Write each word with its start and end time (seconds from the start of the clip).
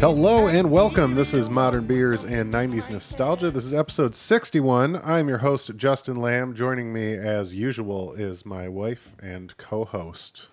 Hello 0.00 0.48
and 0.48 0.70
welcome. 0.70 1.14
This 1.14 1.34
is 1.34 1.50
Modern 1.50 1.86
Beers 1.86 2.24
and 2.24 2.50
90s 2.50 2.88
Nostalgia. 2.88 3.50
This 3.50 3.66
is 3.66 3.74
episode 3.74 4.16
61. 4.16 4.98
I'm 5.04 5.28
your 5.28 5.38
host, 5.38 5.76
Justin 5.76 6.16
Lamb. 6.16 6.54
Joining 6.54 6.90
me, 6.90 7.12
as 7.12 7.54
usual, 7.54 8.14
is 8.14 8.46
my 8.46 8.66
wife 8.66 9.14
and 9.22 9.54
co 9.58 9.84
host, 9.84 10.48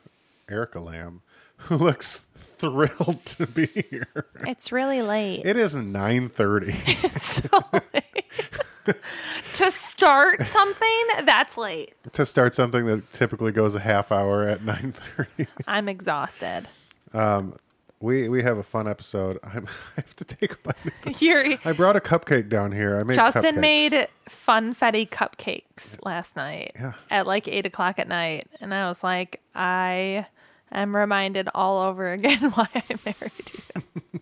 Erica 0.50 0.82
Lamb, 0.82 1.22
who 1.56 1.78
looks 1.78 2.26
thrilled 2.36 3.24
to 3.24 3.48
be 3.48 3.68
here. 3.90 4.26
It's 4.42 4.74
really 4.74 5.02
late. 5.02 5.44
It 5.46 5.56
is 5.56 5.78
9.30. 5.78 7.06
It's 7.16 7.42
so 7.50 7.64
late. 7.72 8.98
to 9.54 9.72
start 9.72 10.46
something, 10.46 11.08
that's 11.24 11.58
late. 11.58 11.94
to 12.12 12.26
start 12.26 12.54
something 12.54 12.86
that 12.86 13.14
typically 13.14 13.54
goes 13.54 13.76
a 13.76 13.80
half 13.80 14.12
hour 14.12 14.44
at 14.44 14.60
9.30. 14.60 15.48
I'm 15.66 15.88
exhausted. 15.88 16.68
Um, 17.14 17.56
We, 18.00 18.30
we 18.30 18.44
have 18.44 18.58
a 18.58 18.64
fun 18.64 18.88
episode. 18.88 19.40
I'm, 19.44 19.68
I 19.98 20.02
have 20.02 20.16
to 20.18 20.24
take 20.26 20.54
a 20.54 20.58
bite. 20.58 21.58
I 21.66 21.72
brought 21.74 21.96
a 21.96 22.00
cupcake 22.00 22.48
down 22.50 22.72
here. 22.72 22.98
I 23.00 23.04
made 23.04 23.16
Justin 23.16 23.56
cupcakes. 23.56 23.60
made 23.60 24.08
funfetti 24.30 25.10
cupcakes 25.10 25.98
last 26.06 26.36
night 26.36 26.74
Yeah. 26.76 26.94
at 27.10 27.26
like 27.26 27.48
eight 27.48 27.66
o'clock 27.66 27.98
at 28.00 28.08
night, 28.08 28.48
and 28.62 28.74
I 28.74 28.88
was 28.88 29.04
like, 29.04 29.42
I 29.56 30.28
am 30.72 30.96
reminded 30.96 31.50
all 31.56 31.82
over 31.82 32.12
again 32.12 32.52
why 32.52 32.68
I 32.76 32.84
married 33.06 33.52
you. 33.74 34.20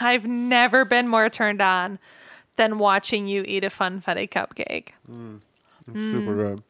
I've 0.00 0.24
never 0.26 0.84
been 0.86 1.06
more 1.06 1.28
turned 1.28 1.60
on 1.60 1.98
than 2.56 2.78
watching 2.78 3.26
you 3.26 3.44
eat 3.46 3.64
a 3.64 3.70
funfetti 3.70 4.28
cupcake. 4.30 4.88
Mm. 5.10 5.40
Mm. 5.90 6.12
Super 6.12 6.34
good. 6.36 6.62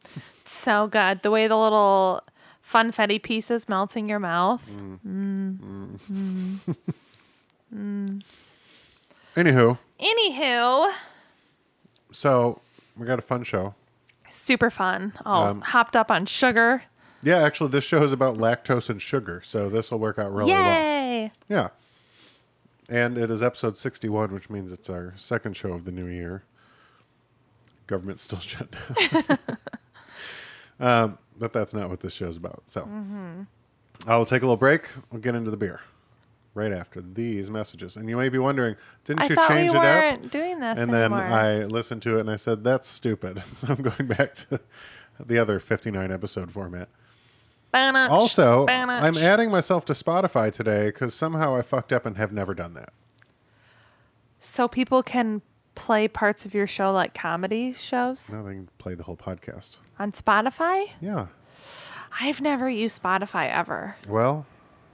So 0.45 0.87
good. 0.87 1.21
The 1.21 1.31
way 1.31 1.47
the 1.47 1.55
little 1.57 2.23
funfetti 2.67 3.21
pieces 3.21 3.67
melt 3.69 3.95
in 3.95 4.07
your 4.09 4.19
mouth. 4.19 4.69
Mm. 4.69 4.99
Anywho, 9.35 9.77
Anywho, 9.99 10.93
so 12.11 12.59
we 12.97 13.05
got 13.05 13.19
a 13.19 13.21
fun 13.21 13.43
show. 13.43 13.75
super 14.29 14.69
fun. 14.69 15.13
All 15.25 15.47
Um, 15.47 15.61
hopped 15.61 15.95
up 15.95 16.11
on 16.11 16.25
sugar. 16.25 16.83
Yeah, 17.23 17.37
actually, 17.37 17.69
this 17.69 17.83
show 17.83 18.03
is 18.03 18.11
about 18.11 18.37
lactose 18.37 18.89
and 18.89 19.01
sugar, 19.01 19.41
so 19.45 19.69
this 19.69 19.91
will 19.91 19.99
work 19.99 20.17
out 20.19 20.33
really 20.33 20.51
well. 20.51 20.63
Yay! 20.63 21.31
Yeah. 21.47 21.69
And 22.89 23.17
it 23.17 23.29
is 23.31 23.41
episode 23.43 23.77
61, 23.77 24.33
which 24.33 24.49
means 24.49 24.73
it's 24.73 24.89
our 24.89 25.13
second 25.15 25.55
show 25.55 25.71
of 25.71 25.85
the 25.85 25.91
new 25.91 26.07
year. 26.07 26.43
Government's 27.87 28.23
still 28.23 28.39
shut 28.39 28.69
down. 28.71 29.37
um, 30.79 31.17
but 31.37 31.53
that's 31.53 31.73
not 31.73 31.89
what 31.89 32.01
this 32.01 32.13
show's 32.13 32.35
about. 32.37 32.63
So 32.65 32.81
I'll 34.07 34.25
take 34.25 34.41
a 34.41 34.45
little 34.45 34.57
break. 34.57 34.89
We'll 35.11 35.21
get 35.21 35.35
into 35.35 35.51
the 35.51 35.57
beer 35.57 35.81
right 36.53 36.71
after 36.73 37.01
these 37.01 37.49
messages. 37.49 37.95
And 37.95 38.09
you 38.09 38.17
may 38.17 38.27
be 38.29 38.37
wondering, 38.37 38.75
didn't 39.05 39.21
I 39.21 39.27
you 39.27 39.35
thought 39.35 39.49
we 39.49 39.55
change 39.55 39.71
it 39.71 39.75
up? 39.77 39.83
weren't 39.83 40.31
doing 40.31 40.59
this 40.59 40.77
And 40.77 40.91
then. 40.93 41.13
I 41.13 41.63
listened 41.65 42.01
to 42.03 42.17
it 42.17 42.21
and 42.21 42.29
I 42.31 42.35
said, 42.35 42.63
that's 42.63 42.87
stupid. 42.89 43.41
So 43.53 43.67
I'm 43.69 43.81
going 43.81 44.07
back 44.07 44.33
to 44.35 44.59
the 45.23 45.37
other 45.37 45.59
59 45.59 46.11
episode 46.11 46.51
format. 46.51 46.89
Banach, 47.73 48.09
Also, 48.09 48.65
banach. 48.65 49.01
I'm 49.01 49.15
adding 49.17 49.49
myself 49.49 49.85
to 49.85 49.93
Spotify 49.93 50.51
today 50.51 50.87
because 50.87 51.13
somehow 51.13 51.55
I 51.55 51.61
fucked 51.61 51.93
up 51.93 52.05
and 52.05 52.17
have 52.17 52.33
never 52.33 52.53
done 52.53 52.73
that. 52.73 52.91
so 54.39 54.67
people 54.67 55.03
can 55.03 55.41
play 55.73 56.07
parts 56.07 56.45
of 56.45 56.53
your 56.53 56.67
show 56.67 56.91
like 56.91 57.13
comedy 57.13 57.71
shows 57.71 58.29
Now 58.29 58.43
they 58.43 58.55
can 58.55 58.67
play 58.77 58.93
the 58.93 59.03
whole 59.03 59.15
podcast. 59.15 59.77
on 59.97 60.11
Spotify. 60.11 60.87
Yeah. 60.99 61.27
I've 62.19 62.41
never 62.41 62.69
used 62.69 63.01
Spotify 63.01 63.49
ever. 63.51 63.95
Well, 64.07 64.45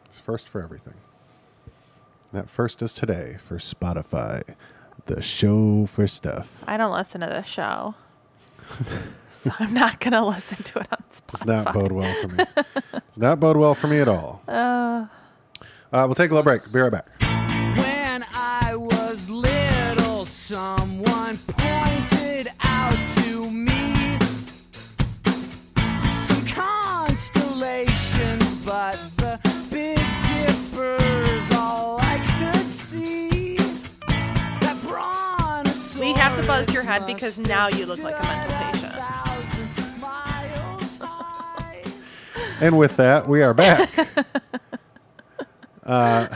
it's 0.05 0.19
first 0.19 0.47
for 0.47 0.61
everything. 0.61 0.93
That 2.33 2.49
first 2.49 2.81
is 2.81 2.93
today 2.93 3.37
for 3.39 3.57
Spotify, 3.57 4.43
the 5.05 5.21
show 5.21 5.85
for 5.85 6.07
stuff. 6.07 6.63
I 6.67 6.77
don't 6.77 6.91
listen 6.93 7.21
to 7.21 7.27
the 7.27 7.43
show. 7.43 7.95
so 9.29 9.51
I'm 9.59 9.73
not 9.73 9.99
going 9.99 10.11
to 10.11 10.25
listen 10.25 10.61
to 10.61 10.79
it 10.79 10.87
on 10.91 11.03
Spotify. 11.09 11.27
Does 11.27 11.45
not 11.45 11.73
bode 11.73 11.91
well 11.93 12.21
for 12.21 12.27
me. 12.27 12.43
Does 12.91 13.17
not 13.17 13.39
bode 13.39 13.57
well 13.57 13.73
for 13.75 13.87
me 13.87 13.99
at 13.99 14.07
all. 14.07 14.41
Uh, 15.89 16.03
we'll 16.05 16.15
take 16.15 16.29
a 16.29 16.33
little 16.33 16.43
break. 16.43 16.61
Be 16.73 16.81
right 16.81 16.91
back. 16.91 17.07
Buzz 36.99 37.07
your 37.07 37.17
head 37.17 37.35
must 37.37 37.37
because 37.37 37.37
now 37.39 37.67
you 37.67 37.85
look 37.85 37.99
like 37.99 38.15
a 38.17 38.23
mental 38.23 38.57
patient. 38.57 38.93
thousand 38.93 40.01
miles 40.01 40.97
high. 40.97 41.83
And 42.61 42.77
with 42.77 42.97
that, 42.97 43.27
we 43.27 43.41
are 43.41 43.53
back. 43.53 43.89
uh, 45.83 46.27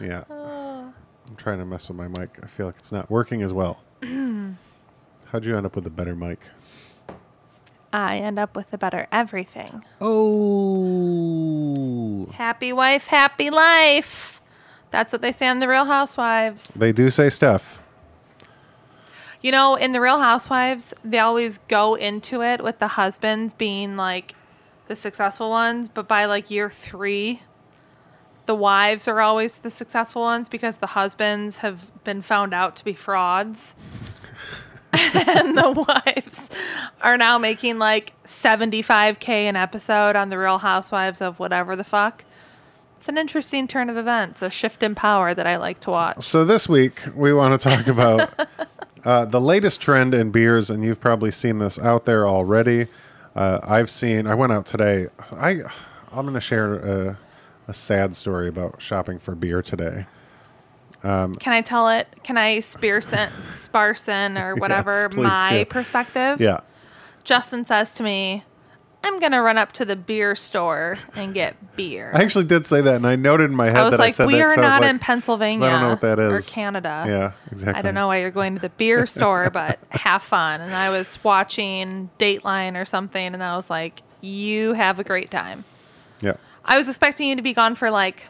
yeah. 0.00 0.24
I'm 0.30 1.36
trying 1.36 1.58
to 1.58 1.64
mess 1.64 1.88
with 1.88 1.96
my 1.96 2.08
mic. 2.08 2.38
I 2.42 2.46
feel 2.46 2.66
like 2.66 2.76
it's 2.78 2.92
not 2.92 3.10
working 3.10 3.42
as 3.42 3.52
well. 3.52 3.80
How'd 5.26 5.44
you 5.44 5.56
end 5.56 5.66
up 5.66 5.74
with 5.76 5.86
a 5.86 5.90
better 5.90 6.14
mic? 6.14 6.40
I 7.92 8.18
end 8.18 8.38
up 8.38 8.56
with 8.56 8.72
a 8.72 8.78
better 8.78 9.08
everything. 9.10 9.84
Oh. 10.00 11.16
Happy 12.34 12.72
wife, 12.72 13.06
happy 13.06 13.50
life. 13.50 14.40
That's 14.90 15.12
what 15.12 15.22
they 15.22 15.32
say 15.32 15.48
on 15.48 15.60
The 15.60 15.68
Real 15.68 15.86
Housewives. 15.86 16.66
They 16.68 16.92
do 16.92 17.10
say 17.10 17.28
stuff. 17.30 17.82
You 19.42 19.52
know, 19.52 19.74
in 19.74 19.92
The 19.92 20.00
Real 20.00 20.18
Housewives, 20.18 20.94
they 21.04 21.18
always 21.18 21.58
go 21.68 21.94
into 21.94 22.42
it 22.42 22.62
with 22.62 22.78
the 22.78 22.88
husbands 22.88 23.54
being 23.54 23.96
like 23.96 24.34
the 24.88 24.96
successful 24.96 25.50
ones, 25.50 25.88
but 25.88 26.08
by 26.08 26.24
like 26.24 26.50
year 26.50 26.70
three, 26.70 27.42
the 28.46 28.54
wives 28.54 29.08
are 29.08 29.20
always 29.20 29.58
the 29.58 29.70
successful 29.70 30.22
ones 30.22 30.48
because 30.48 30.78
the 30.78 30.88
husbands 30.88 31.58
have 31.58 31.92
been 32.04 32.22
found 32.22 32.54
out 32.54 32.76
to 32.76 32.84
be 32.84 32.94
frauds. 32.94 33.74
and 34.92 35.58
the 35.58 35.86
wives 35.86 36.48
are 37.02 37.18
now 37.18 37.36
making 37.36 37.78
like 37.78 38.14
75k 38.24 39.28
an 39.28 39.56
episode 39.56 40.16
on 40.16 40.30
The 40.30 40.38
Real 40.38 40.58
Housewives 40.58 41.20
of 41.20 41.38
whatever 41.38 41.76
the 41.76 41.84
fuck. 41.84 42.24
It's 42.96 43.08
an 43.08 43.18
interesting 43.18 43.68
turn 43.68 43.90
of 43.90 43.96
events, 43.96 44.40
a 44.40 44.48
shift 44.48 44.82
in 44.82 44.94
power 44.94 45.34
that 45.34 45.46
I 45.46 45.56
like 45.56 45.80
to 45.80 45.90
watch. 45.90 46.24
So 46.24 46.44
this 46.44 46.68
week 46.68 47.02
we 47.14 47.32
want 47.32 47.60
to 47.60 47.68
talk 47.68 47.86
about 47.88 48.30
uh, 49.06 49.24
the 49.24 49.40
latest 49.40 49.80
trend 49.80 50.14
in 50.14 50.32
beers, 50.32 50.68
and 50.68 50.82
you've 50.84 51.00
probably 51.00 51.30
seen 51.30 51.60
this 51.60 51.78
out 51.78 52.06
there 52.06 52.26
already. 52.26 52.88
Uh, 53.36 53.60
I've 53.62 53.88
seen. 53.88 54.26
I 54.26 54.34
went 54.34 54.50
out 54.52 54.66
today. 54.66 55.06
I 55.30 55.60
I'm 56.10 56.22
going 56.24 56.34
to 56.34 56.40
share 56.40 56.74
a, 56.74 57.18
a 57.68 57.74
sad 57.74 58.16
story 58.16 58.48
about 58.48 58.82
shopping 58.82 59.20
for 59.20 59.36
beer 59.36 59.62
today. 59.62 60.06
Can 61.38 61.52
I 61.52 61.60
tell 61.60 61.88
it? 61.88 62.08
Can 62.24 62.36
I 62.36 62.58
spearson, 62.58 63.30
sparson 63.44 64.36
or 64.36 64.54
whatever 64.56 65.08
please 65.08 65.22
my 65.22 65.48
do. 65.50 65.64
perspective? 65.66 66.40
Yeah. 66.40 66.60
Justin 67.22 67.64
says 67.64 67.94
to 67.94 68.02
me, 68.02 68.42
I'm 69.06 69.20
to 69.32 69.38
run 69.38 69.56
up 69.56 69.72
to 69.72 69.84
the 69.84 69.96
beer 69.96 70.34
store 70.34 70.98
and 71.14 71.32
get 71.32 71.76
beer. 71.76 72.10
I 72.12 72.22
actually 72.22 72.44
did 72.44 72.66
say 72.66 72.80
that, 72.80 72.96
and 72.96 73.06
I 73.06 73.14
noted 73.16 73.50
in 73.50 73.56
my 73.56 73.66
head 73.66 73.76
I 73.76 73.84
was 73.84 73.92
that 73.92 74.00
I 74.00 74.04
like, 74.04 74.14
said 74.14 74.26
we 74.26 74.34
that 74.34 74.42
are 74.42 74.52
I 74.52 74.56
not 74.56 74.80
like, 74.80 74.90
in 74.90 74.98
Pennsylvania. 74.98 75.64
I 75.64 75.70
don't 75.70 75.80
know 75.80 75.90
what 75.90 76.00
that 76.00 76.18
or. 76.18 76.40
Canada. 76.40 77.04
Yeah, 77.06 77.32
exactly. 77.52 77.78
I 77.78 77.82
don't 77.82 77.94
know 77.94 78.08
why 78.08 78.20
you're 78.20 78.30
going 78.30 78.54
to 78.56 78.60
the 78.60 78.70
beer 78.70 79.06
store, 79.06 79.48
but 79.50 79.78
have 79.90 80.22
fun. 80.22 80.60
And 80.60 80.74
I 80.74 80.90
was 80.90 81.22
watching 81.22 82.10
Dateline 82.18 82.80
or 82.80 82.84
something, 82.84 83.32
and 83.34 83.42
I 83.42 83.54
was 83.56 83.70
like, 83.70 84.02
you 84.20 84.74
have 84.74 84.98
a 84.98 85.04
great 85.04 85.30
time. 85.30 85.64
Yeah. 86.20 86.34
I 86.64 86.76
was 86.76 86.88
expecting 86.88 87.28
you 87.28 87.36
to 87.36 87.42
be 87.42 87.52
gone 87.52 87.76
for 87.76 87.90
like 87.90 88.24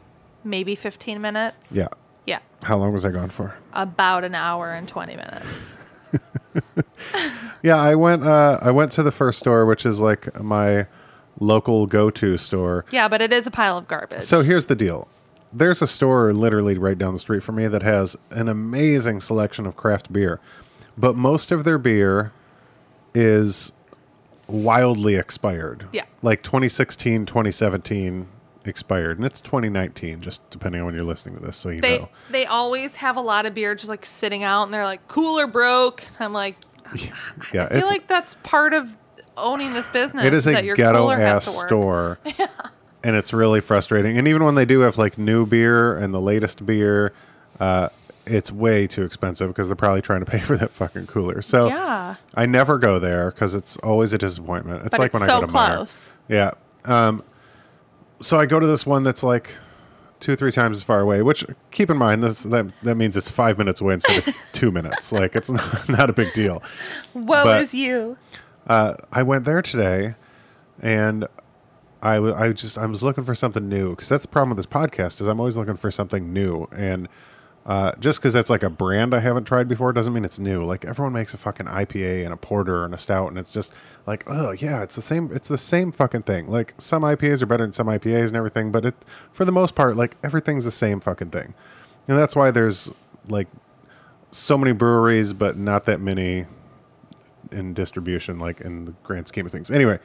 maybe 0.44 0.74
15 0.74 1.20
minutes. 1.20 1.74
Yeah. 1.74 1.88
Yeah. 2.26 2.40
How 2.62 2.76
long 2.76 2.92
was 2.92 3.04
I 3.04 3.10
gone 3.10 3.30
for? 3.30 3.56
About 3.72 4.24
an 4.24 4.34
hour 4.34 4.72
and 4.72 4.86
20 4.86 5.16
minutes. 5.16 5.78
Yeah, 7.66 7.80
I 7.80 7.96
went. 7.96 8.22
Uh, 8.22 8.58
I 8.62 8.70
went 8.70 8.92
to 8.92 9.02
the 9.02 9.10
first 9.10 9.40
store, 9.40 9.66
which 9.66 9.84
is 9.84 10.00
like 10.00 10.40
my 10.40 10.86
local 11.40 11.86
go-to 11.86 12.38
store. 12.38 12.84
Yeah, 12.92 13.08
but 13.08 13.20
it 13.20 13.32
is 13.32 13.44
a 13.46 13.50
pile 13.50 13.76
of 13.78 13.88
garbage. 13.88 14.22
So 14.22 14.42
here's 14.42 14.66
the 14.66 14.76
deal. 14.76 15.08
There's 15.52 15.82
a 15.82 15.86
store 15.88 16.32
literally 16.32 16.78
right 16.78 16.96
down 16.96 17.14
the 17.14 17.18
street 17.18 17.42
from 17.42 17.56
me 17.56 17.66
that 17.66 17.82
has 17.82 18.16
an 18.30 18.48
amazing 18.48 19.18
selection 19.18 19.66
of 19.66 19.76
craft 19.76 20.12
beer, 20.12 20.40
but 20.96 21.16
most 21.16 21.50
of 21.50 21.64
their 21.64 21.76
beer 21.78 22.32
is 23.14 23.72
wildly 24.46 25.16
expired. 25.16 25.88
Yeah. 25.92 26.04
Like 26.22 26.42
2016, 26.42 27.26
2017 27.26 28.28
expired, 28.68 29.18
and 29.18 29.26
it's 29.26 29.40
2019, 29.40 30.20
just 30.20 30.48
depending 30.50 30.80
on 30.80 30.86
when 30.86 30.94
you're 30.94 31.04
listening 31.04 31.36
to 31.38 31.42
this, 31.44 31.56
so 31.56 31.68
you 31.68 31.80
they 31.80 31.98
know. 31.98 32.08
they 32.30 32.46
always 32.46 32.96
have 32.96 33.16
a 33.16 33.20
lot 33.20 33.46
of 33.46 33.54
beer 33.54 33.74
just 33.74 33.88
like 33.88 34.04
sitting 34.06 34.42
out, 34.42 34.64
and 34.64 34.74
they're 34.74 34.84
like 34.84 35.06
cooler 35.08 35.46
broke. 35.46 36.04
I'm 36.20 36.32
like, 36.32 36.56
Yeah, 37.52 37.68
I 37.70 37.80
feel 37.80 37.86
like 37.86 38.06
that's 38.06 38.34
part 38.42 38.72
of 38.74 38.96
owning 39.36 39.72
this 39.72 39.86
business. 39.88 40.24
it 40.24 40.34
is 40.34 40.44
that 40.44 40.62
a 40.62 40.66
your 40.66 40.76
ghetto 40.76 41.10
ass 41.10 41.46
store. 41.46 42.18
and 43.04 43.16
it's 43.16 43.32
really 43.32 43.60
frustrating. 43.60 44.16
And 44.18 44.26
even 44.26 44.44
when 44.44 44.54
they 44.54 44.64
do 44.64 44.80
have 44.80 44.98
like 44.98 45.18
new 45.18 45.46
beer 45.46 45.96
and 45.96 46.12
the 46.12 46.20
latest 46.20 46.64
beer, 46.64 47.12
uh, 47.60 47.88
it's 48.24 48.50
way 48.50 48.86
too 48.86 49.04
expensive 49.04 49.48
because 49.48 49.68
they're 49.68 49.76
probably 49.76 50.02
trying 50.02 50.20
to 50.24 50.30
pay 50.30 50.40
for 50.42 50.56
that 50.56 50.70
fucking 50.72 51.06
cooler. 51.06 51.42
So 51.42 51.68
Yeah. 51.68 52.16
I 52.34 52.46
never 52.46 52.78
go 52.78 52.98
there 52.98 53.30
because 53.30 53.54
it's 53.54 53.76
always 53.78 54.12
a 54.12 54.18
disappointment. 54.18 54.80
It's 54.86 54.90
But 54.90 54.98
like 55.00 55.06
it's 55.08 55.14
when 55.14 55.22
I 55.22 55.26
so 55.26 55.40
go 55.40 55.46
to 55.46 55.52
close. 55.52 56.10
Yeah. 56.28 56.50
Um, 56.84 57.22
so 58.26 58.38
I 58.38 58.46
go 58.46 58.58
to 58.58 58.66
this 58.66 58.84
one 58.84 59.02
that's 59.02 59.22
like 59.22 59.50
two 60.20 60.32
or 60.32 60.36
three 60.36 60.50
times 60.52 60.78
as 60.78 60.82
far 60.82 61.00
away. 61.00 61.22
Which 61.22 61.44
keep 61.70 61.90
in 61.90 61.96
mind 61.96 62.22
this 62.22 62.42
that 62.44 62.66
that 62.82 62.96
means 62.96 63.16
it's 63.16 63.30
five 63.30 63.56
minutes 63.58 63.80
away 63.80 63.94
instead 63.94 64.26
of 64.28 64.34
two 64.52 64.70
minutes. 64.70 65.12
Like 65.12 65.36
it's 65.36 65.50
not, 65.50 65.88
not 65.88 66.10
a 66.10 66.12
big 66.12 66.32
deal. 66.32 66.62
Woe 67.14 67.44
But- 67.44 67.62
is 67.62 67.74
you. 67.74 68.16
Uh, 68.66 68.94
I 69.12 69.22
went 69.22 69.44
there 69.44 69.62
today, 69.62 70.16
and 70.82 71.28
I 72.02 72.18
wa- 72.18 72.34
I 72.34 72.50
just 72.52 72.76
I 72.76 72.84
was 72.86 73.02
looking 73.04 73.22
for 73.22 73.34
something 73.34 73.68
new 73.68 73.90
because 73.90 74.08
that's 74.08 74.22
the 74.22 74.28
problem 74.28 74.56
with 74.56 74.58
this 74.58 74.66
podcast 74.66 75.20
is 75.20 75.28
I'm 75.28 75.38
always 75.38 75.56
looking 75.56 75.76
for 75.76 75.90
something 75.90 76.32
new 76.32 76.66
and. 76.72 77.08
Uh, 77.66 77.90
just 77.98 78.20
because 78.20 78.32
that's 78.32 78.48
like 78.48 78.62
a 78.62 78.70
brand 78.70 79.12
I 79.12 79.18
haven't 79.18 79.42
tried 79.42 79.66
before 79.66 79.92
doesn't 79.92 80.12
mean 80.12 80.24
it's 80.24 80.38
new. 80.38 80.64
Like 80.64 80.84
everyone 80.84 81.12
makes 81.12 81.34
a 81.34 81.36
fucking 81.36 81.66
IPA 81.66 82.24
and 82.24 82.32
a 82.32 82.36
porter 82.36 82.84
and 82.84 82.94
a 82.94 82.98
stout, 82.98 83.28
and 83.28 83.36
it's 83.36 83.52
just 83.52 83.74
like, 84.06 84.22
oh 84.28 84.52
yeah, 84.52 84.84
it's 84.84 84.94
the 84.94 85.02
same. 85.02 85.30
It's 85.34 85.48
the 85.48 85.58
same 85.58 85.90
fucking 85.90 86.22
thing. 86.22 86.46
Like 86.46 86.74
some 86.78 87.02
IPAs 87.02 87.42
are 87.42 87.46
better 87.46 87.64
than 87.64 87.72
some 87.72 87.88
IPAs 87.88 88.28
and 88.28 88.36
everything, 88.36 88.70
but 88.70 88.84
it 88.84 88.94
for 89.32 89.44
the 89.44 89.50
most 89.50 89.74
part, 89.74 89.96
like 89.96 90.16
everything's 90.22 90.64
the 90.64 90.70
same 90.70 91.00
fucking 91.00 91.30
thing, 91.30 91.54
and 92.06 92.16
that's 92.16 92.36
why 92.36 92.52
there's 92.52 92.92
like 93.28 93.48
so 94.30 94.56
many 94.56 94.70
breweries, 94.70 95.32
but 95.32 95.58
not 95.58 95.86
that 95.86 96.00
many 96.00 96.46
in 97.50 97.74
distribution, 97.74 98.38
like 98.38 98.60
in 98.60 98.84
the 98.84 98.94
grand 99.02 99.26
scheme 99.26 99.44
of 99.44 99.50
things. 99.50 99.72
Anyway, 99.72 99.98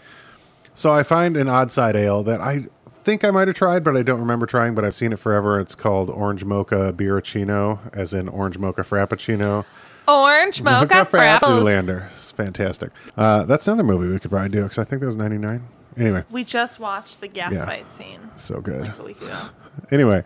so 0.73 0.91
I 0.91 1.03
find 1.03 1.37
an 1.37 1.47
odd 1.47 1.71
side 1.71 1.95
ale 1.95 2.23
that 2.23 2.41
I 2.41 2.65
think 3.03 3.23
I 3.23 3.31
might 3.31 3.47
have 3.47 3.55
tried, 3.55 3.83
but 3.83 3.95
I 3.97 4.03
don't 4.03 4.19
remember 4.19 4.45
trying. 4.45 4.75
But 4.75 4.85
I've 4.85 4.95
seen 4.95 5.11
it 5.13 5.19
forever. 5.19 5.59
It's 5.59 5.75
called 5.75 6.09
Orange 6.09 6.43
Mocha 6.45 6.93
Beeracino, 6.95 7.79
as 7.95 8.13
in 8.13 8.27
Orange 8.29 8.57
Mocha 8.57 8.81
Frappuccino. 8.81 9.65
Orange 10.07 10.61
mocha 10.63 11.05
frapples. 11.05 11.39
Zoolander. 11.63 12.07
It's 12.07 12.31
fantastic. 12.31 12.89
Uh, 13.15 13.43
that's 13.45 13.67
another 13.67 13.83
movie 13.83 14.07
we 14.11 14.19
could 14.19 14.31
probably 14.31 14.49
do 14.49 14.63
because 14.63 14.77
I 14.79 14.83
think 14.83 14.99
that 15.01 15.05
was 15.05 15.15
'99. 15.15 15.67
Anyway, 15.97 16.23
We 16.31 16.43
just 16.43 16.79
watched 16.79 17.21
the 17.21 17.27
gas 17.27 17.53
Yeah. 17.53 17.65
fight 17.65 17.93
scene 17.93 18.19
so 18.35 18.61
good. 18.61 18.81
like 18.81 18.97
a 18.99 19.03
week 19.03 19.21
ago. 19.21 19.37
anyway, 19.91 20.23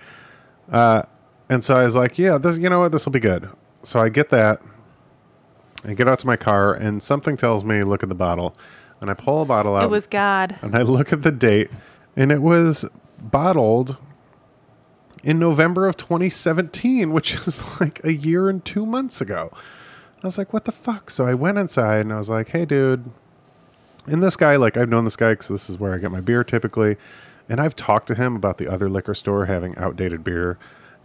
uh, 0.72 1.04
and 1.50 1.64
so 1.64 1.76
I 1.76 1.84
was 1.84 1.96
like, 1.96 2.18
yeah, 2.18 2.38
this, 2.38 2.58
you 2.60 2.70
know 2.70 2.80
what, 2.80 2.92
this 2.92 3.06
will 3.06 3.12
be 3.12 3.20
good. 3.20 3.50
So 3.84 4.00
I 4.00 4.10
get 4.10 4.30
that, 4.30 4.62
and 5.84 5.98
get 5.98 6.08
out 6.08 6.20
to 6.20 6.28
my 6.28 6.36
car, 6.38 6.74
and 6.74 7.02
something 7.04 7.36
tells 7.36 7.64
me, 7.64 7.84
look 7.84 8.02
at 8.04 8.10
the 8.10 8.16
bottle, 8.16 8.56
and 9.02 9.10
I 9.10 9.14
pull 9.14 9.42
a 9.42 9.46
bottle 9.46 9.76
out, 9.76 9.84
It 9.86 9.90
was 9.90 10.08
God. 10.08 10.56
and 10.62 10.76
I 10.76 10.82
look 10.84 11.12
at 11.12 11.22
the 11.24 11.32
date, 11.32 11.70
and 12.16 12.32
it 12.32 12.42
was 12.42 12.86
bottled 13.20 13.98
in 15.24 15.40
November 15.40 15.88
of 15.88 15.98
2017, 15.98 17.12
which 17.12 17.34
is 17.48 17.80
like 17.80 18.04
a 18.04 18.14
year 18.14 18.48
and 18.50 18.64
two 18.64 18.86
months 18.86 19.22
ago. 19.22 19.52
I 20.24 20.28
was 20.28 20.38
like, 20.38 20.54
what 20.54 20.66
the 20.66 20.72
fuck? 20.72 21.10
So 21.10 21.26
I 21.26 21.34
went 21.34 21.58
inside 21.58 22.02
and 22.02 22.14
I 22.14 22.18
was 22.18 22.30
like, 22.30 22.50
hey, 22.50 22.66
dude. 22.66 23.12
And 24.08 24.24
this 24.24 24.36
guy, 24.36 24.56
like, 24.56 24.78
I've 24.78 24.90
known 24.90 25.04
this 25.04 25.16
guy 25.16 25.34
because 25.34 25.50
this 25.50 25.70
is 25.70 25.80
where 25.80 25.94
I 25.94 25.98
get 25.98 26.12
my 26.12 26.22
beer 26.22 26.44
typically. 26.44 26.98
And 27.48 27.60
I've 27.60 27.76
talked 27.76 28.08
to 28.08 28.16
him 28.16 28.36
about 28.36 28.58
the 28.58 28.68
other 28.68 28.90
liquor 28.90 29.14
store 29.14 29.46
having 29.46 29.78
outdated 29.78 30.24
beer, 30.24 30.58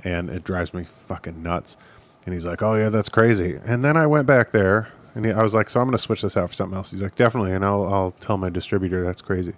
and 0.02 0.30
it 0.30 0.42
drives 0.42 0.72
me 0.72 0.84
fucking 0.84 1.42
nuts. 1.42 1.76
And 2.24 2.32
he's 2.32 2.46
like, 2.46 2.62
oh, 2.62 2.74
yeah, 2.76 2.88
that's 2.88 3.10
crazy. 3.10 3.58
And 3.64 3.84
then 3.84 3.96
I 3.96 4.06
went 4.06 4.26
back 4.26 4.52
there 4.52 4.88
and 5.14 5.24
he, 5.24 5.32
I 5.32 5.42
was 5.42 5.54
like, 5.54 5.68
so 5.68 5.80
I'm 5.80 5.86
going 5.86 5.92
to 5.92 5.98
switch 5.98 6.22
this 6.22 6.36
out 6.36 6.48
for 6.48 6.54
something 6.54 6.76
else. 6.76 6.90
He's 6.92 7.02
like, 7.02 7.16
definitely. 7.16 7.52
And 7.52 7.64
I'll, 7.64 7.92
I'll 7.92 8.10
tell 8.12 8.38
my 8.38 8.48
distributor 8.48 9.04
that's 9.04 9.22
crazy. 9.22 9.54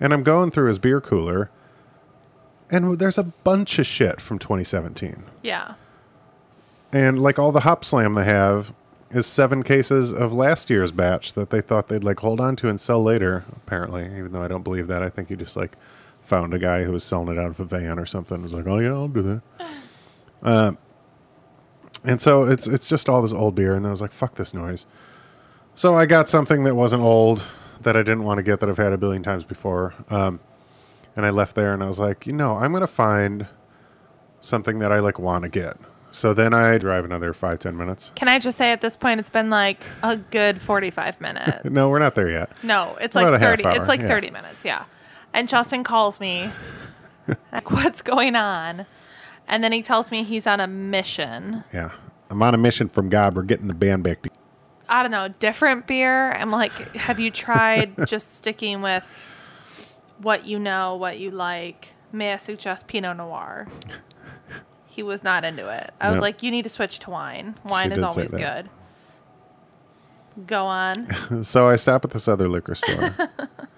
And 0.00 0.12
I'm 0.12 0.22
going 0.22 0.50
through 0.50 0.68
his 0.68 0.78
beer 0.78 1.00
cooler, 1.00 1.50
and 2.70 2.98
there's 2.98 3.18
a 3.18 3.24
bunch 3.24 3.78
of 3.78 3.86
shit 3.86 4.20
from 4.20 4.38
2017 4.38 5.24
Yeah. 5.42 5.74
and 6.92 7.20
like 7.20 7.38
all 7.38 7.50
the 7.52 7.60
Hopslam 7.60 8.14
they 8.14 8.24
have 8.24 8.72
is 9.10 9.26
seven 9.26 9.62
cases 9.62 10.12
of 10.12 10.32
last 10.34 10.68
year's 10.68 10.92
batch 10.92 11.32
that 11.32 11.48
they 11.50 11.60
thought 11.62 11.88
they'd 11.88 12.04
like 12.04 12.20
hold 12.20 12.40
on 12.40 12.54
to 12.56 12.68
and 12.68 12.78
sell 12.80 13.02
later 13.02 13.44
apparently. 13.56 14.04
Even 14.04 14.32
though 14.32 14.42
i 14.42 14.48
don't 14.48 14.62
believe 14.62 14.86
that. 14.88 15.02
I 15.02 15.08
think 15.08 15.30
you 15.30 15.36
just 15.36 15.56
like 15.56 15.76
found 16.20 16.52
a 16.52 16.58
guy 16.58 16.84
who 16.84 16.92
was 16.92 17.02
selling 17.04 17.28
it 17.34 17.38
out 17.40 17.46
of 17.46 17.58
a 17.58 17.64
van 17.64 17.98
or 17.98 18.04
something. 18.04 18.42
Was 18.42 18.52
like 18.52 18.66
oh 18.66 18.78
yeah 18.78 18.90
i'll 18.90 19.08
do 19.08 19.22
that. 19.22 19.66
Um, 20.42 20.78
and 22.04 22.20
so 22.20 22.44
it's 22.44 22.66
it's 22.66 22.86
just 22.88 23.08
all 23.08 23.22
this 23.22 23.32
old 23.32 23.54
beer 23.54 23.74
and 23.74 23.86
i 23.86 23.90
was 23.90 24.00
like 24.02 24.12
fuck 24.12 24.34
this 24.34 24.52
noise. 24.52 24.84
So 25.74 25.94
i 25.94 26.04
got 26.04 26.28
something 26.28 26.64
that 26.64 26.74
wasn't 26.74 27.02
old 27.02 27.46
that 27.82 27.96
i 27.96 28.00
didn't 28.00 28.24
want 28.24 28.38
to 28.38 28.42
get 28.42 28.60
that 28.60 28.68
i've 28.68 28.76
had 28.78 28.92
a 28.92 28.98
billion 28.98 29.22
times 29.22 29.44
before 29.44 29.94
um, 30.10 30.40
and 31.16 31.24
i 31.26 31.30
left 31.30 31.54
there 31.54 31.72
and 31.72 31.82
i 31.82 31.86
was 31.86 31.98
like 31.98 32.26
you 32.26 32.32
know 32.32 32.56
i'm 32.56 32.70
going 32.72 32.80
to 32.80 32.86
find 32.86 33.46
something 34.40 34.78
that 34.78 34.92
i 34.92 34.98
like 34.98 35.18
want 35.18 35.42
to 35.42 35.48
get 35.48 35.76
so 36.10 36.32
then 36.34 36.54
I 36.54 36.78
drive 36.78 37.04
another 37.04 37.32
five, 37.32 37.58
ten 37.58 37.76
minutes. 37.76 38.12
Can 38.14 38.28
I 38.28 38.38
just 38.38 38.56
say 38.56 38.72
at 38.72 38.80
this 38.80 38.96
point 38.96 39.20
it's 39.20 39.28
been 39.28 39.50
like 39.50 39.84
a 40.02 40.16
good 40.16 40.60
45 40.60 41.20
minutes. 41.20 41.64
No, 41.64 41.88
we're 41.90 41.98
not 41.98 42.14
there 42.14 42.30
yet. 42.30 42.50
No, 42.62 42.96
it's 43.00 43.14
About 43.14 43.32
like 43.32 43.40
30. 43.40 43.64
It's 43.78 43.88
like 43.88 44.00
yeah. 44.00 44.08
30 44.08 44.30
minutes, 44.30 44.64
yeah. 44.64 44.84
And 45.32 45.48
Justin 45.48 45.84
calls 45.84 46.18
me. 46.18 46.50
like, 47.52 47.70
what's 47.70 48.02
going 48.02 48.36
on? 48.36 48.86
And 49.46 49.62
then 49.62 49.72
he 49.72 49.82
tells 49.82 50.10
me 50.10 50.24
he's 50.24 50.46
on 50.46 50.60
a 50.60 50.66
mission. 50.66 51.64
Yeah. 51.72 51.90
I'm 52.30 52.42
on 52.42 52.54
a 52.54 52.58
mission 52.58 52.88
from 52.88 53.08
God. 53.08 53.36
We're 53.36 53.42
getting 53.42 53.68
the 53.68 53.74
band 53.74 54.02
back. 54.02 54.22
To- 54.22 54.30
I 54.88 55.02
don't 55.02 55.10
know, 55.10 55.28
different 55.28 55.86
beer. 55.86 56.32
I'm 56.32 56.50
like, 56.50 56.72
have 56.96 57.20
you 57.20 57.30
tried 57.30 57.94
just 58.06 58.36
sticking 58.36 58.80
with 58.80 59.26
what 60.18 60.46
you 60.46 60.58
know, 60.58 60.96
what 60.96 61.18
you 61.18 61.30
like? 61.30 61.94
May 62.12 62.32
I 62.32 62.36
suggest 62.36 62.86
Pinot 62.86 63.16
Noir? 63.18 63.68
He 64.86 65.02
was 65.02 65.22
not 65.22 65.44
into 65.44 65.68
it. 65.68 65.92
I 66.00 66.10
was 66.10 66.20
like, 66.20 66.42
you 66.42 66.50
need 66.50 66.62
to 66.64 66.70
switch 66.70 66.98
to 67.00 67.10
wine. 67.10 67.56
Wine 67.64 67.92
is 67.92 67.98
did 67.98 68.00
say 68.00 68.06
always 68.08 68.30
that. 68.32 68.66
good. 70.36 70.46
Go 70.46 70.66
on. 70.66 71.42
so 71.44 71.68
I 71.68 71.76
stop 71.76 72.04
at 72.04 72.10
this 72.12 72.26
other 72.26 72.48
liquor 72.48 72.74
store. 72.74 73.14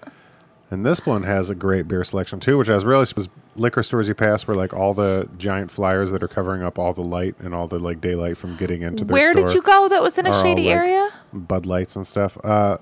and 0.71 0.85
this 0.85 1.05
one 1.05 1.23
has 1.23 1.49
a 1.49 1.55
great 1.55 1.87
beer 1.87 2.03
selection 2.03 2.39
too, 2.39 2.57
which 2.57 2.69
I 2.69 2.73
was 2.73 2.85
really 2.85 3.05
supposed 3.05 3.29
liquor 3.57 3.83
stores 3.83 4.07
you 4.07 4.15
pass 4.15 4.47
where 4.47 4.55
like 4.55 4.73
all 4.73 4.93
the 4.93 5.29
giant 5.37 5.69
flyers 5.69 6.11
that 6.11 6.23
are 6.23 6.27
covering 6.29 6.63
up 6.63 6.79
all 6.79 6.93
the 6.93 7.01
light 7.01 7.35
and 7.39 7.53
all 7.53 7.67
the 7.67 7.77
like 7.77 7.99
daylight 7.99 8.37
from 8.37 8.55
getting 8.55 8.81
into 8.81 9.03
their 9.03 9.13
Where 9.13 9.33
store 9.33 9.47
did 9.47 9.55
you 9.55 9.61
go 9.61 9.89
that 9.89 10.01
was 10.01 10.17
in 10.17 10.25
a 10.25 10.29
are 10.29 10.35
all, 10.35 10.41
shady 10.41 10.67
like, 10.67 10.75
area? 10.75 11.11
Bud 11.33 11.65
Lights 11.65 11.97
and 11.97 12.07
stuff. 12.07 12.37
Uh, 12.43 12.77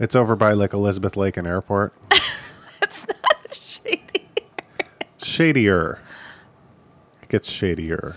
it's 0.00 0.16
over 0.16 0.34
by 0.34 0.52
like 0.52 0.72
Elizabeth 0.72 1.16
Lake 1.16 1.36
and 1.36 1.46
Airport. 1.46 1.94
It's 2.80 3.06
not 3.06 3.54
shady. 3.54 4.26
Shadier. 5.18 5.98
It 7.22 7.28
gets 7.28 7.50
shadier. 7.50 8.14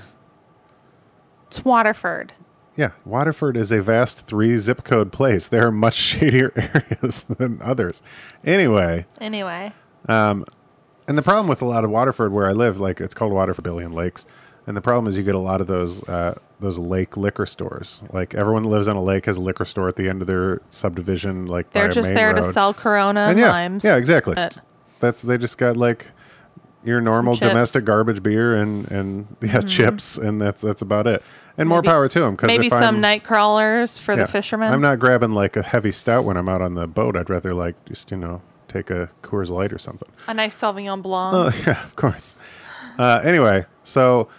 It's 1.47 1.65
Waterford. 1.65 2.31
Yeah, 2.77 2.91
Waterford 3.05 3.57
is 3.57 3.71
a 3.71 3.81
vast 3.81 4.25
three 4.27 4.57
zip 4.57 4.83
code 4.83 5.11
place. 5.11 5.47
There 5.47 5.67
are 5.67 5.71
much 5.71 5.93
shadier 6.09 6.51
areas 6.55 7.23
than 7.23 7.61
others. 7.61 8.01
Anyway, 8.45 9.05
Anyway, 9.19 9.73
and 10.07 10.45
the 11.17 11.21
problem 11.21 11.47
with 11.47 11.61
a 11.61 11.65
lot 11.65 11.83
of 11.83 11.89
Waterford 11.89 12.31
where 12.31 12.47
I 12.47 12.51
live, 12.53 12.79
like 12.79 13.01
it's 13.01 13.13
called 13.13 13.33
Waterford 13.33 13.63
Billion 13.63 13.91
Lakes, 13.91 14.25
and 14.67 14.77
the 14.77 14.81
problem 14.81 15.07
is 15.07 15.17
you 15.17 15.23
get 15.23 15.35
a 15.35 15.39
lot 15.39 15.59
of 15.61 15.67
those 15.67 16.01
uh, 16.07 16.39
those 16.59 16.77
lake 16.79 17.17
liquor 17.17 17.45
stores. 17.45 18.01
Like 18.11 18.33
everyone 18.35 18.63
that 18.63 18.69
lives 18.69 18.87
on 18.87 18.95
a 18.95 19.03
lake 19.03 19.25
has 19.25 19.37
a 19.37 19.41
liquor 19.41 19.65
store 19.65 19.89
at 19.89 19.95
the 19.95 20.07
end 20.07 20.21
of 20.21 20.27
their 20.27 20.61
subdivision. 20.69 21.47
Like 21.47 21.71
they're 21.71 21.89
just 21.89 22.13
there 22.13 22.33
to 22.33 22.43
sell 22.43 22.73
Corona 22.73 23.21
and 23.21 23.39
yeah, 23.39 23.51
limes. 23.51 23.83
yeah, 23.83 23.95
exactly. 23.97 24.35
But- 24.35 24.61
That's 24.99 25.21
they 25.21 25.37
just 25.37 25.57
got 25.57 25.75
like 25.75 26.07
your 26.83 27.01
normal. 27.01 27.33
Mm-hmm. 27.35 27.47
domestic 27.47 27.85
garbage 27.85 28.23
beer 28.23 28.55
and 28.55 28.89
and 28.91 29.35
yeah 29.41 29.61
chips, 29.61 30.17
and 30.17 30.39
that's 30.41 30.61
that's 30.61 30.81
about 30.81 31.07
it. 31.07 31.23
And 31.57 31.67
more 31.67 31.83
power 31.83 32.07
to 32.07 32.19
them 32.19 32.35
because 32.35 32.47
Maybe 32.47 32.69
some 32.69 33.01
night 33.01 33.23
crawlers 33.23 33.97
for 33.97 34.13
yeah. 34.13 34.21
the 34.21 34.27
fishermen. 34.27 34.71
I'm 34.71 34.81
not 34.81 34.99
grabbing 34.99 35.31
like 35.31 35.55
a 35.55 35.61
heavy 35.61 35.91
stout 35.91 36.23
when 36.23 36.37
I'm 36.37 36.47
out 36.47 36.61
on 36.61 36.75
the 36.75 36.87
boat. 36.87 37.15
I'd 37.15 37.29
rather 37.29 37.53
like 37.53 37.75
just 37.85 38.11
you 38.11 38.17
know 38.17 38.41
take 38.67 38.89
a 38.89 39.09
Coors 39.21 39.49
Light 39.49 39.73
or 39.73 39.77
something. 39.77 40.09
a 40.27 40.33
nice 40.33 40.55
Sauvignon 40.55 41.01
Blanc. 41.01 41.33
Oh 41.33 41.63
yeah, 41.67 41.83
of 41.83 41.95
course. 41.95 42.35
Uh, 42.97 43.21
anyway, 43.23 43.65
so 43.83 44.29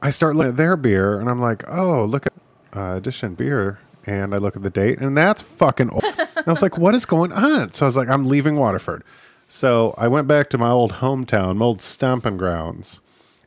I 0.00 0.10
start 0.10 0.36
looking 0.36 0.50
at 0.50 0.56
their 0.56 0.76
beer 0.76 1.20
and 1.20 1.30
I'm 1.30 1.40
like, 1.40 1.64
oh 1.68 2.04
look 2.04 2.26
at 2.26 2.32
uh, 2.74 2.96
Edition 2.96 3.34
beer, 3.34 3.78
and 4.06 4.34
I 4.34 4.38
look 4.38 4.56
at 4.56 4.62
the 4.62 4.70
date 4.70 4.98
and 4.98 5.16
that's 5.16 5.42
fucking 5.42 5.90
old. 5.90 6.04
and 6.04 6.46
I 6.46 6.50
was 6.50 6.62
like, 6.62 6.78
what 6.78 6.94
is 6.94 7.06
going 7.06 7.32
on? 7.32 7.72
So 7.72 7.86
I 7.86 7.88
was 7.88 7.96
like, 7.96 8.08
I'm 8.08 8.26
leaving 8.26 8.56
Waterford. 8.56 9.04
So 9.48 9.94
I 9.98 10.08
went 10.08 10.26
back 10.26 10.48
to 10.50 10.58
my 10.58 10.70
old 10.70 10.94
hometown, 10.94 11.58
my 11.58 11.66
old 11.66 11.82
stomping 11.82 12.38
grounds. 12.38 13.00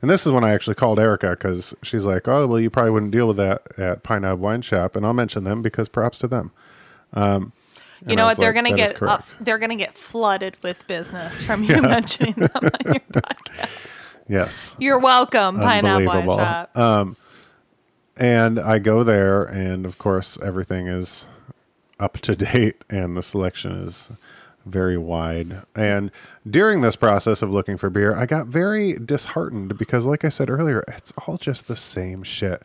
And 0.05 0.09
this 0.11 0.27
is 0.27 0.31
when 0.31 0.43
I 0.43 0.51
actually 0.51 0.75
called 0.75 0.99
Erica 0.99 1.31
because 1.31 1.73
she's 1.81 2.05
like, 2.05 2.27
"Oh, 2.27 2.45
well, 2.45 2.59
you 2.59 2.69
probably 2.69 2.91
wouldn't 2.91 3.11
deal 3.11 3.27
with 3.27 3.37
that 3.37 3.63
at 3.75 4.03
Pine 4.03 4.21
Knob 4.21 4.39
Wine 4.39 4.61
Shop," 4.61 4.95
and 4.95 5.03
I'll 5.03 5.15
mention 5.15 5.45
them 5.45 5.63
because 5.63 5.87
props 5.87 6.19
to 6.19 6.27
them. 6.27 6.51
Um, 7.13 7.53
you 8.05 8.15
know 8.15 8.25
what? 8.25 8.37
They're 8.37 8.53
like, 8.53 8.65
gonna 8.65 8.77
get 8.77 9.01
up, 9.01 9.25
they're 9.41 9.57
gonna 9.57 9.75
get 9.75 9.95
flooded 9.95 10.59
with 10.61 10.85
business 10.85 11.41
from 11.41 11.63
you 11.63 11.81
mentioning 11.81 12.35
them 12.35 12.51
on 12.53 12.71
your 12.85 12.99
podcast. 13.13 14.09
Yes, 14.27 14.75
You're 14.77 14.99
welcome, 14.99 15.57
Pine 15.57 15.83
Knob 15.83 16.05
Wine 16.05 16.17
Unbelievable. 16.19 16.37
Shop. 16.37 17.17
and 18.15 18.59
I 18.59 18.77
go 18.77 19.03
there, 19.03 19.43
and 19.43 19.87
of 19.87 19.97
course, 19.97 20.37
everything 20.39 20.85
is 20.85 21.27
up 21.99 22.19
to 22.19 22.35
date, 22.35 22.85
and 22.91 23.17
the 23.17 23.23
selection 23.23 23.71
is 23.71 24.11
very 24.65 24.97
wide. 24.97 25.63
And 25.75 26.11
during 26.49 26.81
this 26.81 26.95
process 26.95 27.41
of 27.41 27.51
looking 27.51 27.77
for 27.77 27.89
beer, 27.89 28.15
I 28.15 28.25
got 28.25 28.47
very 28.47 28.93
disheartened 28.93 29.77
because, 29.77 30.05
like 30.05 30.25
I 30.25 30.29
said 30.29 30.49
earlier, 30.49 30.83
it's 30.87 31.13
all 31.25 31.37
just 31.37 31.67
the 31.67 31.75
same 31.75 32.23
shit. 32.23 32.63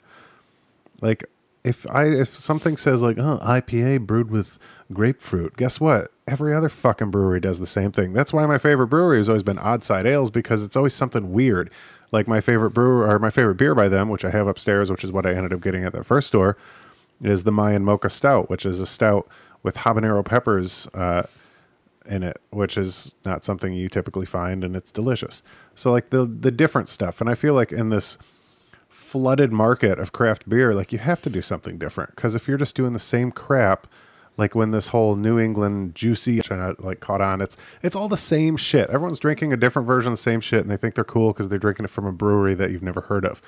Like 1.01 1.25
if 1.65 1.89
I 1.91 2.07
if 2.07 2.39
something 2.39 2.77
says 2.77 3.03
like 3.03 3.19
oh 3.19 3.39
IPA 3.43 4.07
brewed 4.07 4.31
with 4.31 4.59
grapefruit, 4.93 5.57
guess 5.57 5.81
what? 5.81 6.11
Every 6.27 6.55
other 6.55 6.69
fucking 6.69 7.11
brewery 7.11 7.41
does 7.41 7.59
the 7.59 7.67
same 7.67 7.93
thing. 7.93 8.13
That's 8.13 8.33
why 8.33 8.47
my 8.47 8.59
favorite 8.59 8.89
brewery 8.89 9.19
has 9.19 9.29
always 9.29 9.43
been 9.43 9.59
Odd 9.59 9.83
Side 9.83 10.07
Ales 10.07 10.31
because 10.31 10.63
it's 10.63 10.77
always 10.77 10.95
something 10.95 11.33
weird. 11.33 11.71
Like 12.13 12.27
my 12.27 12.41
favorite 12.41 12.71
brewer 12.71 13.09
or 13.09 13.19
my 13.19 13.31
favorite 13.31 13.57
beer 13.57 13.75
by 13.75 13.89
them, 13.89 14.09
which 14.09 14.25
I 14.25 14.31
have 14.31 14.47
upstairs, 14.47 14.91
which 14.91 15.05
is 15.05 15.13
what 15.13 15.27
I 15.27 15.35
ended 15.35 15.53
up 15.53 15.61
getting 15.61 15.85
at 15.85 15.93
that 15.93 16.07
first 16.07 16.29
store, 16.29 16.57
is 17.23 17.45
the 17.45 17.53
Mayan 17.53 17.85
Mocha 17.85 18.11
Stout, 18.11 18.51
which 18.51 18.67
is 18.67 18.81
a 18.81 18.87
stout 18.87 19.29
with 19.63 19.77
habanero 19.79 20.25
peppers 20.25 20.89
uh, 20.95 21.25
in 22.07 22.23
it, 22.23 22.41
which 22.51 22.77
is 22.77 23.15
not 23.25 23.45
something 23.45 23.73
you 23.73 23.89
typically 23.89 24.27
find, 24.27 24.65
and 24.65 24.77
it's 24.77 24.93
delicious. 24.93 25.43
So 25.75 25.91
like 25.91 26.11
the 26.11 26.25
the 26.27 26.51
different 26.51 26.89
stuff, 26.89 27.21
and 27.21 27.29
I 27.29 27.35
feel 27.35 27.55
like 27.55 27.73
in 27.73 27.91
this 27.91 28.19
flooded 28.89 29.53
market 29.53 29.99
of 29.99 30.13
craft 30.13 30.49
beer, 30.49 30.75
like 30.75 30.93
you 30.93 30.99
have 30.99 31.23
to 31.23 31.31
do 31.31 31.43
something 31.43 31.79
different 31.79 32.15
because 32.17 32.35
if 32.35 32.49
you're 32.49 32.59
just 32.59 32.75
doing 32.75 32.93
the 32.93 32.99
same 32.99 33.31
crap, 33.31 33.87
like 34.37 34.55
when 34.55 34.71
this 34.71 34.89
whole 34.89 35.17
New 35.17 35.39
England 35.39 35.95
juicy 35.95 36.41
China 36.41 36.71
uh, 36.71 36.75
like 36.79 37.01
caught 37.01 37.21
on, 37.21 37.41
it's 37.41 37.57
it's 37.83 37.97
all 37.97 38.09
the 38.09 38.17
same 38.17 38.57
shit. 38.57 38.89
Everyone's 38.91 39.19
drinking 39.19 39.53
a 39.53 39.57
different 39.57 39.87
version 39.87 40.13
of 40.13 40.19
the 40.19 40.23
same 40.23 40.41
shit, 40.41 40.63
and 40.63 40.71
they 40.71 40.77
think 40.77 40.95
they're 40.95 41.05
cool 41.05 41.33
because 41.33 41.49
they're 41.49 41.59
drinking 41.59 41.85
it 41.85 41.91
from 41.91 42.07
a 42.07 42.13
brewery 42.13 42.55
that 42.55 42.71
you've 42.71 42.83
never 42.83 43.03
heard 43.03 43.25
of. 43.25 43.43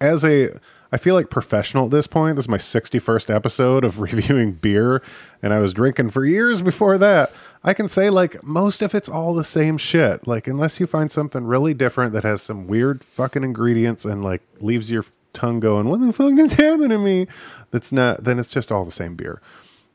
As 0.00 0.24
a 0.24 0.58
I 0.92 0.96
feel 0.96 1.14
like 1.14 1.30
professional 1.30 1.86
at 1.86 1.90
this 1.90 2.06
point. 2.06 2.36
This 2.36 2.46
is 2.46 2.48
my 2.48 2.58
61st 2.58 3.34
episode 3.34 3.84
of 3.84 4.00
reviewing 4.00 4.52
beer, 4.52 5.02
and 5.42 5.52
I 5.52 5.58
was 5.58 5.72
drinking 5.72 6.10
for 6.10 6.24
years 6.24 6.62
before 6.62 6.98
that. 6.98 7.32
I 7.62 7.74
can 7.74 7.88
say 7.88 8.10
like 8.10 8.42
most 8.42 8.82
of 8.82 8.94
it's 8.94 9.08
all 9.08 9.34
the 9.34 9.44
same 9.44 9.78
shit. 9.78 10.26
Like 10.26 10.46
unless 10.48 10.80
you 10.80 10.86
find 10.86 11.10
something 11.10 11.44
really 11.44 11.74
different 11.74 12.12
that 12.14 12.24
has 12.24 12.42
some 12.42 12.66
weird 12.66 13.04
fucking 13.04 13.44
ingredients 13.44 14.04
and 14.04 14.24
like 14.24 14.42
leaves 14.60 14.90
your 14.90 15.04
tongue 15.32 15.60
going, 15.60 15.88
"What 15.88 16.00
the 16.00 16.12
fuck 16.12 16.38
is 16.38 16.54
happening 16.54 16.88
to 16.88 16.98
me?" 16.98 17.26
That's 17.70 17.92
not. 17.92 18.24
Then 18.24 18.38
it's 18.38 18.50
just 18.50 18.72
all 18.72 18.84
the 18.84 18.90
same 18.90 19.14
beer. 19.14 19.40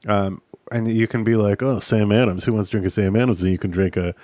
Um, 0.07 0.41
and 0.71 0.87
you 0.87 1.07
can 1.07 1.23
be 1.23 1.35
like, 1.35 1.61
"Oh, 1.61 1.79
Sam 1.79 2.11
Adams. 2.11 2.45
Who 2.45 2.53
wants 2.53 2.69
to 2.69 2.71
drink 2.71 2.87
a 2.87 2.89
Sam 2.89 3.15
Adams?" 3.15 3.41
And 3.41 3.51
you 3.51 3.57
can 3.57 3.71
drink 3.71 3.97
a 3.97 4.15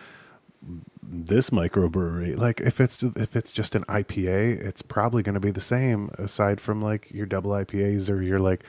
this 1.12 1.50
microbrewery. 1.50 2.38
Like 2.38 2.62
if 2.62 2.80
it's 2.80 3.04
if 3.04 3.36
it's 3.36 3.52
just 3.52 3.76
an 3.76 3.84
IPA, 3.86 4.64
it's 4.64 4.82
probably 4.82 5.22
going 5.24 5.34
to 5.36 5.42
be 5.42 5.52
the 5.52 5.62
same. 5.62 6.10
Aside 6.18 6.62
from 6.62 6.82
like 6.82 7.12
your 7.12 7.26
double 7.26 7.52
IPAs 7.52 8.10
or 8.10 8.22
your 8.22 8.40
like 8.40 8.64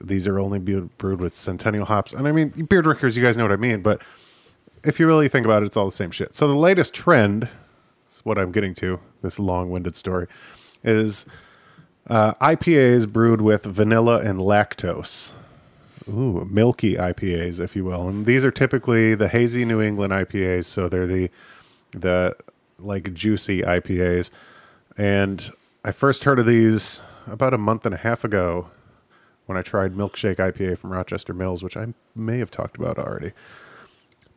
these 0.00 0.28
are 0.28 0.38
only 0.38 0.58
brewed 0.58 1.20
with 1.20 1.32
Centennial 1.32 1.86
hops. 1.86 2.12
And 2.12 2.28
I 2.28 2.32
mean, 2.32 2.50
beer 2.50 2.82
drinkers, 2.82 3.16
you 3.16 3.22
guys 3.22 3.36
know 3.36 3.44
what 3.44 3.52
I 3.52 3.56
mean. 3.56 3.82
But 3.82 4.02
if 4.84 5.00
you 5.00 5.06
really 5.06 5.28
think 5.28 5.44
about 5.44 5.62
it, 5.62 5.66
it's 5.66 5.76
all 5.76 5.86
the 5.86 5.90
same 5.90 6.10
shit. 6.10 6.34
So 6.34 6.46
the 6.46 6.54
latest 6.54 6.94
trend, 6.94 7.48
is 8.10 8.20
what 8.24 8.38
I'm 8.38 8.52
getting 8.52 8.74
to. 8.74 9.00
This 9.22 9.38
long-winded 9.38 9.96
story 9.96 10.26
is 10.82 11.26
uh, 12.08 12.34
IPAs 12.34 13.10
brewed 13.10 13.40
with 13.40 13.64
vanilla 13.64 14.20
and 14.20 14.38
lactose. 14.38 15.32
Ooh, 16.08 16.46
milky 16.50 16.94
IPAs, 16.94 17.60
if 17.60 17.76
you 17.76 17.84
will. 17.84 18.08
And 18.08 18.26
these 18.26 18.44
are 18.44 18.50
typically 18.50 19.14
the 19.14 19.28
hazy 19.28 19.64
New 19.64 19.80
England 19.80 20.12
IPAs, 20.12 20.64
so 20.64 20.88
they're 20.88 21.06
the 21.06 21.30
the 21.92 22.36
like 22.78 23.14
juicy 23.14 23.62
IPAs. 23.62 24.30
And 24.96 25.50
I 25.84 25.92
first 25.92 26.24
heard 26.24 26.38
of 26.38 26.46
these 26.46 27.00
about 27.26 27.54
a 27.54 27.58
month 27.58 27.86
and 27.86 27.94
a 27.94 27.98
half 27.98 28.24
ago 28.24 28.70
when 29.46 29.58
I 29.58 29.62
tried 29.62 29.94
Milkshake 29.94 30.36
IPA 30.36 30.78
from 30.78 30.92
Rochester 30.92 31.34
Mills, 31.34 31.62
which 31.62 31.76
I 31.76 31.88
may 32.14 32.38
have 32.38 32.50
talked 32.50 32.76
about 32.76 32.98
already. 32.98 33.32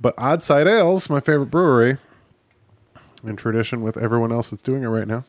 But 0.01 0.15
Odd 0.17 0.43
Side 0.43 0.67
Ales, 0.67 1.10
my 1.10 1.19
favorite 1.19 1.51
brewery, 1.51 1.98
in 3.24 3.36
tradition 3.36 3.81
with 3.81 3.98
everyone 3.98 4.31
else 4.31 4.50
that's 4.50 4.62
doing 4.62 4.83
it 4.83 4.88
right 4.88 5.07
now, 5.07 5.24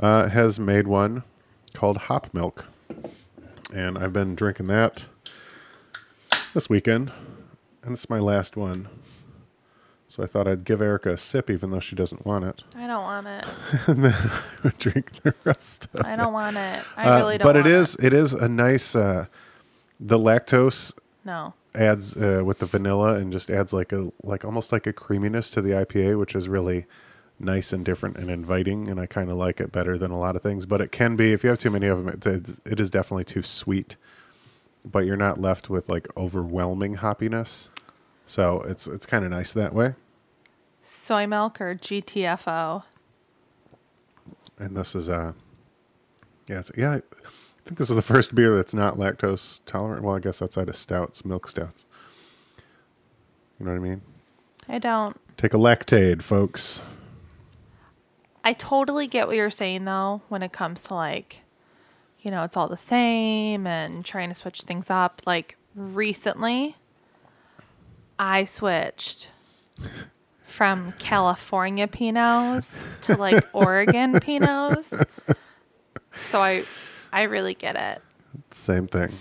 uh, 0.00 0.28
has 0.28 0.58
made 0.58 0.86
one 0.86 1.22
called 1.74 1.98
Hop 1.98 2.32
Milk. 2.32 2.66
And 3.72 3.98
I've 3.98 4.12
been 4.12 4.34
drinking 4.34 4.68
that 4.68 5.06
this 6.54 6.70
weekend. 6.70 7.12
And 7.82 7.94
is 7.94 8.08
my 8.08 8.18
last 8.18 8.56
one. 8.56 8.88
So 10.08 10.22
I 10.22 10.26
thought 10.26 10.46
I'd 10.46 10.64
give 10.64 10.80
Erica 10.80 11.10
a 11.10 11.16
sip 11.16 11.50
even 11.50 11.70
though 11.70 11.80
she 11.80 11.96
doesn't 11.96 12.24
want 12.24 12.44
it. 12.44 12.62
I 12.76 12.86
don't 12.86 13.02
want 13.02 13.26
it. 13.26 13.44
and 13.88 14.04
then 14.04 14.12
I 14.14 14.40
would 14.62 14.78
drink 14.78 15.10
the 15.22 15.34
rest 15.44 15.88
of 15.94 16.06
I 16.06 16.14
don't 16.16 16.32
want 16.32 16.56
it. 16.56 16.84
I 16.96 17.08
Uh, 17.08 17.18
really 17.18 17.38
don't. 17.38 17.44
but 17.46 17.56
it 17.56 17.66
is 17.66 17.96
it 17.96 18.12
is 18.12 18.32
a 18.32 18.48
nice 18.48 18.94
uh, 18.94 19.26
the 19.98 20.18
lactose 20.18 20.92
No. 21.24 21.54
adds 21.74 22.16
uh, 22.16 22.42
with 22.44 22.60
the 22.60 22.66
vanilla 22.66 23.14
and 23.14 23.32
just 23.32 23.50
adds 23.50 23.72
like 23.72 23.92
a 23.92 24.12
like 24.22 24.44
almost 24.44 24.70
like 24.72 24.86
a 24.86 24.92
creaminess 24.92 25.50
to 25.50 25.60
the 25.60 25.70
IPA, 25.70 26.18
which 26.18 26.34
is 26.36 26.48
really 26.48 26.86
nice 27.38 27.72
and 27.72 27.84
different 27.84 28.16
and 28.16 28.30
inviting, 28.30 28.88
and 28.88 28.98
I 29.00 29.04
kind 29.06 29.28
of 29.28 29.36
like 29.36 29.60
it 29.60 29.70
better 29.72 29.98
than 29.98 30.10
a 30.10 30.18
lot 30.18 30.36
of 30.36 30.42
things. 30.42 30.64
But 30.66 30.80
it 30.80 30.92
can 30.92 31.16
be 31.16 31.32
if 31.32 31.42
you 31.44 31.50
have 31.50 31.58
too 31.58 31.70
many 31.70 31.86
of 31.88 31.98
them, 32.02 32.08
it, 32.08 32.58
it 32.64 32.78
is 32.80 32.90
definitely 32.90 33.24
too 33.24 33.42
sweet. 33.42 33.96
But 34.84 35.00
you're 35.00 35.16
not 35.16 35.40
left 35.40 35.68
with 35.68 35.88
like 35.88 36.06
overwhelming 36.16 36.98
hoppiness, 36.98 37.68
so 38.26 38.60
it's 38.62 38.86
it's 38.86 39.06
kind 39.06 39.24
of 39.24 39.30
nice 39.30 39.52
that 39.52 39.72
way. 39.72 39.94
Soy 40.82 41.26
milk 41.26 41.60
or 41.60 41.74
GTFO. 41.74 42.84
And 44.58 44.76
this 44.76 44.94
is 44.94 45.08
a 45.08 45.34
yeah 46.46 46.60
it's, 46.60 46.70
yeah 46.76 46.94
I 46.94 47.00
think 47.64 47.78
this 47.78 47.90
is 47.90 47.96
the 47.96 48.02
first 48.02 48.34
beer 48.34 48.54
that's 48.54 48.74
not 48.74 48.94
lactose 48.94 49.60
tolerant. 49.66 50.04
Well, 50.04 50.16
I 50.16 50.20
guess 50.20 50.40
outside 50.40 50.68
of 50.68 50.76
stouts, 50.76 51.24
milk 51.24 51.48
stouts. 51.48 51.84
You 53.58 53.66
know 53.66 53.72
what 53.72 53.78
I 53.78 53.80
mean? 53.80 54.02
I 54.68 54.78
don't. 54.78 55.18
Take 55.36 55.54
a 55.54 55.58
lactaid, 55.58 56.22
folks. 56.22 56.80
I 58.44 58.52
totally 58.52 59.08
get 59.08 59.26
what 59.26 59.34
you're 59.34 59.50
saying 59.50 59.84
though 59.84 60.22
when 60.28 60.42
it 60.42 60.52
comes 60.52 60.82
to 60.82 60.94
like, 60.94 61.40
you 62.20 62.30
know, 62.30 62.44
it's 62.44 62.56
all 62.56 62.68
the 62.68 62.76
same 62.76 63.66
and 63.66 64.04
trying 64.04 64.28
to 64.28 64.34
switch 64.36 64.62
things 64.62 64.88
up. 64.88 65.20
Like 65.26 65.56
recently, 65.74 66.76
I 68.18 68.44
switched 68.44 69.28
from 70.44 70.92
California 70.98 71.86
Pinots 71.86 72.84
to 73.02 73.16
like 73.16 73.44
Oregon 73.52 74.14
Pinots. 74.14 75.06
So 76.12 76.40
I, 76.40 76.64
I 77.12 77.22
really 77.22 77.54
get 77.54 77.76
it. 77.76 78.02
Same 78.50 78.86
thing. 78.86 79.12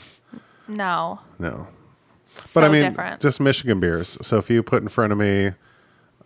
No, 0.68 1.20
No. 1.40 1.68
But 2.36 2.46
so 2.46 2.64
I 2.64 2.70
mean, 2.70 2.84
different. 2.84 3.22
just 3.22 3.40
Michigan 3.40 3.80
beers. 3.80 4.18
So 4.22 4.38
if 4.38 4.50
you 4.50 4.62
put 4.62 4.82
in 4.82 4.90
front 4.90 5.14
of 5.14 5.18
me 5.18 5.52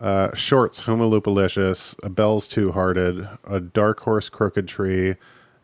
uh, 0.00 0.34
Shorts 0.34 0.82
Huma-Lupa-Licious, 0.82 1.94
a 2.02 2.08
Bell's 2.08 2.48
Two 2.48 2.72
Hearted, 2.72 3.28
a 3.44 3.60
Dark 3.60 4.00
Horse 4.00 4.28
Crooked 4.28 4.66
Tree, 4.66 5.16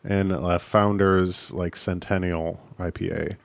and 0.03 0.31
a 0.31 0.59
Founders 0.59 1.51
like 1.51 1.75
Centennial 1.75 2.61
IPA, 2.79 3.35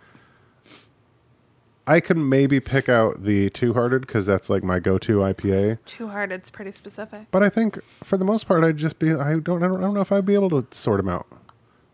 I 1.87 1.99
can 2.01 2.29
maybe 2.29 2.61
pick 2.61 2.89
out 2.89 3.25
the 3.25 3.51
Two 3.51 3.73
Hearted 3.75 4.03
because 4.03 4.25
that's 4.27 4.49
like 4.49 4.62
my 4.62 4.79
go-to 4.79 5.19
IPA. 5.19 5.79
Too 5.85 6.09
hard. 6.09 6.31
It's 6.31 6.49
pretty 6.51 6.73
specific, 6.73 7.27
But 7.31 7.43
I 7.43 7.49
think 7.49 7.81
for 8.05 8.17
the 8.17 8.25
most 8.25 8.47
part, 8.47 8.62
I'd 8.62 8.77
just 8.77 8.99
be 8.99 9.12
I 9.12 9.39
don't 9.39 9.62
I 9.62 9.67
don't, 9.67 9.79
I 9.79 9.81
don't 9.81 9.95
know 9.95 10.01
if 10.01 10.12
I'd 10.12 10.25
be 10.27 10.35
able 10.35 10.51
to 10.51 10.67
sort 10.71 10.99
them 10.99 11.09
out. 11.09 11.27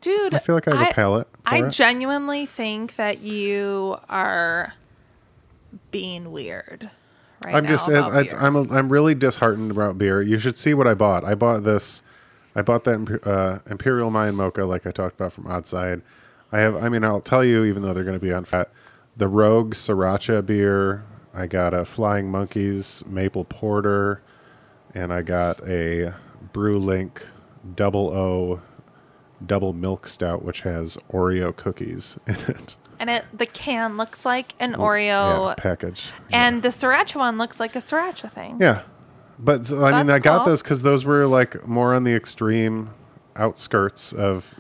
dude. 0.01 0.35
I 0.35 0.39
feel 0.39 0.55
like 0.55 0.69
I 0.69 0.77
have 0.77 0.91
a 0.91 0.95
palate. 0.95 1.29
I 1.47 1.65
it. 1.65 1.71
genuinely 1.71 2.45
think 2.45 2.97
that 2.97 3.23
you 3.23 3.97
are 4.11 4.75
being 5.91 6.33
weird 6.33 6.91
right 7.45 7.55
I'm 7.55 7.65
now 7.65 7.71
just 7.71 7.89
I, 7.89 8.23
beer. 8.25 8.39
I'm 8.39 8.57
a, 8.57 8.69
I'm 8.71 8.89
really 8.91 9.15
disheartened 9.15 9.71
about 9.71 9.97
beer. 9.99 10.21
You 10.21 10.39
should 10.39 10.59
see 10.59 10.75
what 10.75 10.87
I 10.87 10.95
bought. 10.95 11.25
I 11.25 11.35
bought 11.35 11.65
this. 11.65 12.03
I 12.55 12.63
bought 12.63 12.85
that 12.85 13.21
uh, 13.25 13.71
Imperial 13.71 14.11
Mayan 14.11 14.35
Mocha, 14.35 14.65
like 14.65 14.87
I 14.87 14.91
talked 14.91 15.15
about 15.15 15.33
from 15.33 15.47
Odd 15.47 15.67
Side. 15.67 16.03
I 16.51 16.59
have. 16.59 16.77
I 16.77 16.89
mean, 16.89 17.05
I'll 17.05 17.21
tell 17.21 17.45
you, 17.45 17.65
even 17.65 17.83
though 17.83 17.93
they're 17.95 18.05
going 18.05 18.19
to 18.19 18.25
be 18.25 18.33
on 18.33 18.45
fat, 18.45 18.71
the 19.19 19.29
Rogue 19.29 19.75
Sriracha 19.75 20.45
beer. 20.47 21.05
I 21.35 21.47
got 21.47 21.75
a 21.75 21.85
Flying 21.85 22.31
Monkeys 22.31 23.05
Maple 23.07 23.45
Porter, 23.45 24.23
and 24.95 25.13
I 25.13 25.23
got 25.23 25.61
a 25.69 26.15
Brew 26.53 26.79
Link 26.79 27.27
Double 27.77 28.09
O 28.09 28.63
Double 29.45 29.73
Milk 29.73 30.07
Stout, 30.07 30.43
which 30.45 30.63
has 30.63 30.97
Oreo 31.13 31.55
cookies 31.55 32.19
in 32.27 32.37
it. 32.49 32.77
and 32.99 33.11
it 33.11 33.25
the 33.33 33.47
can 33.47 33.97
looks 33.97 34.25
like 34.25 34.55
an 34.59 34.71
Yeah, 34.73 34.77
Oreo, 34.79 35.57
package. 35.57 36.13
and 36.33 36.63
the 36.63 36.71
sriracha 36.71 37.17
one 37.17 37.39
looks 37.39 37.61
like 37.61 37.77
a 37.77 37.81
sriracha 37.81 38.33
thing. 38.33 38.57
Yeah, 38.61 38.83
but 39.39 39.67
so, 39.67 39.85
I 39.85 40.03
mean, 40.03 40.11
I 40.11 40.19
got 40.19 40.39
cool. 40.39 40.47
those 40.47 40.63
because 40.63 40.83
those 40.83 41.05
were 41.05 41.27
like 41.27 41.67
more 41.69 41.95
on 41.95 42.03
the 42.05 42.15
extreme 42.15 42.91
outskirts 43.37 44.13
of 44.13 44.55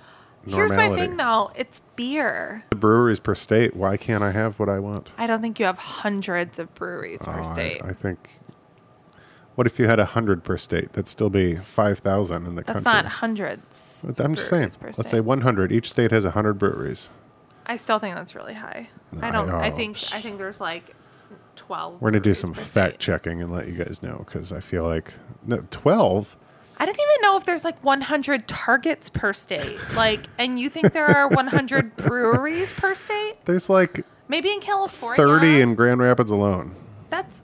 Here's 0.48 0.74
my 0.74 0.88
thing 0.94 1.16
though, 1.16 1.50
it's 1.56 1.80
beer. 1.96 2.64
The 2.70 2.76
breweries 2.76 3.20
per 3.20 3.34
state. 3.34 3.74
Why 3.76 3.96
can't 3.96 4.22
I 4.22 4.32
have 4.32 4.58
what 4.58 4.68
I 4.68 4.78
want? 4.78 5.10
I 5.18 5.26
don't 5.26 5.40
think 5.42 5.58
you 5.60 5.66
have 5.66 5.78
hundreds 5.78 6.58
of 6.58 6.74
breweries 6.74 7.20
per 7.22 7.32
Oh, 7.32 7.40
I- 7.40 7.42
state. 7.42 7.80
I, 7.84 7.92
think. 7.92 8.40
What 9.54 9.66
if 9.66 9.78
you 9.78 9.86
had 9.86 9.98
a 9.98 10.04
hundred 10.06 10.44
per 10.44 10.56
state? 10.56 10.92
That'd 10.92 11.08
still 11.08 11.30
be 11.30 11.56
five 11.56 11.98
thousand 11.98 12.46
in 12.46 12.54
the 12.54 12.62
country. 12.62 12.74
That's 12.82 12.84
country. 12.84 13.02
not 13.02 13.12
hundreds. 13.12 14.04
But 14.06 14.20
I'm 14.24 14.34
just 14.34 14.48
saying. 14.48 14.60
breweries 14.62 14.76
per 14.76 14.86
Let's 14.88 14.98
state. 15.00 15.10
say 15.10 15.20
one 15.20 15.40
hundred. 15.40 15.72
Each 15.72 15.90
state 15.90 16.12
has 16.12 16.24
a 16.24 16.30
hundred 16.30 16.54
breweries. 16.54 17.10
I 17.66 17.76
still 17.76 17.98
think 17.98 18.14
that's 18.14 18.34
really 18.34 18.54
high. 18.54 18.88
I 19.20 19.28
I 19.28 19.30
don't. 19.30 19.50
I 19.50 19.68
know. 19.70 19.76
think. 19.76 19.96
I 20.14 20.20
think 20.20 20.38
there's 20.38 20.60
like 20.60 20.94
12. 21.56 22.00
We're 22.00 22.10
gonna 22.10 22.20
do 22.20 22.22
breweries 22.22 22.38
some 22.38 22.52
per 22.54 22.60
fact 22.60 22.94
state. 22.94 22.98
checking 23.00 23.42
and 23.42 23.52
let 23.52 23.66
you 23.66 23.74
guys 23.74 24.00
know 24.02 24.22
because 24.24 24.52
I 24.52 24.60
feel 24.60 24.84
like 24.84 25.14
no, 25.44 25.64
twelve. 25.70 26.36
I 26.80 26.86
didn't 26.86 27.00
even 27.00 27.22
know 27.22 27.36
if 27.36 27.44
there's 27.44 27.64
like 27.64 27.82
100 27.82 28.46
targets 28.46 29.08
per 29.08 29.32
state. 29.32 29.78
Like, 29.94 30.20
and 30.38 30.58
you 30.60 30.70
think 30.70 30.92
there 30.92 31.06
are 31.06 31.28
100 31.28 31.96
breweries 31.96 32.72
per 32.72 32.94
state? 32.94 33.34
There's 33.44 33.68
like 33.68 34.04
Maybe 34.28 34.50
in 34.52 34.60
California. 34.60 35.16
thirty 35.16 35.60
in 35.60 35.74
Grand 35.74 36.00
Rapids 36.00 36.30
alone. 36.30 36.74
That's 37.10 37.42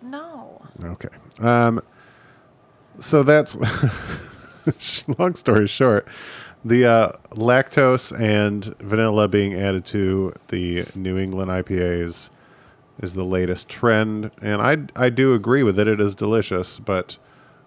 no. 0.00 0.62
Okay. 0.82 1.08
Um, 1.40 1.82
so 3.00 3.22
that's 3.24 3.56
long 5.18 5.34
story 5.34 5.66
short. 5.66 6.06
The 6.64 6.84
uh, 6.86 7.12
lactose 7.32 8.18
and 8.18 8.64
vanilla 8.80 9.28
being 9.28 9.54
added 9.54 9.84
to 9.86 10.32
the 10.48 10.86
New 10.94 11.18
England 11.18 11.50
IPAs 11.50 12.30
is 13.02 13.14
the 13.14 13.24
latest 13.24 13.68
trend, 13.68 14.30
and 14.40 14.62
I 14.62 14.78
I 14.94 15.10
do 15.10 15.34
agree 15.34 15.62
with 15.62 15.78
it. 15.78 15.86
It 15.88 16.00
is 16.00 16.14
delicious, 16.14 16.78
but 16.78 17.18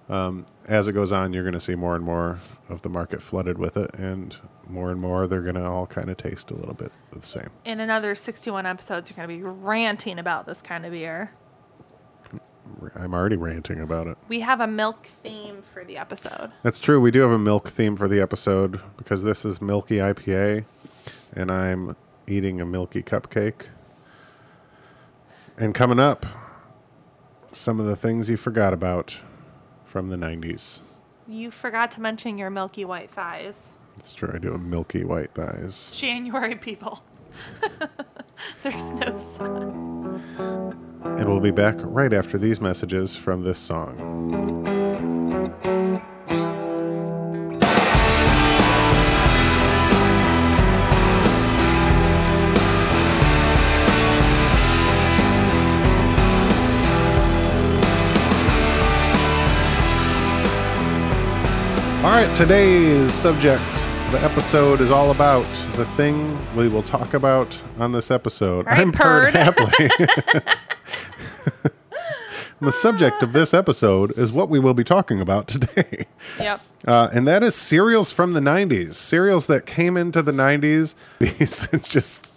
um, 0.10 0.46
as 0.68 0.88
it 0.88 0.94
goes 0.94 1.12
on, 1.12 1.34
you're 1.34 1.44
going 1.44 1.54
to 1.54 1.60
see 1.60 1.76
more 1.76 1.96
and 1.96 2.04
more 2.04 2.40
of 2.68 2.82
the 2.82 2.90
market 2.90 3.22
flooded 3.22 3.58
with 3.60 3.78
it, 3.78 3.94
and 3.94 4.36
more 4.68 4.92
and 4.92 5.00
more 5.00 5.28
they're 5.28 5.42
going 5.42 5.56
to 5.56 5.66
all 5.66 5.86
kind 5.86 6.10
of 6.10 6.18
taste 6.18 6.50
a 6.50 6.56
little 6.56 6.74
bit 6.74 6.92
the 7.12 7.26
same. 7.26 7.50
In 7.64 7.80
another 7.80 8.16
61 8.16 8.66
episodes, 8.66 9.10
you're 9.10 9.16
going 9.16 9.30
to 9.30 9.36
be 9.36 9.44
ranting 9.44 10.18
about 10.18 10.48
this 10.48 10.62
kind 10.62 10.86
of 10.86 10.92
beer. 10.92 11.32
I'm 12.96 13.14
already 13.14 13.36
ranting 13.36 13.80
about 13.80 14.08
it. 14.08 14.18
We 14.28 14.42
have 14.42 14.60
a 14.60 14.68
milk 14.68 15.08
theme 15.08 15.62
for 15.74 15.84
the 15.84 15.98
episode. 15.98 16.52
That's 16.64 16.80
true. 16.80 17.00
We 17.00 17.12
do 17.12 17.22
have 17.22 17.32
a 17.32 17.40
milk 17.40 17.70
theme 17.70 17.96
for 17.96 18.08
the 18.08 18.20
episode 18.20 18.80
because 18.98 19.24
this 19.24 19.44
is 19.46 19.62
Milky 19.62 19.96
IPA, 19.96 20.66
and 21.34 21.52
I'm 21.52 21.96
eating 22.28 22.62
a 22.62 22.66
milky 22.66 23.04
cupcake. 23.04 23.68
And 25.58 25.76
coming 25.76 26.00
up, 26.00 26.26
some 27.52 27.80
of 27.80 27.86
the 27.86 27.96
things 27.96 28.30
you 28.30 28.38
forgot 28.38 28.72
about 28.74 29.20
from 29.90 30.10
the 30.10 30.16
90s. 30.16 30.80
You 31.28 31.50
forgot 31.52 31.92
to 31.92 32.02
mention 32.02 32.38
your 32.38 32.50
milky 32.50 32.86
white 32.86 33.10
thighs. 33.10 33.74
It's 33.98 34.14
true. 34.14 34.32
I 34.34 34.38
do 34.38 34.54
a 34.54 34.58
milky 34.58 35.04
white 35.04 35.34
thighs. 35.34 35.92
January 35.96 36.56
people. 36.56 37.04
There's 38.64 38.92
no 38.92 39.18
sun. 39.18 40.24
And 41.04 41.28
we'll 41.28 41.40
be 41.40 41.52
back 41.52 41.76
right 41.80 42.14
after 42.14 42.38
these 42.38 42.62
messages 42.62 43.16
from 43.16 43.44
this 43.44 43.60
song. 43.60 44.69
Right, 62.26 62.36
today's 62.36 63.14
subject, 63.14 63.72
the 64.12 64.20
episode 64.22 64.82
is 64.82 64.92
all 64.92 65.12
about 65.12 65.46
the 65.78 65.86
thing 65.96 66.38
we 66.54 66.68
will 66.68 66.84
talk 66.84 67.14
about 67.14 67.58
on 67.78 67.94
this 67.94 68.12
episode. 68.12 68.66
Right, 68.66 68.80
I'm 68.80 68.92
Purd. 68.92 69.34
happily. 69.34 69.72
the 72.60 72.74
subject 72.74 73.24
of 73.24 73.32
this 73.32 73.54
episode 73.54 74.12
is 74.18 74.34
what 74.34 74.50
we 74.50 74.60
will 74.60 74.74
be 74.74 74.84
talking 74.84 75.22
about 75.22 75.48
today. 75.48 76.08
Yep. 76.38 76.62
Uh, 76.86 77.10
and 77.14 77.26
that 77.26 77.42
is 77.42 77.56
cereals 77.56 78.12
from 78.12 78.34
the 78.34 78.42
90s. 78.42 78.96
Cereals 78.96 79.46
that 79.46 79.66
came 79.66 79.96
into 79.96 80.22
the 80.22 80.34
90s 80.34 80.96
and 81.72 81.82
just 81.86 82.30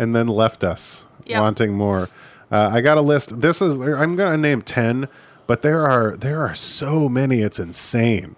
and 0.00 0.16
then 0.16 0.26
left 0.26 0.64
us 0.64 1.06
Yep. 1.26 1.40
wanting 1.40 1.74
more. 1.74 2.08
Uh, 2.50 2.70
I 2.72 2.80
got 2.80 2.98
a 2.98 3.02
list. 3.02 3.40
This 3.40 3.62
is 3.62 3.76
I'm 3.76 4.16
going 4.16 4.32
to 4.32 4.38
name 4.38 4.62
10, 4.62 5.06
but 5.46 5.62
there 5.62 5.86
are 5.86 6.16
there 6.16 6.44
are 6.44 6.56
so 6.56 7.08
many 7.08 7.38
it's 7.40 7.60
insane. 7.60 8.34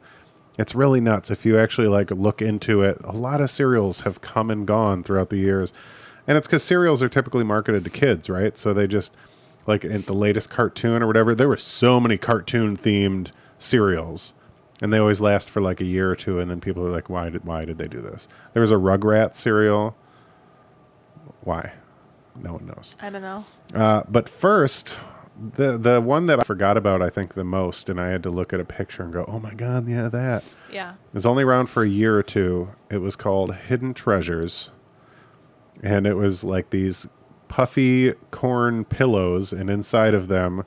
It's 0.61 0.75
really 0.75 1.01
nuts 1.01 1.31
if 1.31 1.46
you 1.46 1.59
actually 1.59 1.88
like 1.88 2.11
look 2.11 2.42
into 2.42 2.83
it. 2.83 2.99
A 3.03 3.12
lot 3.12 3.40
of 3.40 3.49
cereals 3.49 4.03
have 4.03 4.20
come 4.20 4.51
and 4.51 4.66
gone 4.66 5.03
throughout 5.03 5.31
the 5.31 5.38
years. 5.38 5.73
And 6.27 6.37
it's 6.37 6.46
cuz 6.46 6.62
cereals 6.62 7.03
are 7.03 7.09
typically 7.09 7.44
marketed 7.44 7.83
to 7.85 7.88
kids, 7.88 8.29
right? 8.29 8.59
So 8.59 8.75
they 8.75 8.87
just 8.87 9.14
like 9.66 9.87
in 9.87 10.03
the 10.03 10.12
latest 10.12 10.51
cartoon 10.51 11.03
or 11.03 11.07
whatever, 11.07 11.35
there 11.35 11.49
were 11.49 11.57
so 11.57 11.99
many 11.99 12.18
cartoon 12.18 12.77
themed 12.77 13.31
cereals. 13.57 14.35
And 14.83 14.92
they 14.92 14.99
always 14.99 15.18
last 15.18 15.49
for 15.49 15.62
like 15.62 15.81
a 15.81 15.87
year 15.87 16.11
or 16.11 16.16
two 16.16 16.38
and 16.38 16.51
then 16.51 16.61
people 16.61 16.87
are 16.87 16.90
like 16.90 17.09
why 17.09 17.31
did 17.31 17.46
why 17.46 17.64
did 17.64 17.79
they 17.79 17.88
do 17.88 18.03
this? 18.03 18.29
There 18.53 18.61
was 18.61 18.70
a 18.70 18.75
Rugrats 18.77 19.37
cereal. 19.37 19.96
Why? 21.40 21.73
No 22.38 22.53
one 22.53 22.66
knows. 22.66 22.96
I 23.01 23.09
don't 23.09 23.23
know. 23.23 23.46
Uh, 23.75 24.03
but 24.11 24.29
first, 24.29 25.01
the 25.40 25.79
the 25.79 26.00
one 26.00 26.26
that 26.26 26.38
I 26.40 26.42
forgot 26.42 26.76
about, 26.76 27.00
I 27.00 27.09
think 27.09 27.35
the 27.35 27.44
most, 27.44 27.88
and 27.88 28.00
I 28.00 28.09
had 28.09 28.22
to 28.24 28.31
look 28.31 28.53
at 28.53 28.61
a 28.61 28.64
picture 28.64 29.03
and 29.03 29.12
go, 29.12 29.24
"Oh 29.26 29.40
my 29.40 29.55
god, 29.55 29.88
yeah, 29.88 30.09
that." 30.09 30.44
Yeah. 30.70 30.92
It 30.92 31.14
was 31.14 31.26
only 31.26 31.42
around 31.42 31.66
for 31.66 31.83
a 31.83 31.88
year 31.88 32.18
or 32.18 32.22
two. 32.22 32.70
It 32.90 32.98
was 32.98 33.16
called 33.16 33.55
Hidden 33.55 33.94
Treasures, 33.94 34.70
and 35.83 36.07
it 36.07 36.14
was 36.14 36.44
like 36.44 36.70
these 36.70 37.09
puffy 37.48 38.12
corn 38.31 38.85
pillows, 38.85 39.53
and 39.53 39.70
inside 39.70 40.14
of 40.14 40.29
them, 40.29 40.64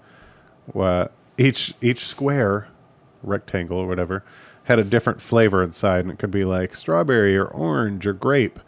uh, 0.76 1.08
each 1.38 1.76
each 1.82 2.06
square, 2.06 2.68
rectangle 3.22 3.78
or 3.78 3.88
whatever, 3.88 4.24
had 4.64 4.80
a 4.80 4.84
different 4.84 5.22
flavor 5.22 5.62
inside, 5.62 6.02
and 6.02 6.12
it 6.12 6.18
could 6.18 6.32
be 6.32 6.46
like 6.46 6.74
strawberry 6.74 7.38
or 7.38 7.46
orange 7.46 8.08
or 8.08 8.14
grape, 8.14 8.60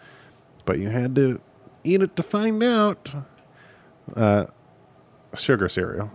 but 0.65 0.77
you 0.77 0.89
had 0.89 1.15
to 1.15 1.41
eat 1.83 2.01
it 2.01 2.15
to 2.15 2.23
find 2.23 2.61
out. 2.63 3.13
Uh, 4.15 4.45
sugar 5.41 5.69
cereal. 5.69 6.11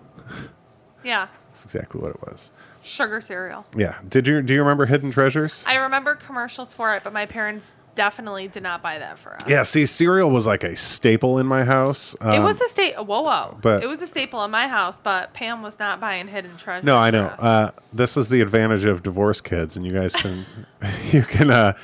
Yeah. 1.04 1.28
That's 1.50 1.64
exactly 1.64 2.00
what 2.00 2.10
it 2.10 2.20
was. 2.22 2.50
Sugar 2.82 3.20
cereal. 3.20 3.66
Yeah. 3.76 3.96
Did 4.08 4.26
you 4.26 4.42
do 4.42 4.54
you 4.54 4.60
remember 4.60 4.86
Hidden 4.86 5.10
Treasures? 5.10 5.64
I 5.66 5.76
remember 5.76 6.14
commercials 6.14 6.72
for 6.72 6.92
it, 6.94 7.02
but 7.04 7.12
my 7.12 7.26
parents 7.26 7.74
definitely 7.94 8.48
did 8.48 8.62
not 8.62 8.82
buy 8.82 8.98
that 8.98 9.18
for 9.18 9.34
us. 9.34 9.42
Yeah, 9.48 9.64
see, 9.64 9.84
cereal 9.84 10.30
was 10.30 10.46
like 10.46 10.62
a 10.64 10.76
staple 10.76 11.38
in 11.38 11.46
my 11.46 11.64
house. 11.64 12.14
It 12.14 12.22
Um, 12.38 12.44
was 12.44 12.60
a 12.62 12.68
state. 12.68 12.94
Whoa, 12.96 13.20
whoa! 13.22 13.58
but- 13.60 13.82
it 13.82 13.86
was 13.88 14.00
a 14.00 14.06
staple 14.06 14.42
in 14.44 14.50
my 14.50 14.68
house, 14.68 14.98
but 15.00 15.34
Pam 15.34 15.60
was 15.60 15.78
not 15.78 16.00
buying 16.00 16.28
hidden 16.28 16.56
treasures. 16.56 16.84
no, 16.84 16.96
I 16.96 17.10
know. 17.10 17.26
Uh, 17.26 17.70
this 17.92 18.16
is 18.16 18.28
the 18.28 18.40
advantage 18.40 18.84
of 18.86 19.02
divorced 19.02 19.44
kids, 19.44 19.76
and 19.76 19.84
you 19.84 19.92
guys 19.92 20.14
can 20.14 20.46
you 21.10 21.22
can 21.22 21.50
uh, 21.50 21.74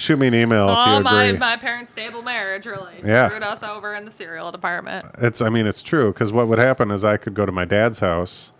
shoot 0.00 0.18
me 0.18 0.28
an 0.28 0.34
email 0.34 0.68
if 0.70 0.76
oh, 0.78 0.96
you 0.96 1.04
my 1.04 1.24
agree. 1.24 1.38
my 1.38 1.56
parents' 1.56 1.92
stable 1.92 2.22
marriage 2.22 2.64
really 2.64 2.94
Yeah. 3.04 3.26
screwed 3.26 3.42
us 3.42 3.62
over 3.62 3.94
in 3.94 4.06
the 4.06 4.10
cereal 4.10 4.50
department. 4.50 5.06
It's, 5.18 5.42
I 5.42 5.50
mean, 5.50 5.66
it's 5.66 5.82
true 5.82 6.12
because 6.12 6.32
what 6.32 6.48
would 6.48 6.58
happen 6.58 6.90
is 6.90 7.04
I 7.04 7.18
could 7.18 7.34
go 7.34 7.44
to 7.44 7.52
my 7.52 7.66
dad's 7.66 8.00
house, 8.00 8.52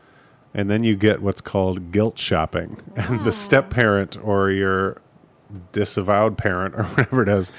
and 0.53 0.71
then 0.71 0.85
you 0.85 0.97
get 0.97 1.23
what's 1.23 1.41
called 1.41 1.93
guilt 1.93 2.19
shopping, 2.19 2.83
and 2.97 3.25
the 3.25 3.33
step 3.33 3.67
hmm. 3.67 3.71
parent 3.71 4.19
or 4.23 4.51
your 4.51 5.01
disavowed 5.73 6.37
parent 6.37 6.75
or 6.75 6.85
whatever 6.95 7.23
it 7.23 7.29
is 7.29 7.51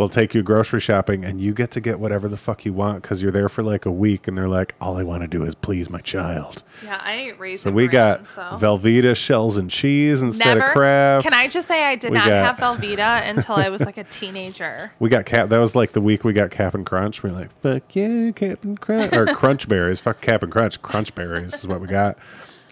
will 0.00 0.08
take 0.08 0.34
you 0.34 0.42
grocery 0.42 0.80
shopping, 0.80 1.24
and 1.24 1.40
you 1.40 1.52
get 1.52 1.70
to 1.72 1.80
get 1.80 2.00
whatever 2.00 2.26
the 2.26 2.36
fuck 2.38 2.64
you 2.64 2.72
want 2.72 3.02
because 3.02 3.20
you're 3.20 3.30
there 3.30 3.48
for 3.50 3.62
like 3.62 3.84
a 3.86 3.90
week, 3.92 4.26
and 4.26 4.36
they're 4.36 4.48
like, 4.48 4.74
all 4.80 4.96
I 4.96 5.02
want 5.02 5.22
to 5.22 5.28
do 5.28 5.44
is 5.44 5.54
please 5.54 5.90
my 5.90 6.00
child. 6.00 6.62
Yeah, 6.82 6.98
I 7.04 7.12
ate 7.12 7.38
raisin. 7.38 7.70
So 7.70 7.74
we 7.74 7.86
got 7.86 8.26
so. 8.34 8.40
Velveeta 8.58 9.14
shells 9.14 9.58
and 9.58 9.70
cheese 9.70 10.22
instead 10.22 10.54
Never. 10.56 10.68
of 10.68 10.72
Kraft. 10.72 11.24
Can 11.24 11.34
I 11.34 11.46
just 11.48 11.68
say 11.68 11.84
I 11.84 11.96
did 11.96 12.10
We 12.10 12.16
not 12.18 12.28
got- 12.28 12.58
have 12.58 12.78
Velveeta 12.78 13.28
until 13.28 13.56
I 13.56 13.68
was 13.68 13.82
like 13.82 13.98
a 13.98 14.04
teenager. 14.04 14.92
We 15.00 15.08
got 15.10 15.26
cap. 15.26 15.48
That 15.50 15.58
was 15.58 15.74
like 15.74 15.92
the 15.92 16.00
week 16.00 16.24
we 16.24 16.32
got 16.32 16.50
Cap'n 16.50 16.84
Crunch. 16.84 17.22
We 17.22 17.30
are 17.30 17.32
like, 17.32 17.50
fuck 17.60 17.94
yeah, 17.94 18.30
Cap'n 18.32 18.76
Crunch 18.76 19.14
or 19.14 19.26
Crunch 19.34 19.68
Berries. 19.68 20.00
Fuck 20.00 20.20
Cap'n 20.20 20.50
Crunch. 20.50 20.80
Crunch 20.82 21.14
Berries 21.14 21.52
is 21.54 21.66
what 21.66 21.80
we 21.80 21.86
got. 21.86 22.16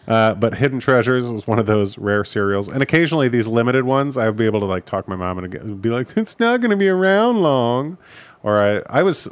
Uh, 0.08 0.34
but 0.34 0.54
Hidden 0.54 0.80
Treasures 0.80 1.30
was 1.30 1.46
one 1.46 1.58
of 1.58 1.66
those 1.66 1.98
rare 1.98 2.24
cereals, 2.24 2.66
and 2.66 2.82
occasionally 2.82 3.28
these 3.28 3.46
limited 3.46 3.84
ones, 3.84 4.16
I 4.16 4.26
would 4.26 4.36
be 4.36 4.46
able 4.46 4.60
to 4.60 4.66
like 4.66 4.86
talk 4.86 5.06
my 5.06 5.16
mom 5.16 5.38
and 5.38 5.82
be 5.82 5.90
like, 5.90 6.16
"It's 6.16 6.40
not 6.40 6.60
going 6.62 6.70
to 6.70 6.76
be 6.76 6.88
around 6.88 7.42
long," 7.42 7.98
or 8.42 8.56
I, 8.62 8.82
I 8.88 9.02
was, 9.02 9.28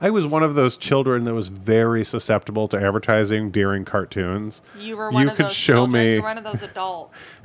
I 0.00 0.08
was 0.10 0.26
one 0.28 0.44
of 0.44 0.54
those 0.54 0.76
children 0.76 1.24
that 1.24 1.34
was 1.34 1.48
very 1.48 2.04
susceptible 2.04 2.68
to 2.68 2.76
advertising 2.80 3.50
during 3.50 3.84
cartoons. 3.84 4.62
You 4.78 4.96
were 4.96 5.10
one 5.10 5.24
You 5.24 5.30
of 5.30 5.36
could 5.36 5.46
those 5.46 5.52
show 5.52 5.72
children. 5.86 6.04
me- 6.04 6.14
You 6.14 6.22
were 6.22 6.28
one 6.28 6.38
of 6.38 6.44
those 6.44 6.62
adults. 6.62 7.34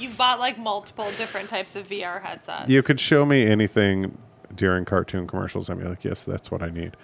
You 0.00 0.08
bought 0.18 0.40
like 0.40 0.58
multiple 0.58 1.04
different 1.16 1.48
types 1.48 1.76
of 1.76 1.86
VR 1.86 2.20
headsets. 2.20 2.68
You 2.68 2.82
could 2.82 2.98
show 2.98 3.24
me 3.24 3.46
anything 3.46 4.18
during 4.52 4.84
cartoon 4.84 5.28
commercials. 5.28 5.70
I'd 5.70 5.78
be 5.78 5.84
like, 5.84 6.02
yes, 6.02 6.24
that's 6.24 6.50
what 6.50 6.64
I 6.64 6.70
need. 6.70 6.96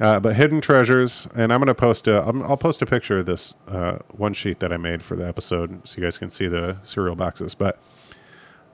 Uh, 0.00 0.18
but 0.18 0.34
hidden 0.34 0.62
treasures, 0.62 1.28
and 1.34 1.52
I'm 1.52 1.60
gonna 1.60 1.74
post 1.74 2.06
a. 2.08 2.26
I'm, 2.26 2.42
I'll 2.42 2.56
post 2.56 2.80
a 2.80 2.86
picture 2.86 3.18
of 3.18 3.26
this 3.26 3.54
uh, 3.68 3.98
one 4.08 4.32
sheet 4.32 4.60
that 4.60 4.72
I 4.72 4.78
made 4.78 5.02
for 5.02 5.14
the 5.14 5.26
episode, 5.28 5.86
so 5.86 5.98
you 5.98 6.02
guys 6.02 6.16
can 6.16 6.30
see 6.30 6.48
the 6.48 6.78
cereal 6.84 7.14
boxes. 7.16 7.54
But 7.54 7.78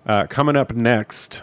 uh, 0.06 0.26
coming 0.28 0.54
up 0.54 0.72
next, 0.72 1.42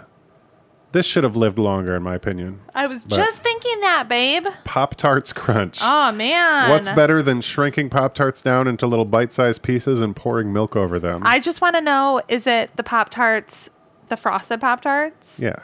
this 0.93 1.05
should 1.05 1.25
have 1.25 1.35
lived 1.35 1.59
longer, 1.59 1.95
in 1.97 2.03
my 2.03 2.15
opinion. 2.15 2.61
I 2.73 2.87
was 2.87 3.03
but- 3.03 3.17
just 3.17 3.43
thinking 3.43 3.81
that, 3.81 4.07
babe. 4.07 4.45
Pop 4.63 4.95
Tarts 4.95 5.33
Crunch. 5.33 5.79
Oh 5.81 6.13
man. 6.13 6.69
What's 6.69 6.87
better 6.87 7.21
than 7.21 7.41
shrinking 7.41 7.89
Pop 7.89 8.15
Tarts 8.15 8.41
down 8.41 8.69
into 8.69 8.87
little 8.87 9.03
bite-sized 9.03 9.63
pieces 9.63 9.99
and 9.99 10.15
pouring 10.15 10.53
milk 10.53 10.77
over 10.77 10.97
them? 10.97 11.23
I 11.25 11.39
just 11.41 11.59
want 11.59 11.75
to 11.75 11.81
know: 11.81 12.21
is 12.29 12.47
it 12.47 12.73
the 12.77 12.83
Pop 12.83 13.09
Tarts, 13.09 13.69
the 14.07 14.15
frosted 14.15 14.61
Pop 14.61 14.81
Tarts? 14.81 15.39
yeah. 15.41 15.57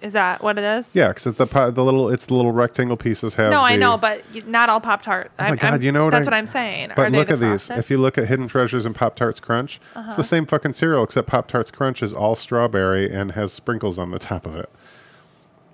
Is 0.00 0.14
that 0.14 0.42
what 0.42 0.56
it 0.56 0.64
is? 0.64 0.94
Yeah, 0.94 1.08
because 1.08 1.24
the 1.24 1.34
the 1.70 1.84
little 1.84 2.08
it's 2.08 2.24
the 2.26 2.34
little 2.34 2.52
rectangle 2.52 2.96
pieces 2.96 3.34
have. 3.34 3.50
No, 3.50 3.60
I 3.60 3.72
the- 3.72 3.78
know, 3.80 3.98
but 3.98 4.22
y- 4.34 4.42
not 4.46 4.70
all 4.70 4.80
Pop 4.80 5.02
Tart. 5.02 5.30
Oh 5.38 5.48
my 5.50 5.56
God, 5.56 5.82
you 5.82 5.92
know 5.92 6.04
what 6.04 6.12
That's 6.12 6.26
I- 6.26 6.30
what 6.30 6.36
I'm 6.36 6.46
saying. 6.46 6.92
But 6.96 7.08
Are 7.08 7.10
they 7.10 7.18
look 7.18 7.26
the 7.28 7.34
at 7.34 7.40
these. 7.40 7.66
frosted? 7.66 7.78
If 7.78 7.90
you 7.90 7.98
look 7.98 8.16
at 8.16 8.26
Hidden 8.26 8.48
Treasures 8.48 8.86
and 8.86 8.94
Pop 8.94 9.14
Tarts 9.14 9.40
Crunch, 9.40 9.78
Uh-huh. 9.94 10.06
it's 10.06 10.16
the 10.16 10.22
same 10.24 10.46
fucking 10.46 10.72
cereal 10.72 11.04
except 11.04 11.28
Pop 11.28 11.48
Tarts 11.48 11.70
Crunch 11.70 12.02
is 12.02 12.14
all 12.14 12.34
strawberry 12.34 13.12
and 13.12 13.32
has 13.32 13.52
sprinkles 13.52 13.98
on 13.98 14.10
the 14.10 14.18
top 14.18 14.46
of 14.46 14.56
it. 14.56 14.70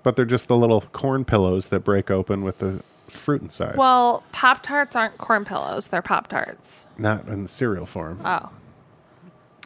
But 0.03 0.15
they're 0.17 0.25
just 0.25 0.47
the 0.49 0.57
little 0.57 0.81
corn 0.81 1.23
pillows 1.23 1.69
that 1.69 1.81
break 1.85 2.11
open 2.11 2.43
with 2.43 2.57
the 2.59 2.81
fruit 3.09 3.41
inside. 3.41 3.77
well, 3.77 4.23
Pop 4.33 4.61
Tarts 4.61 4.93
aren't 4.93 5.17
corn 5.17 5.45
pillows. 5.45 5.87
They're 5.87 6.01
Pop 6.01 6.27
Tarts. 6.27 6.85
Not 6.97 7.27
in 7.29 7.43
the 7.43 7.49
cereal 7.49 7.85
form. 7.85 8.19
Oh, 8.25 8.49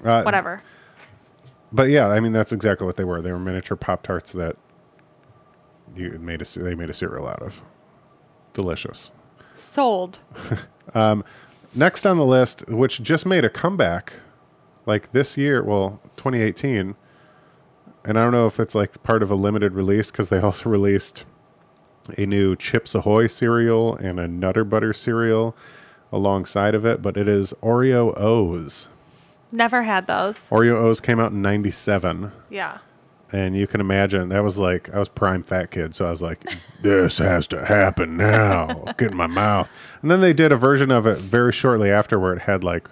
Uh, 0.05 0.21
whatever. 0.23 0.61
But 1.71 1.89
yeah, 1.89 2.07
I 2.07 2.19
mean 2.19 2.33
that's 2.33 2.51
exactly 2.51 2.85
what 2.85 2.97
they 2.97 3.03
were. 3.03 3.21
They 3.21 3.31
were 3.31 3.39
miniature 3.39 3.77
Pop 3.77 4.03
Tarts 4.03 4.31
that 4.33 4.57
you 5.95 6.09
made 6.19 6.41
a 6.41 6.59
they 6.59 6.75
made 6.75 6.89
a 6.89 6.93
cereal 6.93 7.27
out 7.27 7.41
of. 7.41 7.61
Delicious. 8.53 9.11
Sold. 9.55 10.19
Um, 10.93 11.23
next 11.73 12.05
on 12.05 12.17
the 12.17 12.25
list, 12.25 12.67
which 12.67 13.01
just 13.01 13.25
made 13.25 13.45
a 13.45 13.49
comeback, 13.49 14.15
like 14.85 15.13
this 15.13 15.37
year, 15.37 15.63
well, 15.63 16.01
2018, 16.17 16.95
and 18.03 18.19
I 18.19 18.23
don't 18.23 18.33
know 18.33 18.45
if 18.45 18.59
it's 18.59 18.75
like 18.75 19.01
part 19.03 19.23
of 19.23 19.31
a 19.31 19.35
limited 19.35 19.71
release 19.71 20.11
because 20.11 20.27
they 20.27 20.39
also 20.41 20.69
released 20.69 21.23
a 22.17 22.25
new 22.25 22.57
Chips 22.57 22.93
Ahoy 22.93 23.27
cereal 23.27 23.95
and 23.95 24.19
a 24.19 24.27
Nutter 24.27 24.65
Butter 24.65 24.91
cereal 24.91 25.55
alongside 26.11 26.75
of 26.75 26.85
it, 26.85 27.01
but 27.01 27.15
it 27.15 27.29
is 27.29 27.53
Oreo 27.61 28.13
O's. 28.19 28.89
Never 29.51 29.83
had 29.83 30.07
those. 30.07 30.37
Oreo 30.49 30.75
O's 30.75 31.01
came 31.01 31.19
out 31.19 31.31
in 31.31 31.41
97. 31.41 32.31
Yeah. 32.49 32.79
And 33.33 33.55
you 33.55 33.65
can 33.65 33.79
imagine 33.79 34.29
that 34.29 34.43
was 34.43 34.57
like 34.57 34.93
I 34.93 34.99
was 34.99 35.07
prime 35.07 35.43
fat 35.43 35.71
kid, 35.71 35.95
so 35.95 36.05
I 36.05 36.11
was 36.11 36.21
like, 36.21 36.43
"This 36.81 37.17
has 37.19 37.47
to 37.47 37.65
happen 37.65 38.17
now." 38.17 38.83
Get 38.97 39.11
in 39.11 39.17
my 39.17 39.27
mouth. 39.27 39.69
And 40.01 40.11
then 40.11 40.19
they 40.19 40.33
did 40.33 40.51
a 40.51 40.57
version 40.57 40.91
of 40.91 41.05
it 41.07 41.17
very 41.19 41.53
shortly 41.53 41.89
after, 41.89 42.19
where 42.19 42.33
it 42.33 42.41
had 42.41 42.61
like 42.63 42.89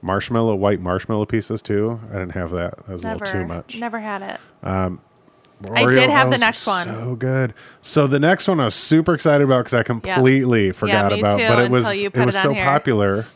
marshmallow, 0.00 0.54
white 0.54 0.80
marshmallow 0.80 1.26
pieces 1.26 1.60
too. 1.60 2.00
I 2.08 2.14
didn't 2.14 2.30
have 2.32 2.50
that. 2.52 2.78
That 2.86 2.92
was 2.94 3.04
Never. 3.04 3.16
a 3.16 3.26
little 3.26 3.40
too 3.42 3.46
much. 3.46 3.76
Never 3.78 4.00
had 4.00 4.22
it. 4.22 4.40
Oreo 4.64 5.76
I 5.76 5.94
did 5.94 6.10
have 6.10 6.30
the 6.30 6.38
next 6.38 6.66
one. 6.66 6.86
So 6.86 7.14
good. 7.16 7.54
So 7.82 8.06
the 8.06 8.18
next 8.18 8.48
one 8.48 8.60
I 8.60 8.64
was 8.66 8.74
super 8.74 9.14
excited 9.14 9.44
about 9.44 9.60
because 9.64 9.74
I 9.74 9.82
completely 9.82 10.72
forgot 10.72 11.12
me 11.12 11.20
about, 11.20 11.38
too, 11.38 11.48
but 11.48 11.58
it 11.60 11.70
was 11.70 11.90
it 11.90 12.16
was 12.16 12.40
so 12.40 12.52
here. 12.52 12.64
popular. 12.64 13.26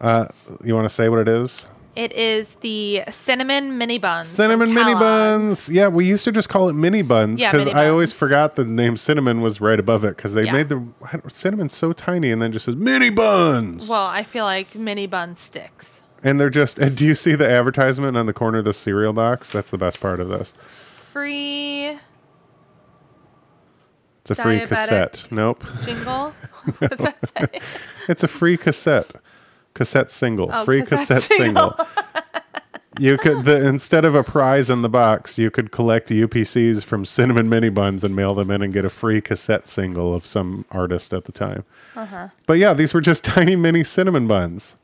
Uh, 0.00 0.26
you 0.64 0.74
want 0.74 0.84
to 0.84 0.92
say 0.94 1.08
what 1.08 1.20
it 1.20 1.28
is? 1.28 1.66
It 1.94 2.12
is 2.14 2.54
the 2.62 3.02
cinnamon 3.10 3.76
mini 3.76 3.98
buns. 3.98 4.26
Cinnamon 4.26 4.72
mini 4.72 4.94
buns. 4.94 5.68
Yeah, 5.68 5.88
we 5.88 6.06
used 6.06 6.24
to 6.24 6.32
just 6.32 6.48
call 6.48 6.70
it 6.70 6.72
mini 6.72 7.02
buns 7.02 7.38
because 7.40 7.66
mini 7.66 7.78
I 7.78 7.88
always 7.90 8.12
forgot 8.14 8.56
the 8.56 8.64
name 8.64 8.96
cinnamon 8.96 9.42
was 9.42 9.60
right 9.60 9.78
above 9.78 10.02
it 10.04 10.16
because 10.16 10.32
they 10.32 10.44
Yeah. 10.44 10.52
made 10.52 10.68
the 10.70 10.82
cinnamon 11.28 11.68
so 11.68 11.92
tiny 11.92 12.30
and 12.30 12.40
then 12.40 12.50
just 12.50 12.64
says 12.64 12.76
mini 12.76 13.10
buns. 13.10 13.88
Well, 13.90 14.06
I 14.06 14.22
feel 14.22 14.44
like 14.46 14.74
mini 14.74 15.06
bun 15.06 15.36
sticks. 15.36 16.00
and 16.24 16.40
they're 16.40 16.48
just. 16.48 16.78
And 16.78 16.96
do 16.96 17.04
you 17.04 17.14
see 17.14 17.34
the 17.34 17.48
advertisement 17.50 18.16
on 18.16 18.24
the 18.24 18.32
corner 18.32 18.58
of 18.58 18.64
the 18.64 18.72
cereal 18.72 19.12
box? 19.12 19.50
That's 19.50 19.70
the 19.70 19.78
best 19.78 20.00
part 20.00 20.18
of 20.18 20.28
this. 20.28 20.54
Free 20.68 21.98
It's 24.22 24.30
a 24.30 24.34
free 24.34 24.60
cassette. 24.60 25.24
Nope, 25.30 25.62
jingle. 25.84 26.32
what 26.78 26.90
does 26.96 26.98
that 27.00 27.18
say? 27.52 27.60
it's 28.08 28.22
a 28.22 28.28
free 28.28 28.56
cassette. 28.56 29.10
Cassette 29.74 30.10
single. 30.10 30.50
Oh, 30.52 30.64
free 30.64 30.82
cassette 30.82 31.22
cassette, 31.22 31.36
single. 31.38 31.76
You 32.98 33.16
could 33.16 33.44
the 33.44 33.66
instead 33.66 34.04
of 34.04 34.14
a 34.14 34.22
prize 34.22 34.68
in 34.68 34.82
the 34.82 34.88
box, 34.88 35.38
you 35.38 35.50
could 35.50 35.72
collect 35.72 36.10
UPCs 36.10 36.84
from 36.84 37.06
Cinnamon 37.06 37.48
Mini 37.48 37.70
Buns 37.70 38.04
and 38.04 38.14
mail 38.14 38.34
them 38.34 38.50
in 38.50 38.60
and 38.60 38.70
get 38.72 38.84
a 38.84 38.90
free 38.90 39.22
cassette 39.22 39.66
single 39.66 40.14
of 40.14 40.26
some 40.26 40.66
artist 40.70 41.14
at 41.14 41.24
the 41.24 41.32
time. 41.32 41.64
Uh-huh. 41.96 42.28
But 42.46 42.54
yeah, 42.58 42.74
these 42.74 42.92
were 42.92 43.00
just 43.00 43.24
tiny 43.36 43.56
mini 43.56 43.82
cinnamon 43.82 44.26
buns. 44.26 44.76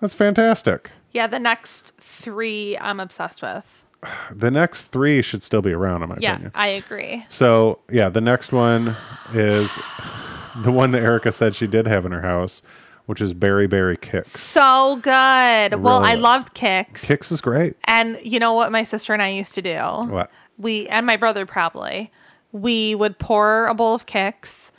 That's 0.00 0.14
fantastic. 0.14 0.90
Yeah, 1.12 1.28
the 1.28 1.38
next 1.38 1.92
three 2.00 2.76
I'm 2.78 2.98
obsessed 3.00 3.40
with. 3.42 3.84
The 4.30 4.50
next 4.50 4.86
three 4.86 5.22
should 5.22 5.42
still 5.42 5.62
be 5.62 5.72
around, 5.72 6.02
in 6.02 6.08
my 6.10 6.16
Yeah, 6.20 6.32
opinion. 6.32 6.52
I 6.54 6.66
agree. 6.68 7.24
So 7.28 7.78
yeah, 7.90 8.08
the 8.10 8.20
next 8.20 8.52
one 8.52 8.96
is 9.32 9.78
the 10.56 10.72
one 10.72 10.90
that 10.90 11.02
Erica 11.02 11.30
said 11.32 11.54
she 11.54 11.66
did 11.68 11.86
have 11.86 12.04
in 12.04 12.12
her 12.12 12.20
house, 12.22 12.62
which 13.06 13.20
is 13.20 13.34
Berry 13.34 13.66
Berry 13.66 13.96
Kix. 13.96 14.28
So 14.28 14.96
good. 14.96 15.82
Well, 15.82 16.00
really 16.00 16.12
I 16.12 16.14
is. 16.14 16.20
loved 16.20 16.54
Kix. 16.54 17.04
Kix 17.04 17.30
is 17.30 17.40
great. 17.40 17.76
And 17.84 18.18
you 18.22 18.38
know 18.38 18.52
what 18.52 18.72
my 18.72 18.84
sister 18.84 19.12
and 19.12 19.22
I 19.22 19.28
used 19.28 19.54
to 19.54 19.62
do? 19.62 19.78
What? 19.78 20.30
We 20.58 20.88
and 20.88 21.06
my 21.06 21.16
brother 21.16 21.46
probably. 21.46 22.10
We 22.52 22.94
would 22.94 23.18
pour 23.18 23.66
a 23.66 23.74
bowl 23.74 23.94
of 23.94 24.06
Kix 24.06 24.70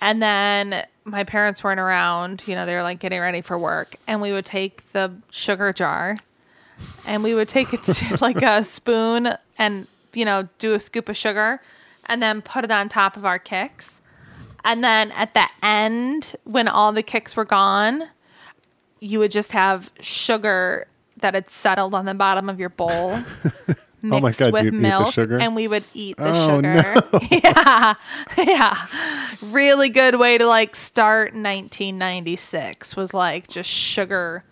and 0.00 0.22
then 0.22 0.86
my 1.04 1.24
parents 1.24 1.62
weren't 1.62 1.80
around, 1.80 2.42
you 2.46 2.54
know, 2.54 2.64
they 2.66 2.74
were 2.74 2.82
like 2.82 2.98
getting 3.00 3.20
ready 3.20 3.40
for 3.40 3.58
work 3.58 3.96
and 4.06 4.20
we 4.20 4.32
would 4.32 4.46
take 4.46 4.90
the 4.92 5.12
sugar 5.30 5.72
jar 5.72 6.18
and 7.06 7.22
we 7.22 7.34
would 7.34 7.48
take 7.48 7.74
it 7.74 7.82
to 7.84 8.18
like 8.20 8.42
a 8.42 8.64
spoon 8.64 9.34
and 9.58 9.86
you 10.14 10.24
know, 10.24 10.48
do 10.58 10.74
a 10.74 10.80
scoop 10.80 11.08
of 11.08 11.16
sugar 11.16 11.60
and 12.06 12.22
then 12.22 12.42
put 12.42 12.64
it 12.64 12.70
on 12.70 12.88
top 12.88 13.16
of 13.16 13.24
our 13.24 13.38
Kix. 13.38 13.97
And 14.68 14.84
then 14.84 15.10
at 15.12 15.32
the 15.34 15.46
end 15.62 16.36
when 16.44 16.68
all 16.68 16.92
the 16.92 17.02
Kix 17.02 17.34
were 17.34 17.44
gone, 17.46 18.04
you 19.00 19.18
would 19.18 19.30
just 19.30 19.52
have 19.52 19.90
sugar 20.00 20.86
that 21.16 21.34
had 21.34 21.48
settled 21.50 21.94
on 21.94 22.04
the 22.04 22.14
bottom 22.14 22.48
of 22.48 22.60
your 22.60 22.68
bowl 22.68 23.18
mixed 24.02 24.40
Oh 24.42 24.50
God, 24.50 24.52
with 24.52 24.72
milk 24.74 25.12
sugar? 25.14 25.38
and 25.40 25.56
we 25.56 25.66
would 25.66 25.84
eat 25.94 26.16
the 26.18 26.30
Oh, 26.32 26.56
sugar. 26.56 26.94
yeah. 27.42 27.94
Yeah. 28.36 28.86
Really 29.42 29.88
good 29.88 30.18
way 30.20 30.36
to 30.38 30.46
like 30.46 30.76
start 30.76 31.32
1996 31.32 32.94
was 32.94 33.14
like 33.14 33.48
just 33.48 33.68
sugar 33.70 34.44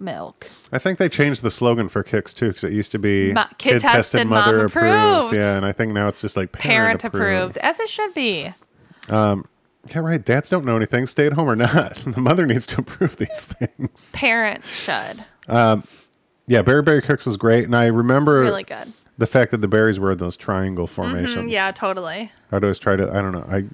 milk 0.00 0.48
I 0.72 0.78
think 0.78 0.98
they 0.98 1.08
changed 1.08 1.42
the 1.42 1.50
slogan 1.50 1.88
for 1.88 2.02
Kix 2.02 2.34
too, 2.34 2.48
because 2.48 2.64
it 2.64 2.72
used 2.72 2.90
to 2.92 2.98
be 2.98 3.32
Ma- 3.32 3.48
kid 3.58 3.80
tested, 3.80 4.26
mom 4.26 4.44
mother 4.44 4.64
approved. 4.64 5.34
Yeah, 5.34 5.56
and 5.56 5.66
I 5.66 5.72
think 5.72 5.92
now 5.92 6.08
it's 6.08 6.20
just 6.20 6.36
like 6.36 6.52
parent, 6.52 7.00
parent, 7.00 7.04
approved 7.04 7.58
as 7.58 7.78
it 7.80 7.88
should 7.88 8.14
be 8.14 8.52
Um, 9.08 9.46
Yeah, 9.92 10.00
right. 10.00 10.24
Dads 10.24 10.48
don't 10.48 10.64
know 10.64 10.76
anything, 10.76 11.06
stay 11.06 11.26
at 11.26 11.32
home 11.34 11.48
or 11.48 11.56
not. 11.56 11.94
the 12.06 12.20
mother 12.20 12.46
needs 12.46 12.66
to 12.66 12.80
approve 12.80 13.16
these 13.16 13.44
things. 13.44 14.12
parents 14.12 14.68
should 14.72 15.24
Um, 15.48 15.84
Yeah, 16.46 16.62
Berry 16.62 16.82
Berry 16.82 17.02
Kix 17.02 17.26
was 17.26 17.36
great, 17.36 17.64
and 17.64 17.74
I 17.76 17.86
remember 17.86 18.40
really 18.42 18.64
good 18.64 18.92
the 19.18 19.26
fact 19.26 19.50
that 19.50 19.60
the 19.60 19.68
berries 19.68 20.00
were 20.00 20.12
in 20.12 20.18
those 20.18 20.34
triangle 20.36 20.86
formations. 20.86 21.50
Mm, 21.50 21.52
yeah 21.52 21.70
totally 21.72 22.32
I'd 22.50 22.64
always 22.64 22.78
try 22.78 22.96
to. 22.96 23.08
I 23.10 23.20
don't 23.20 23.32
know. 23.32 23.46
I 23.48 23.64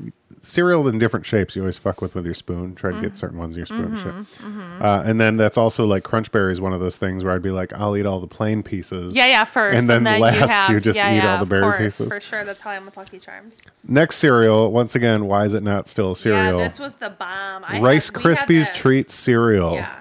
cereal 0.46 0.86
in 0.88 0.98
different 0.98 1.26
shapes. 1.26 1.56
You 1.56 1.62
always 1.62 1.76
fuck 1.76 2.00
with 2.00 2.14
with 2.14 2.24
your 2.24 2.34
spoon. 2.34 2.74
Try 2.74 2.90
to 2.90 2.96
Mm-hmm. 2.96 3.04
get 3.04 3.16
certain 3.16 3.38
ones 3.38 3.54
in 3.56 3.58
your 3.58 3.66
spoon. 3.66 3.96
shit. 3.96 4.40
Uh, 4.80 5.02
and 5.04 5.20
then 5.20 5.36
that's 5.36 5.58
also 5.58 5.84
like 5.86 6.02
Crunch 6.04 6.30
Berry 6.32 6.52
is 6.52 6.60
one 6.60 6.72
of 6.72 6.80
those 6.80 6.96
things 6.96 7.24
where 7.24 7.34
I'd 7.34 7.42
be 7.42 7.50
like, 7.50 7.72
I'll 7.72 7.96
eat 7.96 8.06
all 8.06 8.20
the 8.20 8.26
plain 8.26 8.62
pieces. 8.62 9.14
yeah 9.16 9.26
yeah 9.26 9.44
first 9.44 9.78
And 9.78 9.88
then 9.88 10.02
you 10.16 10.20
last 10.22 10.50
have 10.50 10.70
you 10.70 10.80
just 10.80 10.96
yeah, 10.96 11.12
eat 11.12 11.16
yeah, 11.16 11.32
all 11.34 11.38
the 11.40 11.46
berry 11.46 11.62
course, 11.62 11.78
pieces. 11.78 12.08
for 12.12 12.20
sure 12.20 12.44
that's 12.44 12.60
how 12.62 12.70
i'm 12.70 12.84
with 12.86 12.96
lucky 12.96 13.18
charms 13.18 13.60
Next 13.86 14.16
cereal. 14.16 14.70
Once 14.72 14.94
again, 14.94 15.26
why 15.26 15.44
is 15.44 15.54
it 15.54 15.62
not 15.62 15.88
still 15.88 16.12
a 16.12 16.16
cereal? 16.16 16.58
yeah 16.58 16.64
this 16.68 16.78
was 16.78 16.96
the 16.96 17.10
bomb 17.10 17.64
I 17.66 17.80
Rice 17.80 18.10
had, 18.10 18.22
Krispies 18.22 18.46
this. 18.68 18.70
treat 18.78 19.10
cereal. 19.10 19.74
yeah 19.74 19.94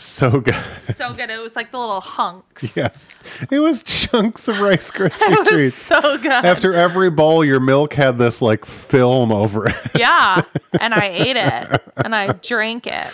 So 0.00 0.40
good. 0.40 0.54
so 0.94 1.12
good 1.12 1.28
it 1.28 1.40
was 1.42 1.54
like 1.54 1.72
the 1.72 1.78
little 1.78 2.00
hunks 2.00 2.74
yes. 2.74 3.06
It 3.50 3.58
was 3.58 3.82
chunks 3.82 4.48
of 4.48 4.58
Rice 4.58 4.90
Krispie 4.92 5.30
it 5.30 5.38
was 5.40 5.48
treats. 5.48 5.76
so 5.76 6.00
good 6.16 6.32
After 6.32 6.72
every 6.72 7.10
bowl, 7.10 7.44
your 7.44 7.60
milk 7.60 7.92
had 7.92 8.16
this 8.16 8.40
like 8.40 8.64
film 8.64 9.30
over 9.30 9.68
it. 9.68 9.74
Yeah, 9.94 10.40
and 10.80 10.94
I 10.94 11.06
ate 11.08 11.36
it 11.36 11.82
and 11.98 12.14
I 12.14 12.32
drank 12.32 12.86
it. 12.86 13.08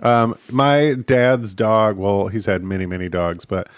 My 0.00 0.94
dad's 0.94 1.54
dog, 1.54 1.96
well, 1.96 2.26
he's 2.28 2.46
had 2.46 2.64
many, 2.64 2.84
many 2.86 3.08
dogs, 3.08 3.44
but 3.44 3.68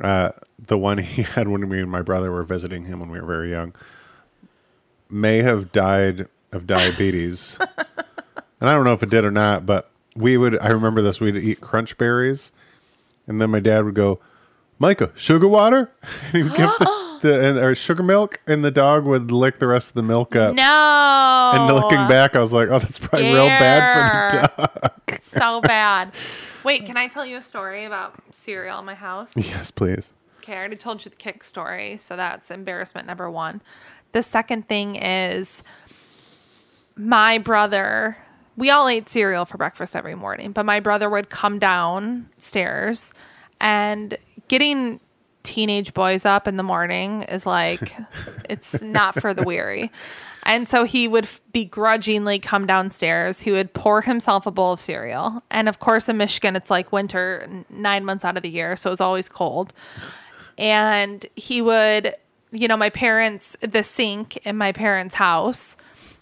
uh, 0.00 0.30
the 0.58 0.76
one 0.76 0.98
he 0.98 1.22
had 1.34 1.48
when 1.48 1.66
me 1.68 1.80
and 1.80 1.90
my 1.90 2.02
brother 2.02 2.30
were 2.30 2.44
visiting 2.44 2.84
him 2.84 3.00
when 3.00 3.10
we 3.10 3.18
were 3.18 3.26
very 3.26 3.50
young 3.50 3.74
may 5.08 5.38
have 5.38 5.72
died 5.72 6.28
of 6.52 6.66
diabetes. 6.66 7.58
and 8.60 8.68
I 8.68 8.74
don't 8.74 8.84
know 8.84 8.92
if 8.92 9.02
it 9.02 9.08
did 9.08 9.24
or 9.24 9.30
not, 9.30 9.64
but 9.64 9.87
we 10.18 10.36
would, 10.36 10.58
I 10.58 10.68
remember 10.68 11.00
this, 11.00 11.20
we'd 11.20 11.36
eat 11.36 11.60
crunch 11.60 11.96
berries, 11.96 12.52
and 13.26 13.40
then 13.40 13.50
my 13.50 13.60
dad 13.60 13.84
would 13.84 13.94
go, 13.94 14.20
Micah, 14.78 15.10
sugar 15.14 15.48
water? 15.48 15.92
And 16.32 16.32
he 16.32 16.42
would 16.42 16.56
give 16.56 16.70
the, 16.78 17.18
the 17.22 17.48
and, 17.48 17.58
or 17.58 17.74
sugar 17.74 18.02
milk, 18.02 18.40
and 18.46 18.64
the 18.64 18.70
dog 18.70 19.04
would 19.04 19.30
lick 19.30 19.58
the 19.58 19.66
rest 19.66 19.88
of 19.88 19.94
the 19.94 20.02
milk 20.02 20.36
up. 20.36 20.54
No. 20.54 21.52
And 21.54 21.74
looking 21.74 22.08
back, 22.08 22.36
I 22.36 22.40
was 22.40 22.52
like, 22.52 22.68
oh, 22.68 22.78
that's 22.78 22.98
probably 22.98 23.32
real 23.32 23.46
bad 23.46 24.30
for 24.30 24.36
the 24.36 24.88
dog. 25.08 25.20
so 25.22 25.60
bad. 25.60 26.12
Wait, 26.64 26.84
can 26.84 26.96
I 26.96 27.08
tell 27.08 27.24
you 27.24 27.36
a 27.36 27.42
story 27.42 27.84
about 27.84 28.14
cereal 28.30 28.78
in 28.78 28.84
my 28.84 28.94
house? 28.94 29.30
Yes, 29.36 29.70
please. 29.70 30.12
Okay, 30.38 30.54
I 30.54 30.56
already 30.56 30.76
told 30.76 31.04
you 31.04 31.10
the 31.10 31.16
kick 31.16 31.44
story, 31.44 31.96
so 31.96 32.16
that's 32.16 32.50
embarrassment 32.50 33.06
number 33.06 33.30
one. 33.30 33.62
The 34.12 34.22
second 34.22 34.68
thing 34.68 34.96
is 34.96 35.62
my 36.96 37.38
brother. 37.38 38.16
We 38.58 38.70
all 38.70 38.88
ate 38.88 39.08
cereal 39.08 39.44
for 39.44 39.56
breakfast 39.56 39.94
every 39.94 40.16
morning, 40.16 40.50
but 40.50 40.66
my 40.66 40.80
brother 40.80 41.08
would 41.08 41.30
come 41.30 41.60
downstairs 41.60 43.14
and 43.60 44.18
getting 44.48 44.98
teenage 45.44 45.94
boys 45.94 46.26
up 46.26 46.48
in 46.48 46.56
the 46.56 46.64
morning 46.64 47.22
is 47.22 47.46
like 47.46 47.96
it's 48.50 48.82
not 48.82 49.14
for 49.20 49.32
the 49.32 49.44
weary. 49.44 49.92
And 50.42 50.68
so 50.68 50.82
he 50.82 51.06
would 51.06 51.24
f- 51.24 51.40
begrudgingly 51.52 52.40
come 52.40 52.66
downstairs. 52.66 53.42
He 53.42 53.52
would 53.52 53.72
pour 53.74 54.02
himself 54.02 54.44
a 54.44 54.50
bowl 54.50 54.72
of 54.72 54.80
cereal. 54.80 55.40
And 55.52 55.68
of 55.68 55.78
course, 55.78 56.08
in 56.08 56.16
Michigan, 56.16 56.56
it's 56.56 56.68
like 56.68 56.90
winter 56.90 57.48
nine 57.70 58.04
months 58.04 58.24
out 58.24 58.36
of 58.36 58.42
the 58.42 58.50
year. 58.50 58.74
So 58.74 58.90
it's 58.90 59.00
always 59.00 59.28
cold. 59.28 59.72
And 60.56 61.24
he 61.36 61.62
would, 61.62 62.12
you 62.50 62.66
know, 62.66 62.76
my 62.76 62.90
parents, 62.90 63.56
the 63.60 63.84
sink 63.84 64.36
in 64.38 64.56
my 64.56 64.72
parents' 64.72 65.14
house, 65.14 65.76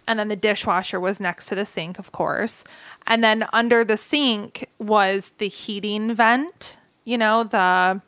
and 0.06 0.18
then 0.18 0.28
the 0.28 0.36
dishwasher 0.36 1.00
was 1.00 1.20
next 1.20 1.46
to 1.46 1.54
the 1.54 1.66
sink, 1.66 1.98
of 1.98 2.12
course. 2.12 2.64
And 3.06 3.22
then 3.24 3.46
under 3.52 3.84
the 3.84 3.96
sink 3.96 4.68
was 4.78 5.32
the 5.38 5.48
heating 5.48 6.14
vent, 6.14 6.76
you 7.04 7.18
know, 7.18 7.44
the 7.44 8.00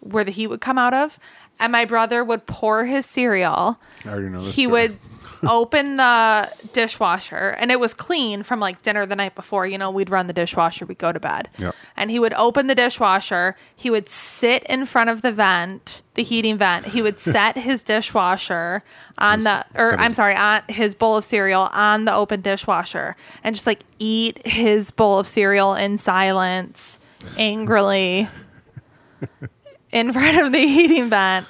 where 0.00 0.24
the 0.24 0.32
heat 0.32 0.48
would 0.48 0.60
come 0.60 0.78
out 0.78 0.94
of. 0.94 1.18
And 1.62 1.70
my 1.72 1.84
brother 1.86 2.22
would 2.24 2.46
pour 2.46 2.84
his 2.84 3.06
cereal. 3.06 3.78
I 4.04 4.08
already 4.08 4.28
know 4.28 4.42
this. 4.42 4.54
He 4.54 4.64
story. 4.64 4.88
would 4.88 4.98
open 5.44 5.96
the 5.96 6.48
dishwasher 6.72 7.56
and 7.58 7.72
it 7.72 7.80
was 7.80 7.94
clean 7.94 8.42
from 8.44 8.60
like 8.60 8.80
dinner 8.82 9.06
the 9.06 9.16
night 9.16 9.34
before. 9.34 9.66
You 9.66 9.76
know, 9.78 9.90
we'd 9.90 10.10
run 10.10 10.26
the 10.28 10.32
dishwasher, 10.32 10.86
we'd 10.86 10.98
go 10.98 11.12
to 11.12 11.18
bed. 11.20 11.48
Yep. 11.58 11.74
And 11.96 12.10
he 12.10 12.18
would 12.20 12.32
open 12.34 12.66
the 12.68 12.74
dishwasher. 12.74 13.56
He 13.74 13.90
would 13.90 14.08
sit 14.08 14.62
in 14.64 14.86
front 14.86 15.10
of 15.10 15.22
the 15.22 15.32
vent, 15.32 16.02
the 16.14 16.22
heating 16.22 16.58
vent. 16.58 16.86
He 16.88 17.02
would 17.02 17.18
set 17.18 17.56
his 17.56 17.82
dishwasher 17.84 18.82
on 19.18 19.42
the, 19.44 19.64
or 19.74 19.94
I'm 19.98 20.10
his- 20.10 20.16
sorry, 20.16 20.34
on 20.36 20.62
his 20.68 20.94
bowl 20.94 21.16
of 21.16 21.24
cereal 21.24 21.68
on 21.72 22.04
the 22.04 22.14
open 22.14 22.40
dishwasher 22.40 23.16
and 23.42 23.54
just 23.54 23.66
like 23.66 23.80
eat 23.98 24.44
his 24.46 24.90
bowl 24.90 25.18
of 25.18 25.26
cereal 25.26 25.74
in 25.74 25.96
silence, 25.98 26.98
angrily 27.36 28.28
in 29.92 30.12
front 30.12 30.38
of 30.38 30.52
the 30.52 30.58
heating 30.66 31.08
vent 31.08 31.46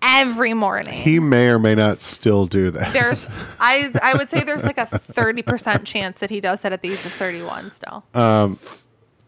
every 0.00 0.54
morning 0.54 0.94
He 0.94 1.18
may 1.18 1.48
or 1.48 1.58
may 1.58 1.74
not 1.74 2.00
still 2.00 2.46
do 2.46 2.70
that. 2.70 2.92
there's 2.92 3.26
I 3.60 3.90
I 4.00 4.14
would 4.16 4.30
say 4.30 4.44
there's 4.44 4.64
like 4.64 4.78
a 4.78 4.86
30% 4.86 5.84
chance 5.84 6.20
that 6.20 6.30
he 6.30 6.40
does 6.40 6.62
that 6.62 6.72
at 6.72 6.82
the 6.82 6.88
age 6.92 7.04
of 7.04 7.12
31 7.12 7.70
still. 7.72 8.04
um, 8.14 8.58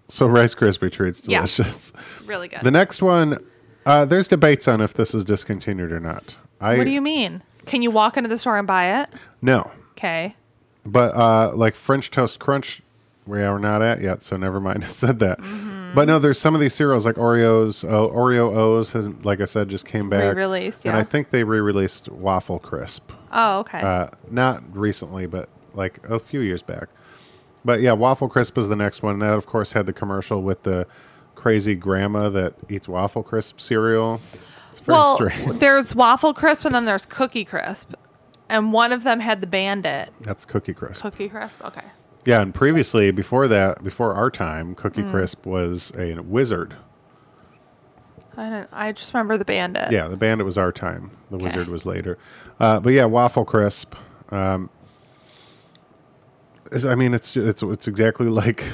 so 0.08 0.26
Rice 0.26 0.54
Krispie 0.54 0.90
treats 0.92 1.22
Yeah. 1.24 1.38
delicious. 1.38 1.92
really 2.24 2.48
good. 2.48 2.60
The 2.62 2.70
next 2.72 3.00
one, 3.02 3.38
uh, 3.86 4.04
there's 4.04 4.26
debates 4.28 4.66
on 4.68 4.80
if 4.80 4.92
this 4.94 5.14
is 5.14 5.22
discontinued 5.24 5.92
or 5.92 6.00
not. 6.00 6.36
I 6.60 6.76
what 6.78 6.84
do 6.84 6.90
you 6.90 7.00
mean? 7.00 7.42
Can 7.66 7.82
you 7.82 7.90
walk 7.90 8.16
into 8.16 8.28
the 8.28 8.38
store 8.38 8.56
and 8.58 8.66
buy 8.66 9.00
it? 9.02 9.08
no, 9.42 9.70
Okay. 9.92 10.34
but 10.86 11.14
uh, 11.14 11.52
like 11.54 11.74
French 11.76 12.10
Toast 12.10 12.38
Crunch, 12.40 12.80
we 13.26 13.42
are 13.42 13.58
not 13.58 13.82
at 13.82 14.00
yet, 14.00 14.22
so 14.22 14.36
never 14.36 14.60
mind. 14.60 14.84
I 14.84 14.88
said 14.88 15.18
that. 15.20 15.38
Mm-hmm. 15.40 15.94
But 15.94 16.06
no, 16.06 16.18
there's 16.18 16.38
some 16.38 16.54
of 16.54 16.60
these 16.60 16.74
cereals 16.74 17.04
like 17.04 17.16
Oreos. 17.16 17.88
Oh, 17.88 18.08
Oreo 18.10 18.54
O's 18.54 18.90
has, 18.92 19.08
like 19.24 19.40
I 19.40 19.44
said, 19.44 19.68
just 19.68 19.86
came 19.86 20.08
back. 20.08 20.36
Re-released, 20.36 20.84
and. 20.84 20.96
I 20.96 21.02
think 21.02 21.30
they 21.30 21.42
re-released 21.42 22.08
Waffle 22.08 22.58
Crisp. 22.58 23.10
Oh, 23.32 23.60
okay. 23.60 23.80
Uh, 23.80 24.08
not 24.30 24.62
recently, 24.76 25.26
but 25.26 25.48
like 25.74 25.98
a 26.08 26.18
few 26.18 26.40
years 26.40 26.62
back. 26.62 26.88
But 27.64 27.80
yeah, 27.80 27.92
Waffle 27.92 28.28
Crisp 28.28 28.56
is 28.56 28.68
the 28.68 28.76
next 28.76 29.02
one. 29.02 29.18
That, 29.18 29.34
of 29.34 29.46
course, 29.46 29.72
had 29.72 29.86
the 29.86 29.92
commercial 29.92 30.42
with 30.42 30.62
the 30.62 30.86
crazy 31.34 31.74
grandma 31.74 32.28
that 32.30 32.54
eats 32.68 32.88
Waffle 32.88 33.22
Crisp 33.22 33.60
cereal. 33.60 34.20
It's 34.70 34.80
very 34.80 34.96
well, 34.96 35.14
strange. 35.16 35.52
there's 35.58 35.94
waffle 35.94 36.32
crisp 36.32 36.64
and 36.64 36.74
then 36.74 36.84
there's 36.84 37.06
cookie 37.06 37.44
crisp. 37.44 37.92
And 38.48 38.72
one 38.72 38.92
of 38.92 39.04
them 39.04 39.20
had 39.20 39.40
the 39.40 39.46
bandit. 39.46 40.12
That's 40.20 40.44
Cookie 40.44 40.74
Crisp. 40.74 41.02
Cookie 41.02 41.28
crisp? 41.28 41.64
Okay. 41.64 41.84
Yeah, 42.26 42.42
and 42.42 42.54
previously, 42.54 43.10
before 43.10 43.48
that, 43.48 43.82
before 43.82 44.14
our 44.14 44.30
time, 44.30 44.74
Cookie 44.74 45.02
Mm. 45.02 45.10
Crisp 45.10 45.46
was 45.46 45.92
a 45.96 46.14
wizard. 46.20 46.76
I 48.36 48.48
don't 48.50 48.68
I 48.72 48.92
just 48.92 49.12
remember 49.12 49.36
the 49.38 49.44
bandit. 49.44 49.90
Yeah, 49.90 50.08
the 50.08 50.16
bandit 50.16 50.44
was 50.44 50.56
our 50.58 50.70
time. 50.72 51.10
The 51.30 51.36
Okay. 51.36 51.44
wizard 51.46 51.68
was 51.68 51.84
later. 51.86 52.18
Uh, 52.58 52.78
but 52.80 52.92
yeah, 52.92 53.04
Waffle 53.06 53.44
Crisp. 53.44 53.94
Um, 54.30 54.70
is, 56.70 56.86
I 56.86 56.94
mean, 56.94 57.14
it's 57.14 57.36
it's 57.36 57.62
it's 57.62 57.88
exactly 57.88 58.26
like 58.42 58.64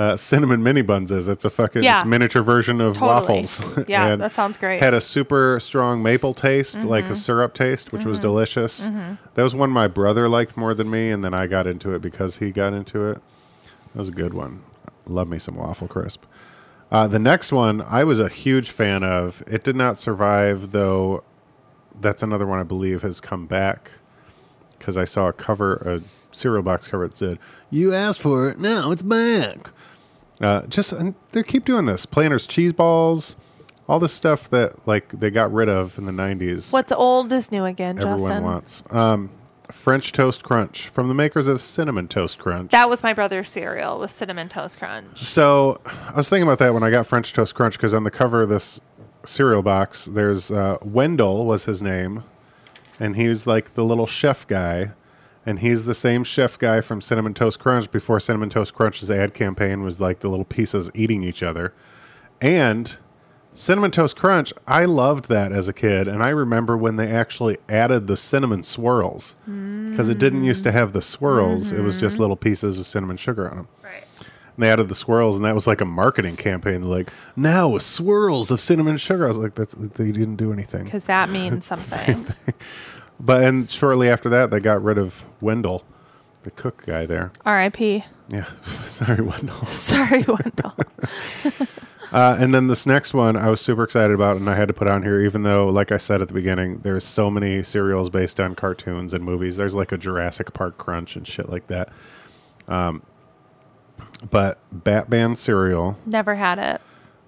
uh, 0.00 0.16
cinnamon 0.16 0.62
mini 0.62 0.82
buns 0.82 1.10
is. 1.10 1.28
It's 1.28 1.44
a 1.44 1.50
fucking 1.50 1.82
Yeah. 1.82 1.98
it's 1.98 2.06
miniature 2.06 2.42
version 2.42 2.80
of 2.80 2.94
Totally. 2.96 3.10
waffles. 3.42 3.62
Yeah, 3.88 4.16
that 4.16 4.34
sounds 4.34 4.56
great. 4.56 4.80
Had 4.82 4.94
a 4.94 5.00
super 5.00 5.58
strong 5.60 6.02
maple 6.02 6.32
taste, 6.34 6.84
like 6.84 7.04
Mm-hmm. 7.04 7.12
a 7.12 7.16
syrup 7.16 7.54
taste, 7.54 7.92
which 7.92 8.04
was 8.04 8.18
delicious. 8.18 8.88
That 9.34 9.42
was 9.42 9.54
one 9.54 9.70
my 9.70 9.86
brother 9.88 10.28
liked 10.28 10.56
more 10.56 10.74
than 10.74 10.90
me, 10.90 11.10
and 11.10 11.22
then 11.22 11.34
I 11.34 11.46
got 11.46 11.66
into 11.66 11.92
it 11.94 12.00
because 12.00 12.38
he 12.38 12.50
got 12.50 12.72
into 12.72 13.08
it. 13.08 13.20
That 13.92 13.98
was 13.98 14.08
a 14.08 14.12
good 14.12 14.32
one. 14.34 14.62
Love 15.06 15.28
me 15.28 15.38
some 15.38 15.56
waffle 15.56 15.88
crisp. 15.88 16.22
Uh, 16.92 17.06
the 17.06 17.18
next 17.18 17.52
one 17.52 17.82
I 17.82 18.02
was 18.04 18.18
a 18.18 18.28
huge 18.28 18.70
fan 18.70 19.02
of. 19.04 19.42
It 19.46 19.62
did 19.64 19.76
not 19.76 19.98
survive, 19.98 20.70
though. 20.72 21.24
That's 22.00 22.22
another 22.22 22.46
one 22.46 22.58
I 22.58 22.62
believe 22.64 23.02
has 23.02 23.20
come 23.20 23.46
back 23.46 23.90
because 24.78 24.96
I 24.96 25.04
saw 25.04 25.26
a 25.28 25.32
cover, 25.32 25.74
a 25.76 26.00
cereal 26.34 26.62
box 26.62 26.88
cover 26.88 27.06
that 27.06 27.16
said, 27.16 27.38
"You 27.70 27.92
asked 27.92 28.20
for 28.20 28.48
it, 28.48 28.58
now 28.58 28.90
it's 28.92 29.02
back." 29.02 29.70
Uh, 30.40 30.62
just 30.66 30.92
and 30.92 31.14
they 31.32 31.42
keep 31.42 31.64
doing 31.64 31.84
this. 31.84 32.06
Planters 32.06 32.46
cheese 32.46 32.72
balls, 32.72 33.36
all 33.88 33.98
this 33.98 34.12
stuff 34.12 34.48
that 34.50 34.86
like 34.86 35.08
they 35.20 35.30
got 35.30 35.52
rid 35.52 35.68
of 35.68 35.98
in 35.98 36.06
the 36.06 36.12
'90s. 36.12 36.72
What's 36.72 36.92
old 36.92 37.32
is 37.32 37.52
new 37.52 37.64
again, 37.64 37.98
everyone 37.98 38.18
Justin. 38.18 38.42
wants? 38.42 38.82
Um, 38.90 39.30
French 39.70 40.12
Toast 40.12 40.42
Crunch 40.42 40.88
from 40.88 41.08
the 41.08 41.14
makers 41.14 41.46
of 41.46 41.60
Cinnamon 41.60 42.08
Toast 42.08 42.38
Crunch. 42.38 42.70
That 42.70 42.88
was 42.88 43.02
my 43.02 43.12
brother's 43.12 43.50
cereal 43.50 43.98
with 43.98 44.10
cinnamon 44.10 44.48
toast 44.48 44.78
crunch. 44.78 45.18
So 45.18 45.80
I 45.84 46.16
was 46.16 46.28
thinking 46.28 46.46
about 46.48 46.58
that 46.58 46.74
when 46.74 46.82
I 46.82 46.90
got 46.90 47.06
French 47.06 47.32
Toast 47.32 47.54
Crunch 47.54 47.76
because 47.76 47.94
on 47.94 48.04
the 48.04 48.10
cover 48.10 48.42
of 48.42 48.48
this 48.48 48.80
cereal 49.24 49.62
box, 49.62 50.06
there's 50.06 50.50
uh, 50.50 50.78
Wendell 50.82 51.44
was 51.46 51.64
his 51.64 51.82
name, 51.82 52.24
and 52.98 53.16
he 53.16 53.28
was 53.28 53.46
like 53.46 53.74
the 53.74 53.84
little 53.84 54.06
chef 54.06 54.46
guy, 54.46 54.92
and 55.46 55.60
he's 55.60 55.84
the 55.84 55.94
same 55.94 56.24
chef 56.24 56.58
guy 56.58 56.80
from 56.80 57.00
Cinnamon 57.00 57.34
Toast 57.34 57.58
Crunch 57.58 57.90
before 57.90 58.20
Cinnamon 58.20 58.50
Toast 58.50 58.74
Crunch's 58.74 59.10
ad 59.10 59.34
campaign 59.34 59.82
was 59.82 60.00
like 60.00 60.20
the 60.20 60.28
little 60.28 60.44
pieces 60.44 60.90
eating 60.94 61.22
each 61.22 61.42
other, 61.42 61.72
and 62.40 62.96
Cinnamon 63.52 63.90
Toast 63.90 64.16
Crunch, 64.16 64.52
I 64.66 64.84
loved 64.84 65.28
that 65.28 65.52
as 65.52 65.66
a 65.68 65.72
kid, 65.72 66.06
and 66.06 66.22
I 66.22 66.28
remember 66.28 66.76
when 66.76 66.96
they 66.96 67.10
actually 67.10 67.58
added 67.68 68.06
the 68.06 68.16
cinnamon 68.16 68.62
swirls 68.62 69.36
because 69.44 70.08
it 70.08 70.18
didn't 70.18 70.44
used 70.44 70.62
to 70.64 70.72
have 70.72 70.92
the 70.92 71.02
swirls; 71.02 71.72
it 71.72 71.82
was 71.82 71.96
just 71.96 72.14
mm-hmm. 72.14 72.22
little 72.22 72.36
pieces 72.36 72.78
with 72.78 72.86
cinnamon 72.86 73.16
sugar 73.16 73.50
on 73.50 73.56
them. 73.56 73.68
Right. 73.82 74.04
And 74.18 74.64
they 74.64 74.70
added 74.70 74.88
the 74.88 74.94
swirls, 74.94 75.36
and 75.36 75.44
that 75.44 75.54
was 75.54 75.66
like 75.66 75.80
a 75.80 75.84
marketing 75.84 76.36
campaign. 76.36 76.82
They're 76.82 76.90
like, 76.90 77.10
now 77.34 77.68
with 77.68 77.82
swirls 77.82 78.50
of 78.52 78.60
cinnamon 78.60 78.98
sugar. 78.98 79.24
I 79.24 79.28
was 79.28 79.38
like, 79.38 79.56
that's 79.56 79.74
they 79.74 80.12
didn't 80.12 80.36
do 80.36 80.52
anything. 80.52 80.84
Because 80.84 81.06
that 81.06 81.28
means 81.30 81.66
something. 81.66 82.26
But 83.20 83.44
and 83.44 83.70
shortly 83.70 84.08
after 84.08 84.28
that, 84.30 84.50
they 84.50 84.60
got 84.60 84.82
rid 84.82 84.98
of 84.98 85.22
Wendell, 85.40 85.84
the 86.42 86.50
cook 86.50 86.84
guy 86.86 87.04
there. 87.06 87.32
R.I.P. 87.44 88.04
Yeah, 88.30 88.46
sorry, 88.86 89.20
Wendell. 89.20 89.66
Sorry, 89.66 90.22
Wendell. 90.22 90.74
Uh, 92.12 92.36
and 92.40 92.52
then 92.52 92.66
this 92.66 92.86
next 92.86 93.14
one, 93.14 93.36
I 93.36 93.50
was 93.50 93.60
super 93.60 93.84
excited 93.84 94.12
about, 94.12 94.36
and 94.36 94.50
I 94.50 94.56
had 94.56 94.66
to 94.66 94.74
put 94.74 94.88
on 94.88 95.04
here, 95.04 95.20
even 95.20 95.44
though, 95.44 95.68
like 95.68 95.92
I 95.92 95.96
said 95.96 96.20
at 96.20 96.26
the 96.26 96.34
beginning, 96.34 96.80
there's 96.80 97.04
so 97.04 97.30
many 97.30 97.62
cereals 97.62 98.10
based 98.10 98.40
on 98.40 98.56
cartoons 98.56 99.14
and 99.14 99.24
movies. 99.24 99.56
There's 99.56 99.76
like 99.76 99.92
a 99.92 99.96
Jurassic 99.96 100.52
Park 100.52 100.76
Crunch 100.76 101.14
and 101.14 101.24
shit 101.24 101.48
like 101.48 101.68
that. 101.68 101.88
Um, 102.66 103.04
but 104.28 104.58
Batman 104.72 105.36
cereal. 105.36 105.98
Never 106.04 106.34
had 106.34 106.58
it. 106.58 106.80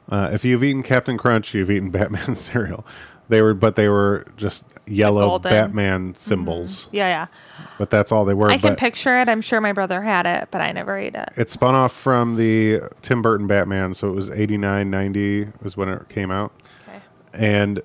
Uh, 0.09 0.31
if 0.33 0.45
you've 0.45 0.65
eaten 0.65 0.83
Captain 0.83 1.17
Crunch, 1.17 1.55
you've 1.55 1.71
eaten 1.71 1.91
Batman 1.91 2.35
cereal. 2.35 2.85
They 3.33 3.41
were, 3.41 3.55
but 3.55 3.77
they 3.77 3.89
were 3.89 4.27
just 4.37 4.67
yellow 4.87 5.27
golden. 5.27 5.51
Batman 5.51 6.01
mm-hmm. 6.09 6.17
symbols. 6.17 6.91
Yeah, 6.93 7.09
yeah. 7.09 7.67
But 7.79 7.89
that's 7.89 8.13
all 8.13 8.27
they 8.27 8.35
were. 8.35 8.51
I 8.51 8.59
can 8.59 8.73
but 8.73 8.79
picture 8.79 9.19
it. 9.19 9.27
I'm 9.27 9.41
sure 9.41 9.59
my 9.59 9.73
brother 9.73 10.03
had 10.03 10.27
it, 10.27 10.49
but 10.51 10.61
I 10.61 10.71
never 10.73 10.99
ate 10.99 11.15
it. 11.15 11.31
it 11.35 11.49
spun 11.49 11.75
off 11.75 11.95
from 11.95 12.37
the 12.37 12.83
Tim 13.01 13.23
Burton 13.23 13.47
Batman, 13.47 13.95
so 13.95 14.11
it 14.11 14.13
was 14.13 14.29
89, 14.29 14.91
90 14.91 15.49
was 15.63 15.79
when 15.79 15.89
it 15.89 16.11
came 16.11 16.31
out. 16.31 16.53
Okay. 16.87 17.01
And 17.33 17.81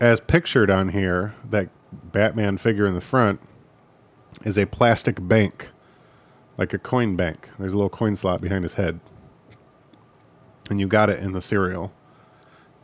as 0.00 0.18
pictured 0.18 0.72
on 0.72 0.88
here, 0.88 1.36
that 1.48 1.68
Batman 1.92 2.58
figure 2.58 2.84
in 2.84 2.94
the 2.96 3.00
front 3.00 3.40
is 4.44 4.58
a 4.58 4.66
plastic 4.66 5.28
bank, 5.28 5.70
like 6.58 6.74
a 6.74 6.78
coin 6.78 7.14
bank. 7.14 7.50
There's 7.60 7.74
a 7.74 7.76
little 7.76 7.90
coin 7.90 8.16
slot 8.16 8.40
behind 8.40 8.64
his 8.64 8.72
head. 8.72 8.98
And 10.68 10.80
you 10.80 10.88
got 10.88 11.10
it 11.10 11.20
in 11.20 11.30
the 11.30 11.40
cereal. 11.40 11.92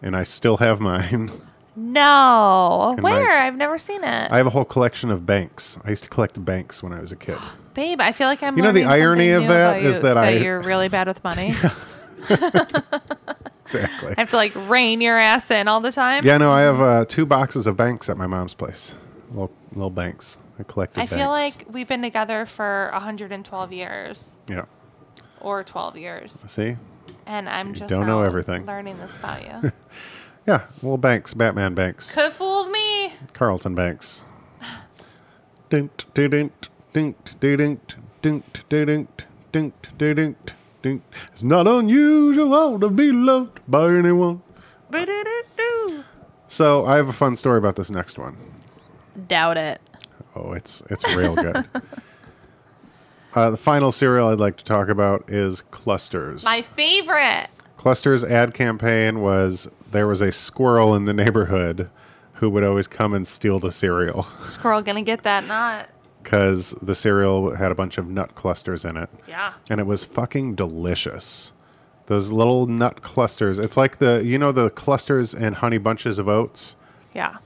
And 0.00 0.14
I 0.14 0.22
still 0.22 0.58
have 0.58 0.78
mine. 0.92 1.32
No. 1.76 2.96
Where? 3.00 3.38
I've 3.38 3.56
never 3.56 3.78
seen 3.78 4.02
it. 4.02 4.30
I 4.32 4.36
have 4.38 4.46
a 4.46 4.50
whole 4.50 4.64
collection 4.64 5.10
of 5.10 5.26
banks. 5.26 5.78
I 5.84 5.90
used 5.90 6.04
to 6.04 6.08
collect 6.08 6.42
banks 6.44 6.82
when 6.82 6.92
I 6.92 7.00
was 7.00 7.12
a 7.12 7.16
kid. 7.16 7.38
Babe, 7.74 8.00
I 8.00 8.12
feel 8.12 8.26
like 8.26 8.42
I'm 8.42 8.56
You 8.56 8.62
know, 8.62 8.72
the 8.72 8.84
irony 8.84 9.30
of 9.30 9.46
that 9.48 9.82
is 9.82 9.96
that 10.00 10.08
you- 10.08 10.14
that 10.14 10.16
I- 10.18 10.30
you're 10.30 10.60
really 10.60 10.88
bad 10.88 11.06
with 11.06 11.22
money. 11.22 11.54
Exactly. 13.66 14.14
I 14.16 14.20
have 14.20 14.30
to 14.30 14.36
like 14.36 14.52
rein 14.68 15.00
your 15.00 15.18
ass 15.18 15.50
in 15.50 15.66
all 15.66 15.80
the 15.80 15.90
time. 15.90 16.24
Yeah, 16.24 16.38
no, 16.38 16.52
I 16.52 16.60
have 16.60 16.80
uh, 16.80 17.04
two 17.04 17.26
boxes 17.26 17.66
of 17.66 17.76
banks 17.76 18.08
at 18.08 18.16
my 18.16 18.28
mom's 18.28 18.54
place. 18.54 18.94
Little, 19.30 19.50
little 19.72 19.90
banks. 19.90 20.38
I 20.56 20.62
collected 20.62 21.00
I 21.00 21.06
feel 21.06 21.28
like 21.30 21.64
we've 21.68 21.88
been 21.88 22.00
together 22.00 22.46
for 22.46 22.90
112 22.92 23.72
years 23.72 24.38
Yeah. 24.48 24.66
or 25.40 25.64
12 25.64 25.96
years. 25.96 26.44
See? 26.46 26.76
and 27.26 27.48
I'm 27.48 27.74
just 27.74 27.90
don't 27.90 28.06
know 28.06 28.22
everything. 28.22 28.66
Learning 28.66 28.96
this 28.98 29.16
about 29.16 29.42
you. 29.42 29.72
Yeah, 30.46 30.66
well, 30.80 30.96
Banks, 30.96 31.34
Batman 31.34 31.74
Banks, 31.74 32.14
Could 32.14 32.24
have 32.24 32.32
fooled 32.34 32.70
me. 32.70 33.14
Carlton 33.32 33.74
Banks. 33.74 34.22
Dink, 35.70 36.04
dink, 36.14 36.14
da 36.14 36.28
dink, 36.28 36.66
dink, 37.52 37.96
dink, 38.22 38.68
dink, 38.68 39.08
dink, 39.50 39.74
dink, 39.98 40.52
dink. 40.82 41.02
It's 41.32 41.42
not 41.42 41.66
unusual 41.66 42.78
to 42.78 42.88
be 42.88 43.10
loved 43.10 43.60
by 43.66 43.88
anyone. 43.88 44.42
So 46.46 46.86
I 46.86 46.96
have 46.96 47.08
a 47.08 47.12
fun 47.12 47.34
story 47.34 47.58
about 47.58 47.74
this 47.74 47.90
next 47.90 48.16
one. 48.16 48.36
Doubt 49.26 49.56
it. 49.56 49.80
Oh, 50.36 50.52
it's 50.52 50.82
it's 50.90 51.04
real 51.16 51.34
good. 51.34 51.64
uh, 53.34 53.50
the 53.50 53.56
final 53.56 53.90
cereal 53.90 54.28
I'd 54.28 54.38
like 54.38 54.56
to 54.58 54.64
talk 54.64 54.88
about 54.88 55.28
is 55.28 55.62
Clusters. 55.72 56.44
My 56.44 56.62
favorite. 56.62 57.48
Clusters 57.76 58.24
ad 58.24 58.54
campaign 58.54 59.20
was 59.20 59.68
there 59.90 60.06
was 60.06 60.20
a 60.20 60.32
squirrel 60.32 60.94
in 60.94 61.04
the 61.04 61.12
neighborhood 61.12 61.88
who 62.34 62.50
would 62.50 62.64
always 62.64 62.86
come 62.86 63.14
and 63.14 63.26
steal 63.26 63.58
the 63.58 63.72
cereal 63.72 64.24
Squirrel 64.46 64.82
gonna 64.82 65.02
get 65.02 65.22
that 65.22 65.46
nut. 65.46 65.88
because 66.22 66.72
the 66.82 66.94
cereal 66.94 67.54
had 67.54 67.70
a 67.70 67.74
bunch 67.74 67.96
of 67.98 68.08
nut 68.08 68.34
clusters 68.34 68.84
in 68.84 68.96
it. 68.96 69.08
Yeah. 69.28 69.54
And 69.70 69.80
it 69.80 69.86
was 69.86 70.04
fucking 70.04 70.54
delicious. 70.54 71.52
Those 72.06 72.32
little 72.32 72.66
nut 72.66 73.02
clusters. 73.02 73.58
It's 73.58 73.76
like 73.76 73.98
the, 73.98 74.22
you 74.24 74.38
know, 74.38 74.52
the 74.52 74.70
clusters 74.70 75.34
and 75.34 75.56
honey 75.56 75.78
bunches 75.78 76.18
of 76.18 76.28
oats. 76.28 76.76
Yeah. 77.14 77.36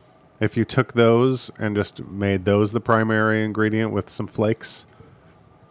If 0.41 0.57
you 0.57 0.65
took 0.65 0.95
those 0.95 1.51
and 1.59 1.77
just 1.77 2.01
made 2.07 2.45
those 2.45 2.73
the 2.73 2.81
primary 2.81 3.45
ingredient 3.45 3.93
with 3.93 4.09
some 4.11 4.27
flakes, 4.27 4.87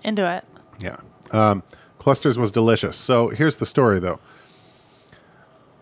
Into 0.03 0.29
it. 0.31 0.45
Yeah. 0.79 0.97
Um, 1.31 1.63
clusters 1.97 2.37
was 2.37 2.51
delicious. 2.51 2.95
So 2.97 3.29
here's 3.29 3.57
the 3.57 3.65
story, 3.65 3.99
though. 3.99 4.19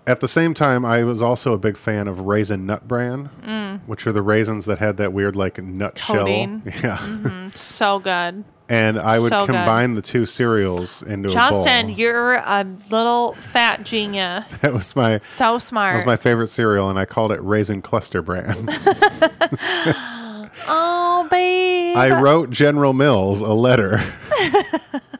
At 0.08 0.22
the 0.22 0.28
same 0.28 0.54
time, 0.54 0.86
I 0.86 1.04
was 1.04 1.22
also 1.22 1.52
a 1.54 1.58
big 1.58 1.76
fan 1.76 2.08
of 2.08 2.22
Raisin 2.22 2.66
Nut 2.66 2.88
Bran, 2.88 3.30
mm. 3.46 3.82
which 3.88 4.08
are 4.08 4.14
the 4.14 4.22
raisins 4.22 4.66
that 4.66 4.80
had 4.80 4.96
that 4.98 5.12
weird, 5.12 5.36
like, 5.36 5.62
nut 5.62 5.96
Coating. 5.96 6.64
shell. 6.66 6.82
Yeah. 6.82 6.98
Mm-hmm. 6.98 7.48
So 7.56 8.00
good. 8.00 8.46
and 8.70 8.98
I 9.00 9.20
would 9.20 9.30
So 9.30 9.46
good. 9.46 9.54
combine 9.54 9.96
the 9.96 10.02
two 10.02 10.26
cereals 10.26 11.02
into 11.04 11.28
a 11.30 11.34
Justin, 11.34 11.88
bowl. 11.88 11.96
you're 11.98 12.34
a 12.36 12.66
little 12.90 13.34
fat 13.36 13.84
genius. 13.84 14.58
That 14.62 14.74
was 14.74 14.96
my 14.96 15.18
so 15.18 15.56
that 15.56 15.62
smart. 15.62 15.96
was 15.96 16.06
my 16.06 16.16
favorite 16.16 16.48
cereal, 16.48 16.90
and 16.90 16.98
I 16.98 17.04
called 17.06 17.34
it 17.34 17.42
Raisin 17.42 17.82
Cluster 17.82 18.22
Bran. 18.22 18.70
oh, 20.68 21.28
babe. 21.30 21.98
I 21.98 22.20
wrote 22.22 22.50
General 22.50 22.94
Mills 22.94 23.42
a 23.42 23.54
letter 23.54 24.02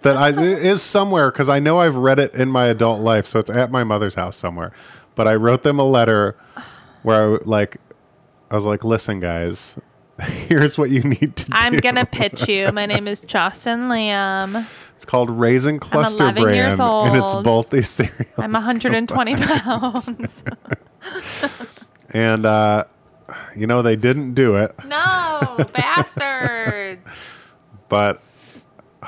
that 0.08 0.18
I 0.18 0.30
it 0.30 0.38
is 0.66 0.82
somewhere 0.82 1.32
because 1.32 1.50
I 1.50 1.60
know 1.60 1.80
I've 1.80 1.96
read 1.98 2.20
it 2.20 2.34
in 2.34 2.50
my 2.50 2.66
adult 2.68 3.02
life, 3.02 3.28
so 3.28 3.40
it's 3.40 3.50
at 3.50 3.72
my 3.72 3.84
mother's 3.84 4.16
house 4.16 4.38
somewhere. 4.38 4.72
But 5.16 5.28
I 5.28 5.36
wrote 5.36 5.64
them 5.64 5.80
a 5.80 5.84
letter 5.84 6.36
where 7.04 7.36
I 7.36 7.38
like 7.44 7.78
I 8.50 8.56
was 8.56 8.66
like, 8.66 8.84
"Listen, 8.84 9.20
guys, 9.20 9.78
here's 10.22 10.78
what 10.78 10.90
you 10.90 11.02
need 11.04 11.36
to. 11.36 11.48
I'm 11.52 11.76
gonna 11.78 12.06
pitch 12.12 12.48
you. 12.48 12.72
My 12.72 12.86
name 12.86 13.08
is 13.08 13.20
Justin 13.20 13.90
Lamb. 13.90 14.66
It's 14.96 15.06
called 15.06 15.30
Raisin 15.30 15.80
Cluster 15.80 16.24
11 16.24 16.42
Bran, 16.44 16.56
years 16.56 16.80
and 16.80 17.16
it's 17.18 17.34
both 17.44 17.70
these 17.70 17.88
cereals. 17.90 18.26
I'm 18.38 18.52
120 18.52 19.36
pounds. 19.46 20.44
and 22.12 22.46
uh, 22.46 22.86
you 23.56 23.68
know 23.68 23.82
they 23.82 23.96
didn't 23.96 24.34
do 24.34 24.56
it, 24.56 24.74
No, 24.86 25.66
bastards. 25.74 27.02
but 27.90 28.22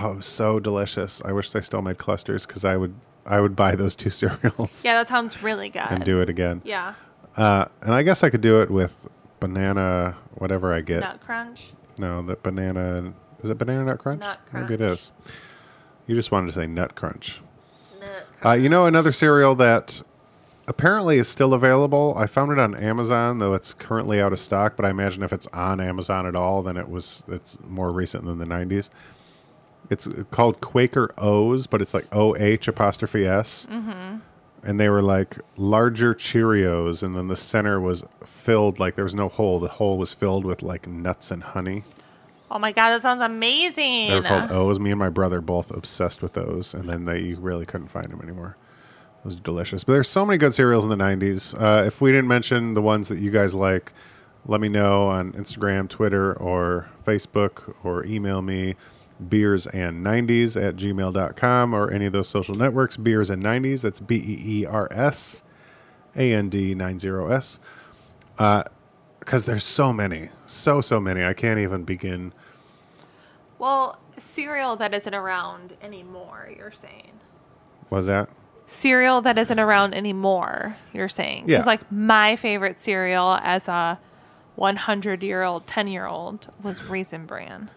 oh, 0.01 0.19
so 0.19 0.59
delicious. 0.59 1.21
I 1.23 1.31
wish 1.31 1.51
they 1.51 1.61
still 1.61 1.81
made 1.81 1.97
clusters 1.97 2.45
because 2.45 2.63
I 2.65 2.77
would 2.77 2.93
I 3.25 3.41
would 3.41 3.55
buy 3.55 3.75
those 3.75 3.95
two 3.95 4.09
cereals 4.21 4.83
Yeah, 4.83 4.93
that 4.93 5.07
sounds 5.07 5.41
really 5.43 5.69
good. 5.69 5.83
and 5.89 6.03
do 6.03 6.21
it 6.21 6.29
again. 6.29 6.61
Yeah. 6.63 6.95
Uh, 7.37 7.65
and 7.81 7.93
I 7.93 8.03
guess 8.03 8.23
I 8.23 8.29
could 8.29 8.41
do 8.41 8.61
it 8.61 8.71
with 8.71 9.07
banana, 9.39 10.17
whatever 10.35 10.73
I 10.73 10.81
get. 10.81 11.01
Nut 11.01 11.19
crunch. 11.23 11.71
No, 11.97 12.21
the 12.21 12.35
banana. 12.35 13.13
Is 13.43 13.49
it 13.49 13.57
banana 13.57 13.85
nut 13.85 13.99
crunch? 13.99 14.19
Nut 14.21 14.39
Maybe 14.51 14.73
it 14.73 14.81
is. 14.81 15.11
You 16.07 16.15
just 16.15 16.31
wanted 16.31 16.47
to 16.47 16.53
say 16.53 16.65
nut 16.67 16.95
crunch. 16.95 17.41
Nut 17.99 18.27
Uh, 18.43 18.51
you 18.53 18.67
know 18.69 18.85
another 18.85 19.11
cereal 19.11 19.55
that 19.55 20.01
apparently 20.67 21.17
is 21.17 21.27
still 21.27 21.53
available. 21.53 22.13
I 22.17 22.25
found 22.25 22.51
it 22.51 22.59
on 22.59 22.75
Amazon, 22.75 23.39
though 23.39 23.53
it's 23.53 23.73
currently 23.73 24.19
out 24.21 24.33
of 24.33 24.39
stock. 24.39 24.75
But 24.75 24.85
I 24.85 24.89
imagine 24.89 25.23
if 25.23 25.31
it's 25.33 25.47
on 25.47 25.79
Amazon 25.79 26.25
at 26.25 26.35
all, 26.35 26.61
then 26.63 26.77
it 26.77 26.89
was. 26.89 27.23
It's 27.27 27.57
more 27.67 27.91
recent 27.91 28.25
than 28.25 28.39
the 28.39 28.45
'90s. 28.45 28.89
It's 29.89 30.07
called 30.29 30.61
Quaker 30.61 31.11
Oh's, 31.17 31.67
but 31.67 31.81
it's 31.81 31.93
like 31.93 32.07
O 32.11 32.35
H 32.35 32.67
apostrophe 32.67 33.25
S. 33.25 33.67
Mm-hmm. 33.69 34.17
And 34.61 34.79
they 34.79 34.89
were 34.89 35.01
like 35.01 35.37
larger 35.55 36.13
Cheerios, 36.13 37.01
and 37.01 37.15
then 37.15 37.27
the 37.27 37.37
center 37.37 37.79
was 37.79 38.03
filled 38.25 38.77
like 38.77 38.95
there 38.95 39.05
was 39.05 39.15
no 39.15 39.29
hole. 39.29 39.59
The 39.59 39.69
hole 39.69 39.97
was 39.97 40.13
filled 40.13 40.45
with 40.45 40.61
like 40.61 40.85
nuts 40.85 41.31
and 41.31 41.41
honey. 41.41 41.83
Oh 42.51 42.59
my 42.59 42.71
god, 42.71 42.89
that 42.89 43.01
sounds 43.01 43.21
amazing. 43.21 44.09
They 44.09 44.19
were 44.19 44.27
called 44.27 44.51
Oh's. 44.51 44.79
Me 44.79 44.91
and 44.91 44.99
my 44.99 45.09
brother 45.09 45.39
both 45.39 45.71
obsessed 45.71 46.21
with 46.21 46.33
those, 46.33 46.73
and 46.73 46.89
then 46.89 47.05
they 47.05 47.19
you 47.21 47.37
really 47.37 47.65
couldn't 47.65 47.87
find 47.87 48.11
them 48.11 48.21
anymore. 48.21 48.57
Those 49.23 49.37
are 49.37 49.41
delicious. 49.41 49.83
But 49.83 49.93
there's 49.93 50.09
so 50.09 50.25
many 50.25 50.37
good 50.37 50.53
cereals 50.53 50.83
in 50.83 50.89
the 50.89 50.97
'90s. 50.97 51.59
Uh, 51.59 51.85
if 51.85 52.01
we 52.01 52.11
didn't 52.11 52.27
mention 52.27 52.73
the 52.73 52.81
ones 52.81 53.07
that 53.07 53.19
you 53.19 53.31
guys 53.31 53.55
like, 53.55 53.93
let 54.45 54.61
me 54.61 54.67
know 54.67 55.07
on 55.07 55.31
Instagram, 55.33 55.89
Twitter, 55.89 56.33
or 56.33 56.89
Facebook, 57.03 57.75
or 57.83 58.05
email 58.05 58.41
me 58.41 58.75
beers 59.27 59.67
and 59.67 60.05
90s 60.05 60.55
at 60.61 60.75
gmail.com 60.77 61.73
or 61.73 61.91
any 61.91 62.05
of 62.05 62.13
those 62.13 62.27
social 62.29 62.55
networks 62.55 62.95
beers 62.95 63.29
and 63.29 63.43
90s 63.43 63.81
that's 63.81 63.99
b-e-e-r-s 63.99 65.43
a-n-d 66.15 66.75
90s 66.75 67.59
because 68.37 69.43
uh, 69.43 69.51
there's 69.51 69.63
so 69.63 69.91
many 69.91 70.29
so 70.47 70.79
so 70.81 70.99
many 70.99 71.23
i 71.23 71.33
can't 71.33 71.59
even 71.59 71.83
begin 71.83 72.33
Well, 73.57 73.99
cereal 74.17 74.75
that 74.77 74.93
isn't 74.93 75.13
around 75.13 75.75
anymore, 75.81 76.49
you're 76.55 76.71
saying. 76.71 77.11
was 77.89 78.07
that 78.07 78.29
Cereal 78.65 79.21
that 79.21 79.37
isn't 79.39 79.59
around 79.59 79.95
anymore, 79.95 80.77
you're 80.93 81.09
saying. 81.09 81.47
Because, 81.47 81.65
Yeah. 81.65 81.69
like, 81.71 81.91
my 81.91 82.35
favorite 82.35 82.79
cereal 82.79 83.39
as 83.41 83.67
a 83.67 83.97
100 84.55 85.23
year 85.23 85.41
old, 85.41 85.65
10 85.65 85.87
year 85.87 86.05
old 86.05 86.49
was 86.61 86.83
Raisin 86.83 87.25
Bran. 87.25 87.71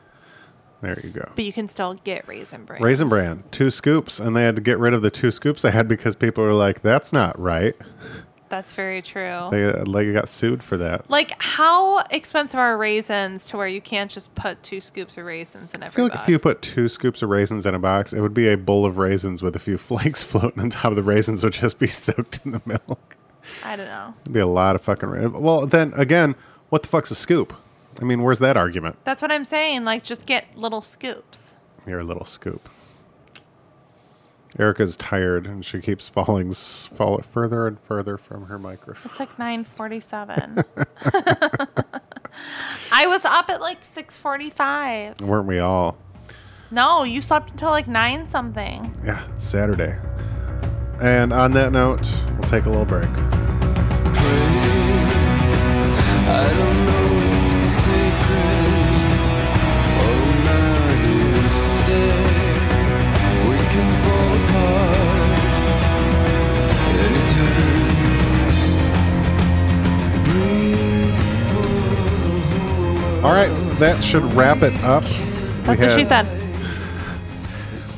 There 0.83 0.99
you 1.03 1.11
go. 1.11 1.31
But 1.35 1.45
you 1.45 1.53
can 1.53 1.69
still 1.69 1.95
get 1.95 2.27
Raisin 2.29 2.65
Bran. 2.65 2.83
Raisin 2.83 3.09
Bran, 3.09 3.45
two 3.51 3.71
scoops, 3.71 4.21
and 4.21 4.37
they 4.37 4.43
had 4.43 4.57
to 4.57 4.63
get 4.63 4.79
rid 4.79 4.93
of 4.93 5.01
the 5.01 5.11
two 5.11 5.31
scoops 5.31 5.63
they 5.63 5.71
had 5.71 5.89
because 5.89 6.15
people 6.17 6.45
were 6.45 6.53
like, 6.53 6.83
"That's 6.83 7.13
not 7.13 7.39
right." 7.39 7.75
That's 8.49 8.75
very 8.75 9.01
true. 9.01 9.49
They 9.51 9.65
uh, 9.65 9.87
like 9.87 10.13
got 10.13 10.29
sued 10.29 10.63
for 10.63 10.77
that. 10.77 11.09
like, 11.09 11.33
how 11.39 12.01
expensive 12.11 12.61
are 12.61 12.77
raisins 12.77 13.47
to 13.47 13.57
where 13.57 13.67
you 13.67 13.81
can't 13.81 14.11
just 14.11 14.35
put 14.35 14.63
two 14.63 14.83
scoops 14.83 15.17
of 15.17 15.25
raisins 15.25 15.73
in 15.75 15.83
every 15.83 15.91
I 15.91 15.95
feel 15.95 16.05
like 16.05 16.13
box? 16.13 16.25
if 16.25 16.29
you 16.29 16.39
put 16.39 16.61
two 16.61 16.87
scoops 16.89 17.23
of 17.23 17.31
raisins 17.31 17.65
in 17.65 17.75
a 17.75 17.79
box, 17.79 18.13
it 18.13 18.21
would 18.21 18.35
be 18.35 18.49
a 18.49 18.59
bowl 18.59 18.85
of 18.85 18.99
raisins 18.99 19.43
with 19.43 19.57
a 19.57 19.59
few 19.59 19.79
flakes 19.89 20.23
floating 20.23 20.61
on 20.61 20.69
top 20.69 20.91
of 20.91 20.97
the 20.97 21.03
raisins, 21.03 21.43
would 21.43 21.55
just 21.55 21.79
be 21.79 21.87
soaked 21.87 22.41
in 22.45 22.53
the 22.53 22.61
milk. 22.67 23.17
I 23.65 23.75
don't 23.75 23.87
know. 23.87 24.13
It'd 24.21 24.35
be 24.35 24.41
a 24.41 24.47
lot 24.47 24.75
of 24.75 24.83
fucking. 24.83 25.09
Ra- 25.09 25.29
well, 25.29 25.65
then 25.67 25.95
again, 25.95 26.35
what 26.69 26.83
the 26.83 26.89
fuck's 26.89 27.11
a 27.11 27.15
scoop? 27.15 27.55
I 28.01 28.05
mean, 28.05 28.23
where's 28.23 28.39
that 28.41 28.57
argument? 28.57 28.97
That's 29.05 29.23
what 29.23 29.31
I'm 29.31 29.45
saying. 29.45 29.85
Like, 29.85 30.03
just 30.03 30.27
get 30.27 30.57
little 30.57 30.83
scoops. 30.83 31.55
You're 31.87 32.01
a 32.01 32.05
little 32.05 32.25
scoop. 32.25 32.69
Erica's 34.59 34.97
tired 34.97 35.47
and 35.47 35.65
she 35.65 35.81
keeps 35.81 36.09
falling 36.09 36.53
fall 36.53 37.19
further 37.23 37.67
and 37.67 37.81
further 37.81 38.19
from 38.19 38.47
her 38.47 38.59
microphone. 38.59 39.11
It's 39.11 39.19
like 39.19 39.37
9:47. 39.37 40.65
I 42.93 43.07
was 43.07 43.25
up 43.25 43.49
at 43.49 43.61
like 43.61 43.83
6:45. 43.83 45.23
Weren't 45.23 45.47
we 45.47 45.59
all? 45.59 45.97
No, 46.71 47.03
you 47.03 47.23
slept 47.23 47.53
until 47.53 47.71
like 47.71 47.89
9 47.89 48.27
something. 48.29 48.95
Yeah, 49.05 49.25
it's 49.35 49.45
Saturday. 49.45 49.97
And 51.01 51.33
on 51.33 51.53
that 51.53 51.73
note, 51.73 52.09
we'll 52.33 52.51
take 52.51 52.67
a 52.67 52.71
little 52.71 52.85
break. 52.85 53.09
All 73.23 73.31
right, 73.33 73.49
that 73.79 74.03
should 74.03 74.25
wrap 74.33 74.63
it 74.63 74.75
up. 74.83 75.05
That's 75.65 75.81
we 75.81 75.87
what 75.87 75.97
she 75.97 76.05
said. 76.05 76.27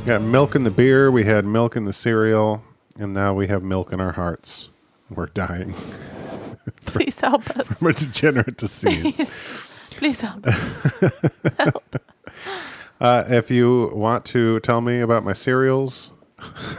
We 0.00 0.04
got 0.04 0.20
milk 0.20 0.54
in 0.54 0.64
the 0.64 0.70
beer, 0.70 1.10
we 1.10 1.24
had 1.24 1.46
milk 1.46 1.76
in 1.76 1.86
the 1.86 1.94
cereal, 1.94 2.62
and 2.98 3.14
now 3.14 3.32
we 3.32 3.46
have 3.46 3.62
milk 3.62 3.90
in 3.90 4.00
our 4.00 4.12
hearts. 4.12 4.68
We're 5.08 5.26
dying 5.26 5.74
Please 6.86 7.18
help 7.20 7.48
us. 7.56 7.66
from 7.78 7.88
a 7.88 7.92
degenerate 7.94 8.58
disease. 8.58 9.16
Please, 9.16 9.42
please 9.90 10.20
help. 10.20 10.46
us. 10.46 11.22
Uh, 13.00 13.24
if 13.28 13.50
you 13.50 13.90
want 13.94 14.26
to 14.26 14.60
tell 14.60 14.80
me 14.82 15.00
about 15.00 15.24
my 15.24 15.32
cereals, 15.32 16.10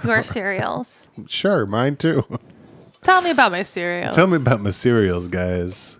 Your 0.03 0.21
cereals. 0.35 1.07
Sure, 1.27 1.65
mine 1.65 1.95
too. 1.97 2.23
Tell 3.03 3.21
me 3.21 3.31
about 3.31 3.51
my 3.51 3.63
cereals. 3.63 4.15
Tell 4.15 4.27
me 4.27 4.37
about 4.37 4.61
my 4.61 4.69
cereals, 4.69 5.27
guys. 5.27 5.99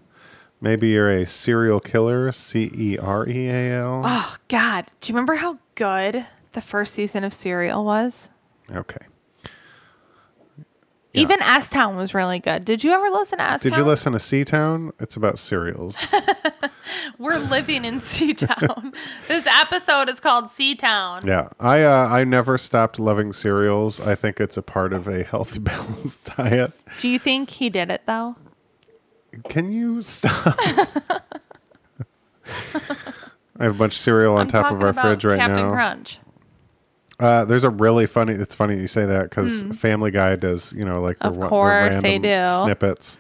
Maybe 0.62 0.90
you're 0.90 1.12
a 1.12 1.26
serial 1.26 1.80
killer, 1.80 2.32
C 2.32 2.72
E 2.74 2.98
R 2.98 3.28
E 3.28 3.50
A 3.50 3.72
L. 3.82 4.02
Oh 4.06 4.36
God, 4.48 4.86
do 5.02 5.12
you 5.12 5.16
remember 5.16 5.36
how 5.36 5.60
good 5.76 6.26
the 6.54 6.62
first 6.62 6.94
season 6.94 7.24
of 7.24 7.34
Serial 7.34 7.84
was? 7.86 8.30
Okay. 8.72 9.06
Yeah. 11.14 11.22
Even 11.22 11.42
S 11.42 11.70
Town 11.70 11.96
was 11.96 12.14
really 12.14 12.40
good. 12.40 12.66
Did 12.66 12.84
you 12.84 12.92
ever 12.92 13.10
listen 13.10 13.38
to 13.38 13.50
S 13.50 13.64
Town? 13.64 13.72
Did 13.72 13.78
you 13.78 13.86
listen 13.86 14.14
to 14.14 14.20
Sea 14.20 14.44
Town? 14.44 14.92
It's 15.00 15.16
about 15.16 15.38
cereals. 15.40 15.98
We're 17.18 17.38
living 17.38 17.86
in 17.86 18.02
Sea 18.02 18.34
Town. 18.34 18.94
this 19.28 19.46
episode 19.48 20.10
is 20.10 20.20
called 20.20 20.50
Sea 20.50 20.76
Town. 20.76 21.22
yeah, 21.26 21.50
I 21.60 21.84
uh, 21.84 22.08
I 22.10 22.24
never 22.24 22.58
stopped 22.58 23.00
loving 23.00 23.32
cereals. 23.34 24.00
I 24.00 24.16
think 24.16 24.40
it's 24.42 24.58
a 24.58 24.62
part 24.62 24.92
of 24.94 25.08
a 25.08 25.24
healthy, 25.24 25.60
balanced 25.62 26.24
diet. 26.36 26.74
Do 26.98 27.08
you 27.08 27.20
think 27.20 27.50
he 27.50 27.70
did 27.70 27.90
it 27.92 28.02
though? 28.08 28.36
Can 29.50 29.72
you 29.72 30.02
stop? 30.02 30.58
I 33.58 33.64
have 33.64 33.76
a 33.76 33.78
bunch 33.78 33.94
of 33.96 34.00
cereal 34.00 34.34
on 34.36 34.42
I'm 34.42 34.48
top 34.48 34.72
of 34.72 34.82
our 34.82 34.94
fridge 34.94 35.24
right 35.26 35.40
Captain 35.40 35.64
now. 35.68 35.72
Crunch. 35.72 36.20
Uh, 37.20 37.46
there's 37.46 37.64
a 37.64 37.70
really 37.70 38.06
funny. 38.06 38.34
It's 38.34 38.54
funny 38.54 38.76
you 38.78 38.88
say 38.88 39.06
that 39.06 39.30
because 39.30 39.64
Family 39.78 40.12
Guy 40.12 40.36
does, 40.36 40.74
you 40.74 40.84
know, 40.84 41.02
like 41.02 41.20
the. 41.20 41.28
Of 41.28 41.38
wa- 41.38 41.44
the 41.46 41.50
course 41.50 41.98
they 42.02 42.20
random 42.20 42.44
do. 42.44 42.64
snippets. 42.64 43.18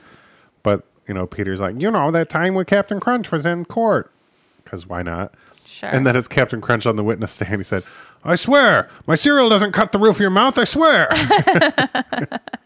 But 0.64 0.84
you 1.08 1.14
know, 1.14 1.26
Peter's 1.26 1.62
like, 1.62 1.80
you 1.80 1.90
know, 1.90 2.12
that 2.12 2.30
time 2.30 2.56
when 2.56 2.66
Captain 2.66 3.00
Crunch 3.00 3.32
was 3.32 3.46
in 3.46 3.64
court, 3.66 4.12
because 4.64 4.86
why 4.88 5.02
not? 5.04 5.34
Sure. 5.66 5.90
And 5.90 6.06
then 6.06 6.16
it's 6.16 6.28
Captain 6.28 6.60
Crunch 6.62 6.86
on 6.86 6.96
the 6.98 7.04
witness 7.04 7.32
stand. 7.32 7.56
He 7.58 7.64
said, 7.64 7.84
"I 8.24 8.36
swear, 8.36 8.90
my 9.08 9.16
cereal 9.16 9.48
doesn't 9.48 9.72
cut 9.72 9.94
the 9.94 10.00
roof 10.00 10.18
of 10.18 10.22
your 10.22 10.30
mouth. 10.30 10.58
I 10.58 10.66
swear." 10.66 11.08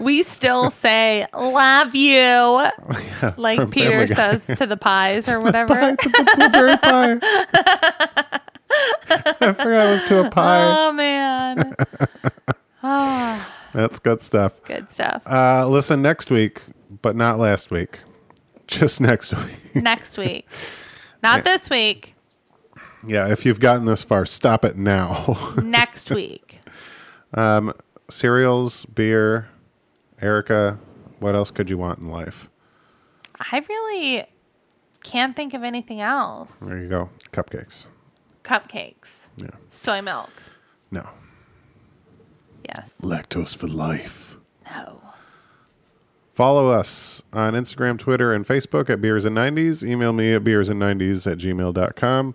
we 0.00 0.22
still 0.22 0.70
say 0.70 1.26
"love 1.34 1.94
you," 1.94 2.68
like 3.36 3.70
Peter 3.70 4.06
says 4.06 4.46
to 4.46 4.66
the 4.66 4.76
pies 4.76 5.28
or 5.28 5.40
whatever. 5.40 5.74
Pie 5.74 5.94
to 5.96 6.08
the 6.08 6.34
blueberry 6.36 6.76
pie. 6.78 8.40
I 9.08 9.52
forgot 9.52 9.86
it 9.86 9.90
was 9.90 10.02
to 10.04 10.26
a 10.26 10.30
pie. 10.30 10.64
Oh 10.76 10.92
man, 10.92 11.74
That's 13.72 13.98
good 13.98 14.20
stuff. 14.22 14.62
good 14.64 14.90
stuff. 14.90 15.22
Uh, 15.26 15.66
listen 15.68 16.02
next 16.02 16.30
week, 16.30 16.62
but 17.02 17.16
not 17.16 17.38
last 17.38 17.70
week. 17.70 18.00
Just 18.66 19.00
next 19.00 19.32
week. 19.34 19.74
Next 19.74 20.18
week, 20.18 20.48
not 21.22 21.44
this 21.44 21.70
week. 21.70 22.14
Yeah, 23.06 23.28
if 23.28 23.46
you've 23.46 23.60
gotten 23.60 23.84
this 23.84 24.02
far, 24.02 24.26
stop 24.26 24.64
it 24.64 24.76
now. 24.76 25.36
Next 25.62 26.10
week. 26.10 26.60
Cereals, 28.08 28.84
beer, 28.86 29.48
Erica, 30.20 30.78
what 31.18 31.34
else 31.34 31.50
could 31.50 31.68
you 31.70 31.76
want 31.78 31.98
in 32.00 32.08
life? 32.10 32.48
I 33.38 33.64
really 33.68 34.24
can't 35.02 35.34
think 35.36 35.54
of 35.54 35.62
anything 35.62 36.00
else. 36.00 36.54
There 36.54 36.78
you 36.78 36.88
go. 36.88 37.10
Cupcakes. 37.32 37.86
Cupcakes, 38.44 39.26
Yeah. 39.36 39.48
soy 39.68 40.00
milk. 40.00 40.30
No. 40.90 41.08
Yes. 42.64 43.00
Lactose 43.02 43.56
for 43.56 43.66
life. 43.68 44.36
No. 44.70 45.00
Follow 46.32 46.68
us 46.70 47.22
on 47.32 47.54
Instagram, 47.54 47.98
Twitter, 47.98 48.32
and 48.32 48.46
Facebook 48.46 48.88
at 48.90 49.00
Beers 49.00 49.24
and 49.24 49.34
90s. 49.36 49.82
Email 49.82 50.12
me 50.12 50.32
at 50.34 50.44
beersand90s 50.44 51.30
at 51.30 51.38
gmail.com. 51.38 52.34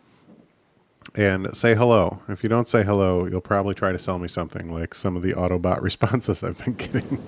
And 1.16 1.56
say 1.56 1.76
hello. 1.76 2.22
If 2.30 2.44
you 2.44 2.50
don't 2.50 2.68
say 2.68 2.84
hello, 2.84 3.26
you'll 3.26 3.42
probably 3.42 3.74
try 3.76 3.92
to 3.92 4.00
sell 4.00 4.18
me 4.20 4.28
something 4.28 4.72
like 4.74 4.94
some 4.96 5.16
of 5.16 5.24
the 5.24 5.34
Autobot 5.34 5.82
responses 5.90 6.44
I've 6.44 6.64
been 6.64 6.74
getting. 6.76 7.22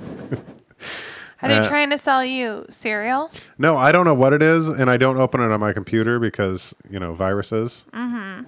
Are 1.42 1.50
they 1.50 1.58
Uh, 1.58 1.68
trying 1.68 1.90
to 1.90 1.98
sell 1.98 2.24
you 2.24 2.66
cereal? 2.70 3.30
No, 3.58 3.76
I 3.78 3.92
don't 3.92 4.06
know 4.06 4.14
what 4.14 4.32
it 4.32 4.42
is, 4.42 4.68
and 4.70 4.90
I 4.90 4.96
don't 4.98 5.18
open 5.18 5.42
it 5.42 5.52
on 5.52 5.60
my 5.60 5.74
computer 5.74 6.18
because, 6.20 6.74
you 6.90 7.00
know, 7.00 7.14
viruses. 7.14 7.84
Mm-hmm. 7.94 8.44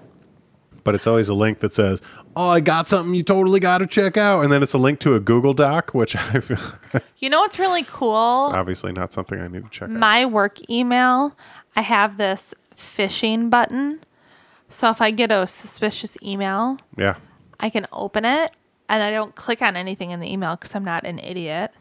But 0.86 0.96
it's 0.96 1.08
always 1.08 1.28
a 1.28 1.34
link 1.34 1.60
that 1.60 1.74
says, 1.74 2.02
Oh, 2.38 2.50
I 2.50 2.60
got 2.60 2.88
something 2.88 3.14
you 3.16 3.24
totally 3.24 3.60
got 3.60 3.80
to 3.80 3.88
check 3.88 4.18
out. 4.18 4.42
And 4.44 4.52
then 4.52 4.62
it's 4.62 4.74
a 4.74 4.78
link 4.78 5.00
to 5.00 5.16
a 5.16 5.20
Google 5.20 5.54
Doc, 5.56 5.94
which 5.96 6.16
I 6.34 6.40
feel 6.40 6.60
You 7.18 7.30
know 7.32 7.40
what's 7.42 7.58
really 7.58 7.84
cool? 7.84 8.14
obviously 8.54 8.92
not 8.94 9.12
something 9.12 9.40
I 9.42 9.48
need 9.48 9.64
to 9.64 9.70
check 9.72 9.90
out. 9.90 9.96
My 9.96 10.26
work 10.26 10.60
email, 10.70 11.36
I 11.76 11.82
have 11.82 12.18
this 12.18 12.54
phishing 12.78 13.50
button. 13.50 14.02
So 14.70 14.90
if 14.90 15.02
I 15.02 15.12
get 15.12 15.32
a 15.32 15.46
suspicious 15.48 16.18
email, 16.24 16.78
Yeah. 16.98 17.16
I 17.60 17.70
can 17.70 17.88
open 17.94 18.26
it 18.26 18.52
and 18.90 19.02
I 19.04 19.12
don't 19.12 19.36
click 19.36 19.62
on 19.62 19.76
anything 19.76 20.12
in 20.12 20.20
the 20.20 20.32
email 20.32 20.56
because 20.56 20.76
I'm 20.76 20.84
not 20.84 21.06
an 21.06 21.20
idiot. 21.20 21.72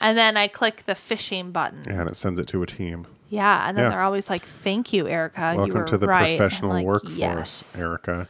And 0.00 0.16
then 0.18 0.36
I 0.36 0.48
click 0.48 0.82
the 0.86 0.92
phishing 0.94 1.52
button. 1.52 1.82
Yeah, 1.86 2.00
and 2.00 2.10
it 2.10 2.16
sends 2.16 2.38
it 2.40 2.46
to 2.48 2.62
a 2.62 2.66
team. 2.66 3.06
Yeah, 3.28 3.66
and 3.68 3.76
then 3.76 3.84
Yeah. 3.84 3.90
they're 3.90 4.02
always 4.02 4.28
like, 4.30 4.44
"Thank 4.44 4.92
you, 4.92 5.08
Erica. 5.08 5.54
Welcome 5.56 5.78
were 5.80 5.84
to 5.86 5.98
the 5.98 6.06
right." 6.06 6.36
Professional 6.38 6.70
like, 6.72 6.84
workforce, 6.86 7.16
Yes. 7.16 7.78
Erica. 7.80 8.28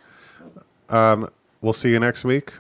Um, 0.89 1.29
we'll 1.61 1.73
see 1.73 1.91
you 1.91 1.99
next 2.01 2.25
week. 2.25 2.53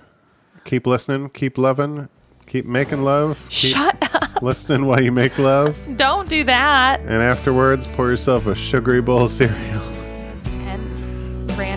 Keep 0.64 0.87
listening, 0.87 1.31
keep 1.31 1.57
loving, 1.57 2.09
keep 2.47 2.66
making 2.66 3.05
love, 3.05 3.47
keep 3.49 3.74
Shut 3.77 3.97
up! 4.14 4.43
listening 4.43 4.87
while 4.87 5.01
you 5.01 5.12
make 5.12 5.39
love. 5.39 5.79
Don't 5.97 6.29
do 6.29 6.43
that. 6.45 7.01
And 7.01 7.22
afterwards, 7.22 7.87
pour 7.87 8.11
yourself 8.11 8.47
a 8.49 8.55
sugary 8.57 9.01
bowl 9.01 9.22
of 9.22 9.31
cereal. 9.31 9.83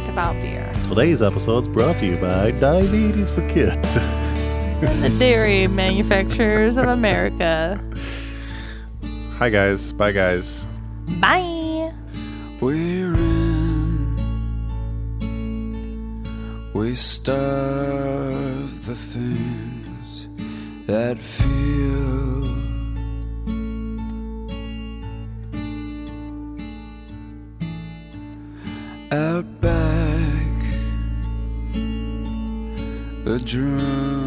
And 0.09 0.17
rant 0.17 0.33
about 0.33 0.41
beer. 0.41 0.71
Today's 0.89 1.21
episode 1.21 1.63
is 1.63 1.67
brought 1.67 1.97
to 1.99 2.05
you 2.05 2.17
by 2.17 2.51
Diabetes 2.51 3.29
for 3.29 3.47
Kids. 3.49 3.93
the 4.81 5.15
dairy 5.19 5.67
manufacturers 5.67 6.77
of 6.77 6.87
America. 6.87 7.79
Hi, 9.37 9.49
guys. 9.49 9.91
Bye, 9.91 10.11
guys. 10.11 10.67
Bye. 11.19 11.93
We're 12.59 13.13
in. 13.13 14.15
We 16.73 16.95
starve 16.95 18.85
the 18.85 18.95
things 18.95 20.27
that 20.87 21.19
feel. 21.19 22.38
Out 29.11 29.59
back, 29.59 30.61
the 33.23 33.41
drunken 33.43 34.18